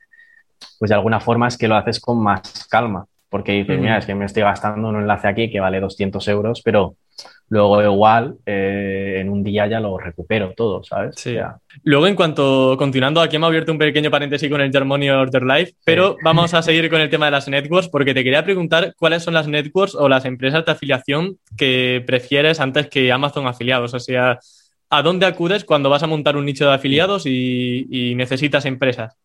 pues 0.78 0.88
de 0.88 0.94
alguna 0.94 1.20
forma 1.20 1.48
es 1.48 1.56
que 1.56 1.68
lo 1.68 1.76
haces 1.76 2.00
con 2.00 2.22
más 2.22 2.66
calma, 2.70 3.06
porque 3.28 3.52
dices, 3.52 3.78
mira, 3.78 3.98
es 3.98 4.06
que 4.06 4.14
me 4.14 4.24
estoy 4.24 4.42
gastando 4.42 4.88
un 4.88 4.96
enlace 4.96 5.28
aquí 5.28 5.50
que 5.50 5.60
vale 5.60 5.80
200 5.80 6.26
euros, 6.28 6.62
pero 6.62 6.96
luego 7.48 7.82
igual 7.82 8.36
eh, 8.44 9.18
en 9.20 9.30
un 9.30 9.42
día 9.42 9.66
ya 9.66 9.80
lo 9.80 9.98
recupero 9.98 10.52
todo, 10.56 10.82
¿sabes? 10.82 11.14
Sí. 11.16 11.36
Luego, 11.82 12.06
en 12.06 12.14
cuanto, 12.14 12.76
continuando, 12.78 13.20
aquí 13.20 13.36
hemos 13.36 13.48
abierto 13.48 13.72
un 13.72 13.78
pequeño 13.78 14.10
paréntesis 14.10 14.50
con 14.50 14.60
el 14.60 14.72
Germany 14.72 15.10
Order 15.10 15.42
Life, 15.42 15.74
pero 15.84 16.16
vamos 16.22 16.54
a 16.54 16.62
seguir 16.62 16.90
con 16.90 17.00
el 17.00 17.10
tema 17.10 17.26
de 17.26 17.32
las 17.32 17.48
networks, 17.48 17.88
porque 17.88 18.14
te 18.14 18.24
quería 18.24 18.44
preguntar 18.44 18.94
cuáles 18.98 19.22
son 19.22 19.34
las 19.34 19.48
networks 19.48 19.94
o 19.94 20.08
las 20.08 20.24
empresas 20.24 20.64
de 20.64 20.72
afiliación 20.72 21.38
que 21.56 22.02
prefieres 22.06 22.60
antes 22.60 22.88
que 22.88 23.12
Amazon 23.12 23.46
afiliados, 23.46 23.94
o 23.94 24.00
sea, 24.00 24.38
¿a 24.90 25.02
dónde 25.02 25.26
acudes 25.26 25.64
cuando 25.64 25.90
vas 25.90 26.02
a 26.02 26.06
montar 26.06 26.36
un 26.36 26.44
nicho 26.44 26.66
de 26.66 26.74
afiliados 26.74 27.26
y 27.26 28.14
necesitas 28.16 28.64
empresas? 28.66 29.16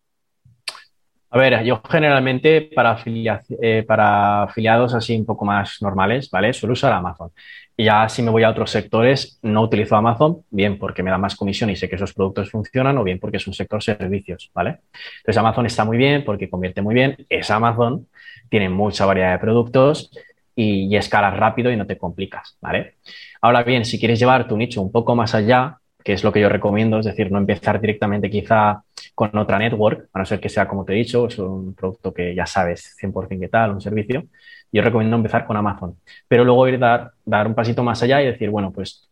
A 1.34 1.38
ver, 1.38 1.63
yo 1.63 1.82
generalmente 1.89 2.62
para, 2.76 2.98
eh, 3.06 3.84
para 3.88 4.44
afiliados 4.44 4.94
así 4.94 5.15
un 5.15 5.26
poco 5.26 5.46
más 5.46 5.78
normales, 5.82 6.30
¿vale? 6.30 6.52
Suelo 6.52 6.74
usar 6.74 6.91
Amazon. 6.91 7.32
Y 7.78 7.86
ya 7.86 8.10
si 8.10 8.22
me 8.22 8.32
voy 8.32 8.44
a 8.44 8.50
otros 8.50 8.70
sectores, 8.70 9.39
no 9.41 9.62
utilizo 9.62 9.96
Amazon, 9.96 10.44
bien 10.50 10.78
porque 10.78 11.04
me 11.04 11.10
da 11.10 11.17
más 11.17 11.38
comisión 11.38 11.70
y 11.70 11.78
sé 11.78 11.88
que 11.88 11.96
esos 11.96 12.13
productos 12.13 12.52
funcionan, 12.52 12.98
o 12.98 13.04
bien 13.06 13.17
porque 13.17 13.38
es 13.38 13.48
un 13.48 13.54
sector 13.54 13.82
servicios, 13.82 14.52
¿vale? 14.54 14.82
Entonces 15.20 15.38
Amazon 15.38 15.65
está 15.65 15.86
muy 15.86 15.98
bien 15.98 16.26
porque 16.26 16.50
convierte 16.50 16.82
muy 16.82 16.94
bien, 16.94 17.15
es 17.30 17.50
Amazon, 17.50 18.08
tiene 18.50 18.67
mucha 18.67 19.06
variedad 19.06 19.32
de 19.32 19.39
productos 19.39 20.12
y, 20.54 20.94
y 20.94 20.98
escalas 20.98 21.38
rápido 21.38 21.72
y 21.72 21.78
no 21.78 21.88
te 21.88 21.98
complicas, 21.98 22.58
¿vale? 22.60 22.96
Ahora 23.41 23.63
bien, 23.63 23.86
si 23.86 23.98
quieres 23.98 24.20
llevar 24.20 24.50
tu 24.50 24.58
nicho 24.58 24.82
un 24.82 24.91
poco 24.91 25.15
más 25.15 25.34
allá, 25.34 25.78
que 26.03 26.13
es 26.13 26.23
lo 26.23 26.31
que 26.31 26.41
yo 26.41 26.49
recomiendo, 26.49 26.99
es 26.99 27.05
decir, 27.05 27.31
no 27.31 27.37
empezar 27.37 27.79
directamente 27.79 28.29
quizá 28.29 28.83
con 29.15 29.35
otra 29.37 29.59
network, 29.59 30.09
a 30.13 30.19
no 30.19 30.25
ser 30.25 30.39
que 30.39 30.49
sea, 30.49 30.67
como 30.67 30.85
te 30.85 30.93
he 30.93 30.97
dicho, 30.97 31.27
es 31.27 31.37
un 31.39 31.73
producto 31.73 32.13
que 32.13 32.33
ya 32.33 32.45
sabes 32.45 32.95
100% 33.01 33.39
qué 33.39 33.47
tal, 33.47 33.71
un 33.71 33.81
servicio. 33.81 34.25
Yo 34.71 34.81
recomiendo 34.81 35.17
empezar 35.17 35.45
con 35.45 35.57
Amazon, 35.57 35.97
pero 36.27 36.43
luego 36.43 36.67
ir 36.67 36.83
a 36.83 37.11
dar, 37.25 37.47
un 37.47 37.55
pasito 37.55 37.83
más 37.83 38.01
allá 38.03 38.21
y 38.21 38.27
decir, 38.27 38.49
bueno, 38.49 38.71
pues, 38.71 39.09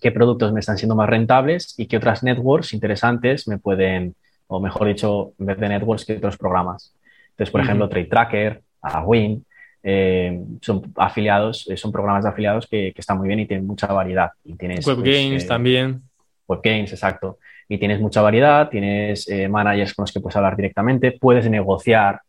¿qué 0.00 0.10
productos 0.10 0.52
me 0.52 0.60
están 0.60 0.78
siendo 0.78 0.96
más 0.96 1.08
rentables 1.08 1.74
y 1.78 1.86
qué 1.86 1.96
otras 1.96 2.22
networks 2.22 2.72
interesantes 2.72 3.46
me 3.46 3.58
pueden, 3.58 4.14
o 4.48 4.60
mejor 4.60 4.88
dicho, 4.88 5.32
en 5.38 5.46
vez 5.46 5.58
de 5.58 5.68
networks, 5.68 6.04
que 6.04 6.16
otros 6.16 6.36
programas? 6.36 6.94
Entonces, 7.30 7.52
por 7.52 7.60
ejemplo, 7.60 7.88
Trade 7.88 8.06
Tracker, 8.06 8.62
Win, 9.04 9.44
eh, 9.82 10.42
son 10.60 10.92
afiliados, 10.96 11.66
eh, 11.70 11.76
son 11.76 11.90
programas 11.90 12.24
de 12.24 12.30
afiliados 12.30 12.66
que, 12.66 12.92
están 12.94 13.18
muy 13.18 13.28
bien 13.28 13.40
y 13.40 13.46
tienen 13.46 13.66
mucha 13.66 13.86
variedad. 13.86 14.30
Y 14.44 14.54
tienes, 14.56 14.86
Web 14.86 14.98
pues, 14.98 15.08
Games 15.08 15.44
eh, 15.44 15.46
también. 15.46 16.02
Web 16.50 16.60
Games, 16.62 16.92
exacto 16.92 17.38
y 17.70 17.78
tienes 17.78 18.00
mucha 18.00 18.20
variedad, 18.20 18.68
tienes 18.68 19.28
eh, 19.28 19.48
managers 19.48 19.94
con 19.94 20.02
los 20.02 20.12
que 20.12 20.18
puedes 20.18 20.34
hablar 20.34 20.56
directamente, 20.56 21.12
puedes 21.12 21.48
negociar 21.48 22.20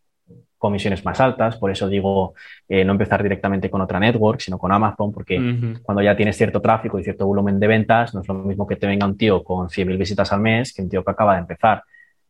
comisiones 0.59 1.03
más 1.03 1.19
altas, 1.19 1.57
por 1.57 1.71
eso 1.71 1.89
digo 1.89 2.35
eh, 2.69 2.85
no 2.85 2.91
empezar 2.91 3.23
directamente 3.23 3.67
con 3.67 3.81
otra 3.81 3.99
network, 3.99 4.39
sino 4.39 4.59
con 4.59 4.71
Amazon, 4.71 5.11
porque 5.11 5.41
cuando 5.81 6.03
ya 6.03 6.15
tienes 6.15 6.37
cierto 6.37 6.61
tráfico 6.61 6.99
y 6.99 7.03
cierto 7.03 7.25
volumen 7.25 7.59
de 7.59 7.65
ventas, 7.65 8.13
no 8.13 8.21
es 8.21 8.27
lo 8.27 8.35
mismo 8.35 8.67
que 8.67 8.75
te 8.75 8.85
venga 8.85 9.07
un 9.07 9.17
tío 9.17 9.43
con 9.43 9.67
100.000 9.67 9.97
visitas 9.97 10.31
al 10.31 10.41
mes 10.41 10.71
que 10.71 10.83
un 10.83 10.89
tío 10.89 11.03
que 11.03 11.09
acaba 11.09 11.33
de 11.33 11.39
empezar. 11.39 11.81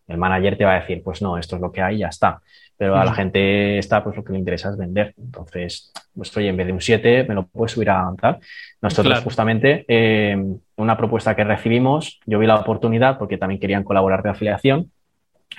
El 0.07 0.17
manager 0.17 0.57
te 0.57 0.63
va 0.63 0.75
a 0.75 0.79
decir, 0.79 1.03
pues 1.03 1.21
no, 1.21 1.37
esto 1.37 1.57
es 1.57 1.61
lo 1.61 1.69
que 1.69 1.81
hay 1.81 1.97
ya 1.97 2.07
está. 2.07 2.41
Pero 2.81 2.95
a 2.95 3.05
la 3.05 3.13
gente 3.13 3.77
está, 3.77 4.03
pues 4.03 4.17
lo 4.17 4.23
que 4.23 4.33
le 4.33 4.39
interesa 4.39 4.71
es 4.71 4.75
vender. 4.75 5.13
Entonces, 5.15 5.93
pues 6.15 6.35
oye, 6.35 6.47
en 6.47 6.57
vez 6.57 6.65
de 6.65 6.73
un 6.73 6.81
7, 6.81 7.25
me 7.29 7.35
lo 7.35 7.45
puedes 7.45 7.73
subir 7.73 7.91
a 7.91 8.11
tal. 8.19 8.39
Nosotros 8.81 9.19
justamente, 9.19 9.85
eh, 9.87 10.35
una 10.77 10.97
propuesta 10.97 11.35
que 11.35 11.43
recibimos, 11.43 12.19
yo 12.25 12.39
vi 12.39 12.47
la 12.47 12.55
oportunidad 12.55 13.19
porque 13.19 13.37
también 13.37 13.61
querían 13.61 13.83
colaborar 13.83 14.23
de 14.23 14.31
afiliación 14.31 14.89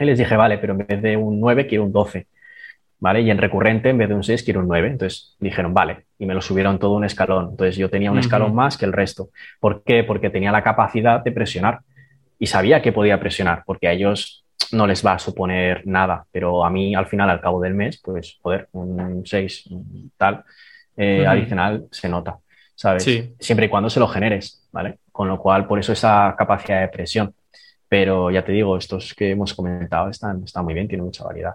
y 0.00 0.04
les 0.04 0.18
dije, 0.18 0.34
vale, 0.34 0.58
pero 0.58 0.72
en 0.72 0.84
vez 0.84 1.00
de 1.00 1.16
un 1.16 1.38
9 1.38 1.68
quiero 1.68 1.84
un 1.84 1.92
12. 1.92 2.26
¿Vale? 2.98 3.20
Y 3.20 3.30
en 3.30 3.38
recurrente, 3.38 3.90
en 3.90 3.98
vez 3.98 4.08
de 4.08 4.16
un 4.16 4.24
6, 4.24 4.42
quiero 4.42 4.58
un 4.58 4.66
9. 4.66 4.88
Entonces 4.88 5.36
dijeron, 5.38 5.72
vale, 5.72 6.06
y 6.18 6.26
me 6.26 6.34
lo 6.34 6.40
subieron 6.40 6.80
todo 6.80 6.96
un 6.96 7.04
escalón. 7.04 7.50
Entonces 7.50 7.76
yo 7.76 7.88
tenía 7.88 8.10
un 8.10 8.18
escalón 8.18 8.52
más 8.52 8.76
que 8.76 8.84
el 8.84 8.92
resto. 8.92 9.28
¿Por 9.60 9.84
qué? 9.84 10.02
Porque 10.02 10.28
tenía 10.28 10.50
la 10.50 10.64
capacidad 10.64 11.22
de 11.22 11.30
presionar 11.30 11.82
y 12.40 12.48
sabía 12.48 12.82
que 12.82 12.90
podía 12.90 13.20
presionar, 13.20 13.62
porque 13.64 13.86
a 13.86 13.92
ellos 13.92 14.41
no 14.72 14.86
les 14.86 15.04
va 15.04 15.12
a 15.12 15.18
suponer 15.18 15.86
nada, 15.86 16.24
pero 16.30 16.64
a 16.64 16.70
mí 16.70 16.94
al 16.94 17.06
final, 17.06 17.30
al 17.30 17.40
cabo 17.40 17.60
del 17.60 17.74
mes, 17.74 18.00
pues 18.02 18.38
poder 18.40 18.68
un 18.72 19.22
6 19.24 19.68
tal 20.16 20.44
eh, 20.96 21.26
adicional 21.26 21.86
se 21.90 22.08
nota, 22.08 22.38
¿sabes? 22.74 23.04
Siempre 23.38 23.66
y 23.66 23.68
cuando 23.68 23.90
se 23.90 24.00
lo 24.00 24.08
generes, 24.08 24.68
¿vale? 24.72 24.98
Con 25.10 25.28
lo 25.28 25.38
cual, 25.38 25.66
por 25.66 25.78
eso 25.78 25.92
esa 25.92 26.34
capacidad 26.36 26.80
de 26.80 26.88
presión. 26.88 27.34
Pero 27.88 28.30
ya 28.30 28.42
te 28.44 28.52
digo, 28.52 28.76
estos 28.76 29.14
que 29.14 29.30
hemos 29.30 29.52
comentado 29.54 30.08
están, 30.08 30.42
están 30.44 30.64
muy 30.64 30.74
bien, 30.74 30.88
tienen 30.88 31.04
mucha 31.04 31.24
variedad. 31.24 31.54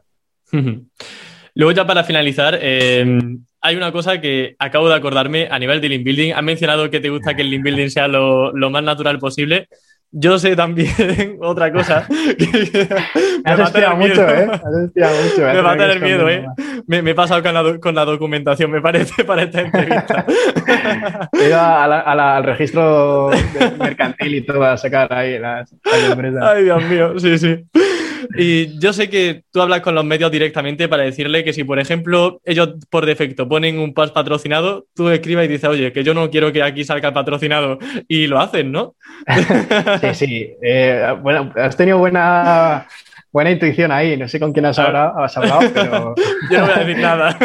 Luego 1.56 1.71
ya 1.71 1.88
para 1.88 2.03
finalizar, 2.03 2.60
em, 2.62 3.43
hay 3.62 3.75
una 3.75 3.91
cosa 3.91 4.21
que 4.21 4.56
acabo 4.60 4.88
de 4.88 4.95
acordarme 4.95 5.47
a 5.49 5.58
nivel 5.58 5.82
de 5.82 5.89
link 5.89 6.03
building. 6.03 6.34
Has 6.34 6.43
mencionado 6.43 6.91
que 6.91 6.99
te 6.99 7.10
gusta 7.10 7.36
que 7.36 7.41
el 7.41 7.49
link 7.49 7.63
building 7.63 7.89
sea 7.89 8.08
lo, 8.08 8.51
lo 8.56 8.69
más 8.69 8.84
natural 8.84 9.17
posible. 9.17 9.67
Yo 10.12 10.39
sé 10.39 10.56
también 10.56 11.38
otra 11.41 11.72
cosa. 11.72 12.08
me 12.10 13.52
has 13.52 13.60
estirado 13.60 13.98
mucho, 13.98 14.28
¿eh? 14.28 14.48
mucho. 14.48 15.41
Me 15.41 15.62
va 15.62 15.72
a 15.72 15.78
tener 15.78 16.02
miedo, 16.02 16.30
¿eh? 16.30 16.46
Me, 16.88 17.02
me, 17.02 17.12
he 17.12 17.15
pasado 17.15 17.43
con 17.43 17.54
la, 17.54 17.78
con 17.80 17.93
la, 17.93 18.06
documentación, 18.06 18.72
me 18.72 18.82
parece, 18.82 19.26
para 19.26 19.43
esta 19.43 19.62
entrevista. 19.62 20.26
He 21.34 21.48
ido 21.48 21.60
al 21.60 22.43
registro 22.43 23.32
mercantil 23.80 24.36
y 24.36 24.41
todo 24.41 24.63
a 24.63 24.78
sacar 24.78 25.12
ahí 25.12 25.38
las, 25.39 25.76
las 25.84 26.12
empresas. 26.12 26.43
Ay, 26.43 26.63
Dios 26.63 26.84
mío, 26.86 27.20
sí, 27.20 27.38
sí. 27.38 27.65
Y 28.38 28.80
yo 28.80 28.93
sé 28.93 29.10
que 29.10 29.43
tú 29.51 29.62
hablas 29.62 29.82
con 29.82 29.95
los 29.95 30.06
medios 30.06 30.32
directamente 30.32 30.88
para 30.88 31.03
decirle 31.03 31.43
que 31.43 31.53
si, 31.53 31.63
por 31.63 31.80
ejemplo, 31.80 32.41
ellos 32.43 32.75
por 32.89 33.06
defecto 33.06 33.47
ponen 33.47 33.80
un 33.80 33.93
post 33.93 34.13
patrocinado, 34.13 34.88
tú 34.95 35.10
escribas 35.10 35.45
y 35.45 35.49
dices, 35.49 35.69
oye, 35.69 35.91
que 35.91 36.03
yo 36.03 36.13
no 36.13 36.30
quiero 36.30 36.51
que 36.51 36.63
aquí 36.63 36.84
salga 36.84 37.13
patrocinado 37.13 37.80
y 38.08 38.27
lo 38.27 38.39
hacen, 38.39 38.71
¿no? 38.71 38.95
sí, 40.01 40.13
sí. 40.13 40.49
Eh, 40.62 41.15
bueno, 41.21 41.51
has 41.56 41.75
tenido 41.75 41.97
buena 41.97 42.88
buena 43.32 43.52
intuición 43.52 43.92
ahí. 43.92 44.18
No 44.18 44.28
sé 44.28 44.40
con 44.40 44.54
quién 44.54 44.66
has 44.66 44.80
hablado, 44.80 45.24
has 45.24 45.38
hablado 45.38 45.62
pero. 45.74 46.16
Yo 46.50 46.60
no 46.60 46.66
voy 46.66 46.76
a 46.76 46.80
decir 46.80 46.98
nada. 46.98 47.38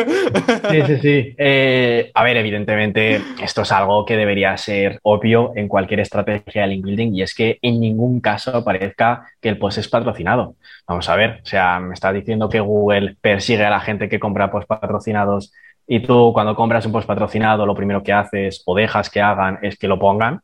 sí, 0.70 0.82
sí, 0.86 0.96
sí. 0.98 1.34
Eh, 1.38 2.10
a 2.14 2.24
ver, 2.24 2.36
evidentemente, 2.36 3.20
esto 3.42 3.62
es 3.62 3.72
algo 3.72 4.04
que 4.04 4.16
debería 4.16 4.56
ser 4.56 4.98
obvio 5.02 5.52
en 5.56 5.68
cualquier 5.68 6.00
estrategia 6.00 6.62
de 6.62 6.68
link 6.68 6.84
building 6.84 7.14
y 7.14 7.22
es 7.22 7.34
que 7.34 7.58
en 7.62 7.80
ningún 7.80 8.20
caso 8.20 8.64
parezca 8.64 9.26
que 9.40 9.48
el 9.48 9.58
post 9.58 9.78
es 9.78 9.88
patrocinado. 9.88 10.56
Vamos 10.86 11.08
a 11.08 11.16
ver, 11.16 11.40
o 11.42 11.46
sea, 11.46 11.80
me 11.80 11.94
estás 11.94 12.14
diciendo 12.14 12.48
que 12.48 12.60
Google 12.60 13.16
persigue 13.20 13.64
a 13.64 13.70
la 13.70 13.80
gente 13.80 14.08
que 14.08 14.20
compra 14.20 14.50
post 14.50 14.68
patrocinados 14.68 15.52
y 15.86 16.00
tú 16.00 16.32
cuando 16.32 16.54
compras 16.54 16.86
un 16.86 16.92
post 16.92 17.06
patrocinado 17.06 17.66
lo 17.66 17.74
primero 17.74 18.02
que 18.02 18.12
haces 18.12 18.62
o 18.66 18.74
dejas 18.74 19.10
que 19.10 19.20
hagan 19.20 19.58
es 19.62 19.76
que 19.76 19.88
lo 19.88 19.98
pongan 19.98 20.40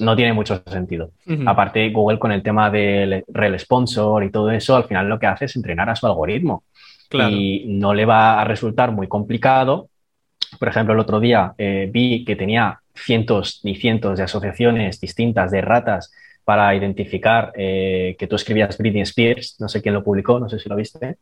no 0.00 0.16
tiene 0.16 0.32
mucho 0.32 0.62
sentido. 0.66 1.10
Aparte, 1.46 1.90
Google 1.90 2.18
con 2.18 2.32
el 2.32 2.42
tema 2.42 2.70
del 2.70 3.24
rel 3.28 3.58
sponsor 3.58 4.24
y 4.24 4.30
todo 4.30 4.50
eso, 4.50 4.76
al 4.76 4.84
final 4.84 5.08
lo 5.08 5.18
que 5.18 5.26
hace 5.26 5.46
es 5.46 5.56
entrenar 5.56 5.88
a 5.90 5.96
su 5.96 6.06
algoritmo. 6.06 6.64
Y 7.30 7.64
no 7.68 7.94
le 7.94 8.04
va 8.04 8.40
a 8.40 8.44
resultar 8.44 8.92
muy 8.92 9.08
complicado. 9.08 9.88
Por 10.58 10.68
ejemplo, 10.68 10.94
el 10.94 11.00
otro 11.00 11.20
día 11.20 11.54
eh, 11.58 11.88
vi 11.92 12.24
que 12.24 12.36
tenía 12.36 12.80
cientos 12.94 13.60
y 13.62 13.76
cientos 13.76 14.18
de 14.18 14.24
asociaciones 14.24 15.00
distintas 15.00 15.50
de 15.50 15.60
ratas 15.60 16.12
para 16.44 16.74
identificar 16.74 17.52
eh, 17.56 18.16
que 18.18 18.26
tú 18.26 18.36
escribías 18.36 18.78
Britney 18.78 19.02
Spears, 19.02 19.56
no 19.58 19.68
sé 19.68 19.82
quién 19.82 19.94
lo 19.94 20.04
publicó, 20.04 20.38
no 20.38 20.48
sé 20.48 20.58
si 20.58 20.68
lo 20.68 20.76
viste, 20.76 21.16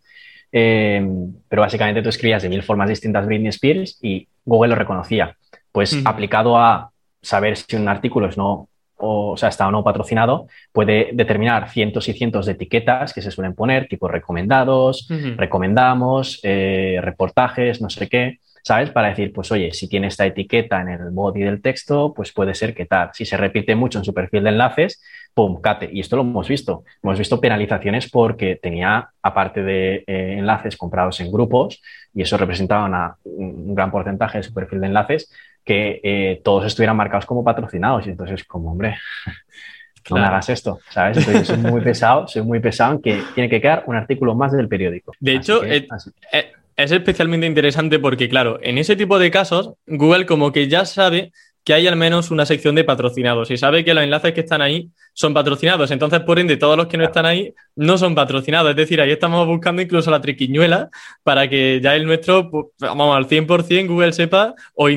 eh, 0.53 1.05
pero 1.49 1.63
básicamente 1.63 2.03
tú 2.03 2.11
escribías 2.11 2.43
de 2.43 2.49
mil 2.49 2.63
formas 2.63 2.89
distintas 2.89 3.27
Britney 3.27 3.49
Spears 3.49 3.99
y 4.03 4.29
Google 4.45 4.71
lo 4.71 4.77
reconocía. 4.77 5.37
Pues 5.73 6.01
aplicado 6.05 6.57
a 6.57 6.93
saber 7.25 7.57
si 7.57 7.77
un 7.77 7.89
artículo 7.89 8.29
es 8.29 8.37
no 8.37 8.69
o, 8.97 9.37
sea, 9.37 9.49
está 9.49 9.67
o 9.69 9.71
no 9.71 9.85
patrocinado, 9.85 10.47
puede 10.73 11.11
determinar 11.13 11.69
cientos 11.69 12.09
y 12.09 12.13
cientos 12.13 12.47
de 12.47 12.53
etiquetas 12.53 13.13
que 13.13 13.23
se 13.23 13.31
suelen 13.31 13.55
poner, 13.55 13.89
tipo 13.89 14.09
recomendados, 14.09 15.09
recomendamos, 15.37 16.41
eh, 16.43 16.99
reportajes, 17.03 17.81
no 17.81 17.91
sé 17.91 18.09
qué, 18.09 18.39
¿sabes? 18.63 18.91
Para 18.91 19.09
decir, 19.09 19.33
pues 19.33 19.53
oye, 19.53 19.73
si 19.73 19.89
tiene 19.89 20.07
esta 20.07 20.25
etiqueta 20.25 20.81
en 20.81 20.89
el 20.89 21.11
body 21.11 21.43
del 21.43 21.61
texto, 21.61 22.15
pues 22.15 22.33
puede 22.33 22.55
ser 22.55 22.75
que 22.75 22.87
tal. 22.87 23.11
Si 23.13 23.27
se 23.27 23.37
repite 23.37 23.75
mucho 23.75 23.99
en 23.99 24.05
su 24.05 24.15
perfil 24.15 24.43
de 24.45 24.51
enlaces, 24.51 25.03
¡pum! 25.35 25.61
Cate. 25.61 25.91
Y 25.93 26.01
esto 26.01 26.17
lo 26.17 26.23
hemos 26.23 26.49
visto. 26.49 26.85
Hemos 27.03 27.19
visto 27.19 27.41
penalizaciones 27.41 28.09
porque 28.11 28.57
tenía, 28.57 29.11
aparte 29.23 29.63
de 29.63 30.05
eh, 30.07 30.37
enlaces 30.39 30.79
comprados 30.79 31.21
en 31.21 31.31
grupos, 31.31 31.83
y 32.15 32.23
eso 32.23 32.39
representaba 32.39 33.19
un 33.25 33.75
gran 33.75 33.91
porcentaje 33.91 34.39
de 34.39 34.45
su 34.45 34.55
perfil 34.55 34.81
de 34.81 34.87
enlaces, 34.87 35.31
que 35.65 36.01
eh, 36.03 36.41
todos 36.45 36.67
estuvieran 36.67 36.97
marcados 36.97 37.27
como 37.27 37.43
patrocinados. 37.43 38.07
Y 38.07 38.11
entonces, 38.11 38.45
como, 38.45 38.73
hombre, 38.73 38.97
no 40.11 40.17
me 40.17 40.23
hagas 40.23 40.49
esto, 40.51 40.79
¿sabes? 40.91 41.19
Entonces, 41.19 41.47
soy 41.47 41.59
muy 41.59 41.81
pesado, 41.81 42.29
soy 42.29 42.43
muy 42.43 42.61
pesado 42.61 42.95
en 42.95 43.03
que 43.03 43.23
tiene 43.35 43.49
que 43.49 43.61
quedar 43.61 43.85
un 43.87 43.97
artículo 43.97 44.35
más 44.35 44.53
del 44.53 44.69
periódico. 44.69 45.13
De 45.21 45.35
hecho, 45.35 45.65
eh, 45.65 45.89
eh, 46.33 46.53
es 46.77 46.93
especialmente 46.93 47.47
interesante 47.47 47.99
porque, 47.99 48.29
claro, 48.29 48.59
en 48.63 48.79
ese 48.79 48.97
tipo 48.97 49.19
de 49.19 49.31
casos, 49.31 49.73
Google 49.87 50.27
como 50.27 50.53
que 50.53 50.69
ya 50.69 50.85
sabe 50.85 51.33
que 51.65 51.73
hay 51.73 51.87
al 51.87 51.97
menos 51.97 52.31
una 52.31 52.45
sección 52.45 52.75
de 52.75 52.85
patrocinados 52.85 53.51
y 53.51 53.57
sabe 53.57 53.85
que 53.85 53.95
los 53.95 54.05
enlaces 54.05 54.35
que 54.35 54.41
están 54.41 54.61
ahí 54.61 54.91
son 55.15 55.33
patrocinados. 55.33 55.91
Entonces, 55.91 56.21
por 56.21 56.39
ende, 56.39 56.59
todos 56.59 56.77
los 56.77 56.89
que 56.89 56.99
no 56.99 57.05
están 57.05 57.25
ahí 57.25 57.55
no 57.75 57.97
son 57.97 58.15
patrocinados. 58.15 58.71
Es 58.71 58.77
decir, 58.77 59.01
ahí 59.01 59.11
estamos 59.11 59.47
buscando 59.47 59.81
incluso 59.81 60.11
la 60.11 60.21
triquiñuela 60.21 60.91
para 61.23 61.49
que 61.49 61.81
ya 61.83 61.95
el 61.97 62.05
nuestro, 62.05 62.51
pues, 62.51 62.67
vamos, 62.79 63.17
al 63.17 63.27
100% 63.27 63.89
Google 63.89 64.13
sepa 64.13 64.55
o, 64.75 64.91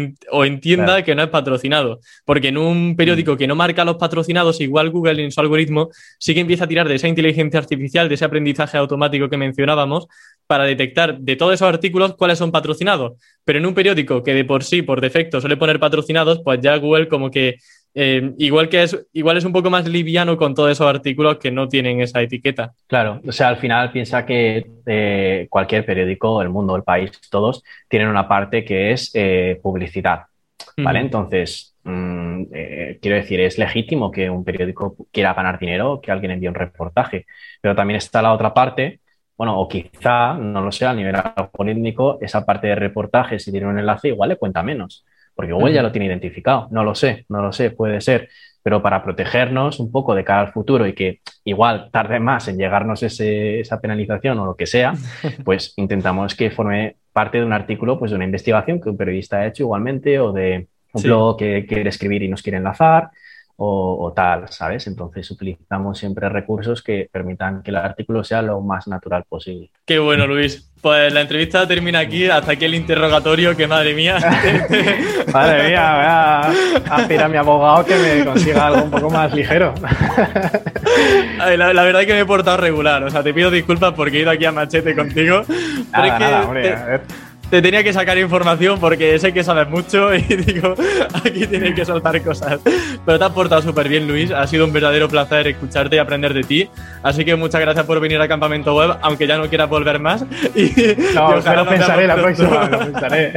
entienda 0.43 1.03
que 1.03 1.15
no 1.15 1.23
es 1.23 1.29
patrocinado. 1.29 2.01
Porque 2.25 2.49
en 2.49 2.57
un 2.57 2.95
periódico 2.97 3.35
mm. 3.35 3.37
que 3.37 3.47
no 3.47 3.55
marca 3.55 3.85
los 3.85 3.95
patrocinados, 3.95 4.59
igual 4.59 4.89
Google 4.89 5.23
en 5.23 5.31
su 5.31 5.39
algoritmo 5.39 5.89
sí 6.19 6.33
que 6.33 6.41
empieza 6.41 6.65
a 6.65 6.67
tirar 6.67 6.89
de 6.89 6.95
esa 6.95 7.07
inteligencia 7.07 7.59
artificial, 7.59 8.09
de 8.09 8.15
ese 8.15 8.25
aprendizaje 8.25 8.77
automático 8.77 9.29
que 9.29 9.37
mencionábamos, 9.37 10.07
para 10.47 10.63
detectar 10.63 11.19
de 11.19 11.35
todos 11.35 11.53
esos 11.53 11.67
artículos 11.67 12.15
cuáles 12.15 12.39
son 12.39 12.51
patrocinados. 12.51 13.13
Pero 13.43 13.59
en 13.59 13.65
un 13.65 13.73
periódico 13.73 14.23
que 14.23 14.33
de 14.33 14.45
por 14.45 14.63
sí, 14.63 14.81
por 14.81 15.01
defecto, 15.01 15.41
suele 15.41 15.57
poner 15.57 15.79
patrocinados, 15.79 16.41
pues 16.43 16.59
ya 16.61 16.77
Google 16.77 17.07
como 17.07 17.29
que 17.29 17.57
eh, 17.99 18.33
igual 18.37 18.69
que 18.69 18.83
es, 18.83 19.07
igual 19.13 19.37
es 19.37 19.43
un 19.43 19.51
poco 19.51 19.69
más 19.69 19.87
liviano 19.87 20.37
con 20.37 20.53
todos 20.53 20.71
esos 20.71 20.87
artículos 20.87 21.37
que 21.37 21.51
no 21.51 21.67
tienen 21.67 21.99
esa 21.99 22.21
etiqueta. 22.21 22.73
Claro, 22.85 23.21
o 23.27 23.31
sea, 23.31 23.49
al 23.49 23.57
final 23.57 23.91
piensa 23.91 24.25
que 24.25 24.65
eh, 24.85 25.47
cualquier 25.49 25.83
periódico, 25.83 26.41
el 26.41 26.49
mundo, 26.49 26.75
el 26.75 26.83
país, 26.83 27.11
todos 27.29 27.63
tienen 27.89 28.07
una 28.07 28.27
parte 28.27 28.63
que 28.63 28.91
es 28.91 29.11
eh, 29.15 29.59
publicidad, 29.63 30.25
¿vale? 30.77 30.99
Entonces, 30.99 31.75
mm, 31.83 32.43
quiero 33.01 33.17
decir, 33.17 33.39
es 33.39 33.57
legítimo 33.57 34.11
que 34.11 34.29
un 34.29 34.43
periódico 34.43 34.95
quiera 35.11 35.33
ganar 35.33 35.57
dinero, 35.57 35.99
que 35.99 36.11
alguien 36.11 36.31
envíe 36.31 36.49
un 36.49 36.55
reportaje, 36.55 37.25
pero 37.61 37.75
también 37.75 37.97
está 37.97 38.21
la 38.21 38.31
otra 38.31 38.53
parte 38.53 38.99
bueno, 39.37 39.59
o 39.59 39.67
quizá, 39.67 40.33
no 40.33 40.61
lo 40.61 40.71
sé, 40.71 40.85
a 40.85 40.93
nivel 40.93 41.15
algorítmico, 41.15 42.17
esa 42.21 42.45
parte 42.45 42.67
de 42.67 42.75
reportaje, 42.75 43.39
si 43.39 43.51
tiene 43.51 43.67
un 43.67 43.77
enlace, 43.77 44.09
igual 44.09 44.29
le 44.29 44.37
cuenta 44.37 44.63
menos 44.63 45.05
porque 45.37 45.53
Google 45.53 45.71
ya 45.71 45.83
lo 45.83 45.91
tiene 45.91 46.07
identificado. 46.07 46.67
No 46.71 46.83
lo 46.83 46.95
sé, 46.95 47.25
no 47.29 47.43
lo 47.43 47.53
sé, 47.53 47.69
puede 47.69 48.01
ser. 48.01 48.27
Pero 48.63 48.81
para 48.81 49.03
protegernos 49.03 49.79
un 49.79 49.91
poco 49.91 50.15
de 50.15 50.23
cara 50.23 50.41
al 50.41 50.51
futuro 50.51 50.87
y 50.87 50.93
que 50.93 51.21
igual 51.45 51.89
tarde 51.91 52.19
más 52.19 52.47
en 52.47 52.57
llegarnos 52.57 53.03
esa 53.03 53.79
penalización 53.79 54.39
o 54.39 54.47
lo 54.47 54.55
que 54.55 54.65
sea, 54.65 54.95
pues 55.45 55.73
intentamos 55.77 56.33
que 56.33 56.49
forme 56.49 56.95
parte 57.13 57.37
de 57.37 57.45
un 57.45 57.53
artículo, 57.53 57.99
pues 57.99 58.09
de 58.11 58.15
una 58.15 58.25
investigación 58.25 58.81
que 58.81 58.89
un 58.89 58.97
periodista 58.97 59.37
ha 59.37 59.47
hecho 59.47 59.63
igualmente 59.63 60.19
o 60.19 60.33
de 60.33 60.67
un 60.93 61.03
blog 61.03 61.37
que 61.37 61.67
quiere 61.67 61.89
escribir 61.89 62.23
y 62.23 62.29
nos 62.29 62.41
quiere 62.41 62.57
enlazar 62.57 63.11
o, 63.59 64.13
tal, 64.15 64.49
¿sabes? 64.49 64.85
Entonces 64.85 65.29
utilizamos 65.31 65.97
siempre 65.97 66.29
recursos 66.29 66.83
que 66.83 67.09
permitan 67.11 67.63
que 67.63 67.71
el 67.71 67.77
artículo 67.77 68.23
sea 68.23 68.43
lo 68.43 68.61
más 68.61 68.87
natural 68.87 69.23
posible. 69.27 69.71
Qué 69.85 69.97
bueno, 69.97 70.27
Luis. 70.27 70.71
Pues 70.79 71.11
la 71.11 71.21
entrevista 71.21 71.67
termina 71.67 71.97
aquí, 71.99 72.29
hasta 72.29 72.51
aquí 72.51 72.65
el 72.65 72.75
interrogatorio, 72.75 73.57
que 73.57 73.65
madre 73.65 73.95
mía. 73.95 74.17
madre 75.33 75.69
mía, 75.69 76.51
voy 76.85 77.01
a, 77.01 77.07
pedir 77.07 77.21
a 77.23 77.27
mi 77.27 77.37
abogado 77.37 77.83
que 77.83 77.95
me 77.95 78.23
consiga 78.23 78.67
algo 78.67 78.83
un 78.83 78.91
poco 78.91 79.09
más 79.09 79.33
ligero. 79.33 79.73
la, 81.39 81.83
verdad 81.83 82.01
es 82.01 82.07
que 82.07 82.13
me 82.13 82.19
he 82.19 82.25
portado 82.25 82.57
regular, 82.57 83.03
o 83.03 83.09
sea, 83.09 83.23
te 83.23 83.33
pido 83.33 83.49
disculpas 83.49 83.93
porque 83.93 84.19
he 84.19 84.21
ido 84.21 84.29
aquí 84.29 84.45
a 84.45 84.51
machete 84.51 84.95
contigo. 84.95 85.41
Nada, 85.91 86.19
nada, 86.19 86.43
hombre, 86.43 86.75
a 86.75 86.85
ver 86.85 87.26
te 87.49 87.61
tenía 87.61 87.83
que 87.83 87.93
sacar 87.93 88.17
información 88.17 88.79
porque 88.79 89.17
sé 89.19 89.33
que 89.33 89.43
sabes 89.43 89.69
mucho 89.69 90.13
y 90.15 90.21
digo, 90.21 90.75
aquí 91.13 91.47
tienes 91.47 91.73
que 91.75 91.85
soltar 91.85 92.21
cosas. 92.21 92.59
Pero 93.05 93.19
te 93.19 93.25
has 93.25 93.31
portado 93.31 93.61
súper 93.61 93.87
bien, 93.87 94.07
Luis. 94.07 94.31
Ha 94.31 94.45
sido 94.47 94.65
un 94.65 94.73
verdadero 94.73 95.07
placer 95.07 95.47
escucharte 95.47 95.95
y 95.95 95.99
aprender 95.99 96.33
de 96.33 96.43
ti. 96.43 96.69
Así 97.03 97.23
que 97.23 97.35
muchas 97.35 97.61
gracias 97.61 97.85
por 97.85 97.99
venir 97.99 98.19
al 98.19 98.27
campamento 98.27 98.75
web, 98.75 98.97
aunque 99.01 99.27
ya 99.27 99.37
no 99.37 99.47
quieras 99.47 99.69
volver 99.69 99.99
más. 99.99 100.25
Y, 100.55 100.73
no, 101.13 101.35
lo 101.55 101.65
pensaré 101.65 102.07
la 102.07 102.15
próxima, 102.15 102.69
lo 102.69 102.79
pensaré. 102.79 103.33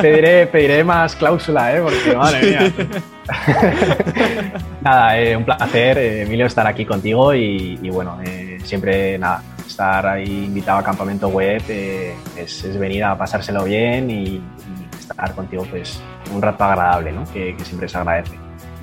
pediré, 0.00 0.46
pediré 0.46 0.84
más 0.84 1.14
cláusula, 1.14 1.76
¿eh? 1.76 1.80
porque 1.82 2.16
madre 2.16 2.46
mía. 2.46 2.72
nada, 4.80 5.20
eh, 5.20 5.36
un 5.36 5.44
placer, 5.44 5.98
eh, 5.98 6.22
Emilio, 6.22 6.46
estar 6.46 6.66
aquí 6.66 6.84
contigo 6.84 7.34
y, 7.34 7.76
bueno, 7.90 8.18
eh, 8.24 8.58
siempre 8.64 9.18
nada, 9.18 9.42
estar 9.70 10.06
ahí 10.06 10.44
invitado 10.44 10.78
a 10.78 10.82
campamento 10.82 11.28
web 11.28 11.62
es, 11.68 12.78
venir 12.78 13.04
a 13.04 13.16
pasárselo 13.16 13.64
bien 13.64 14.10
y, 14.10 14.40
estar 14.98 15.34
contigo 15.34 15.66
pues 15.68 16.00
un 16.32 16.40
rato 16.40 16.64
agradable, 16.64 17.12
¿no? 17.12 17.24
Que, 17.32 17.56
siempre 17.62 17.88
se 17.88 17.98
agradece. 17.98 18.38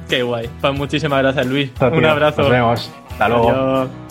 Qué 0.10 0.24
guay. 0.24 0.50
Pues 0.62 0.74
muchísimas 0.74 1.22
gracias, 1.22 1.46
Luis. 1.46 1.72
un 1.80 2.06
abrazo. 2.06 2.42
Nos 2.42 2.52
vemos. 2.52 2.92
Hasta 3.12 3.30
luego. 3.30 4.07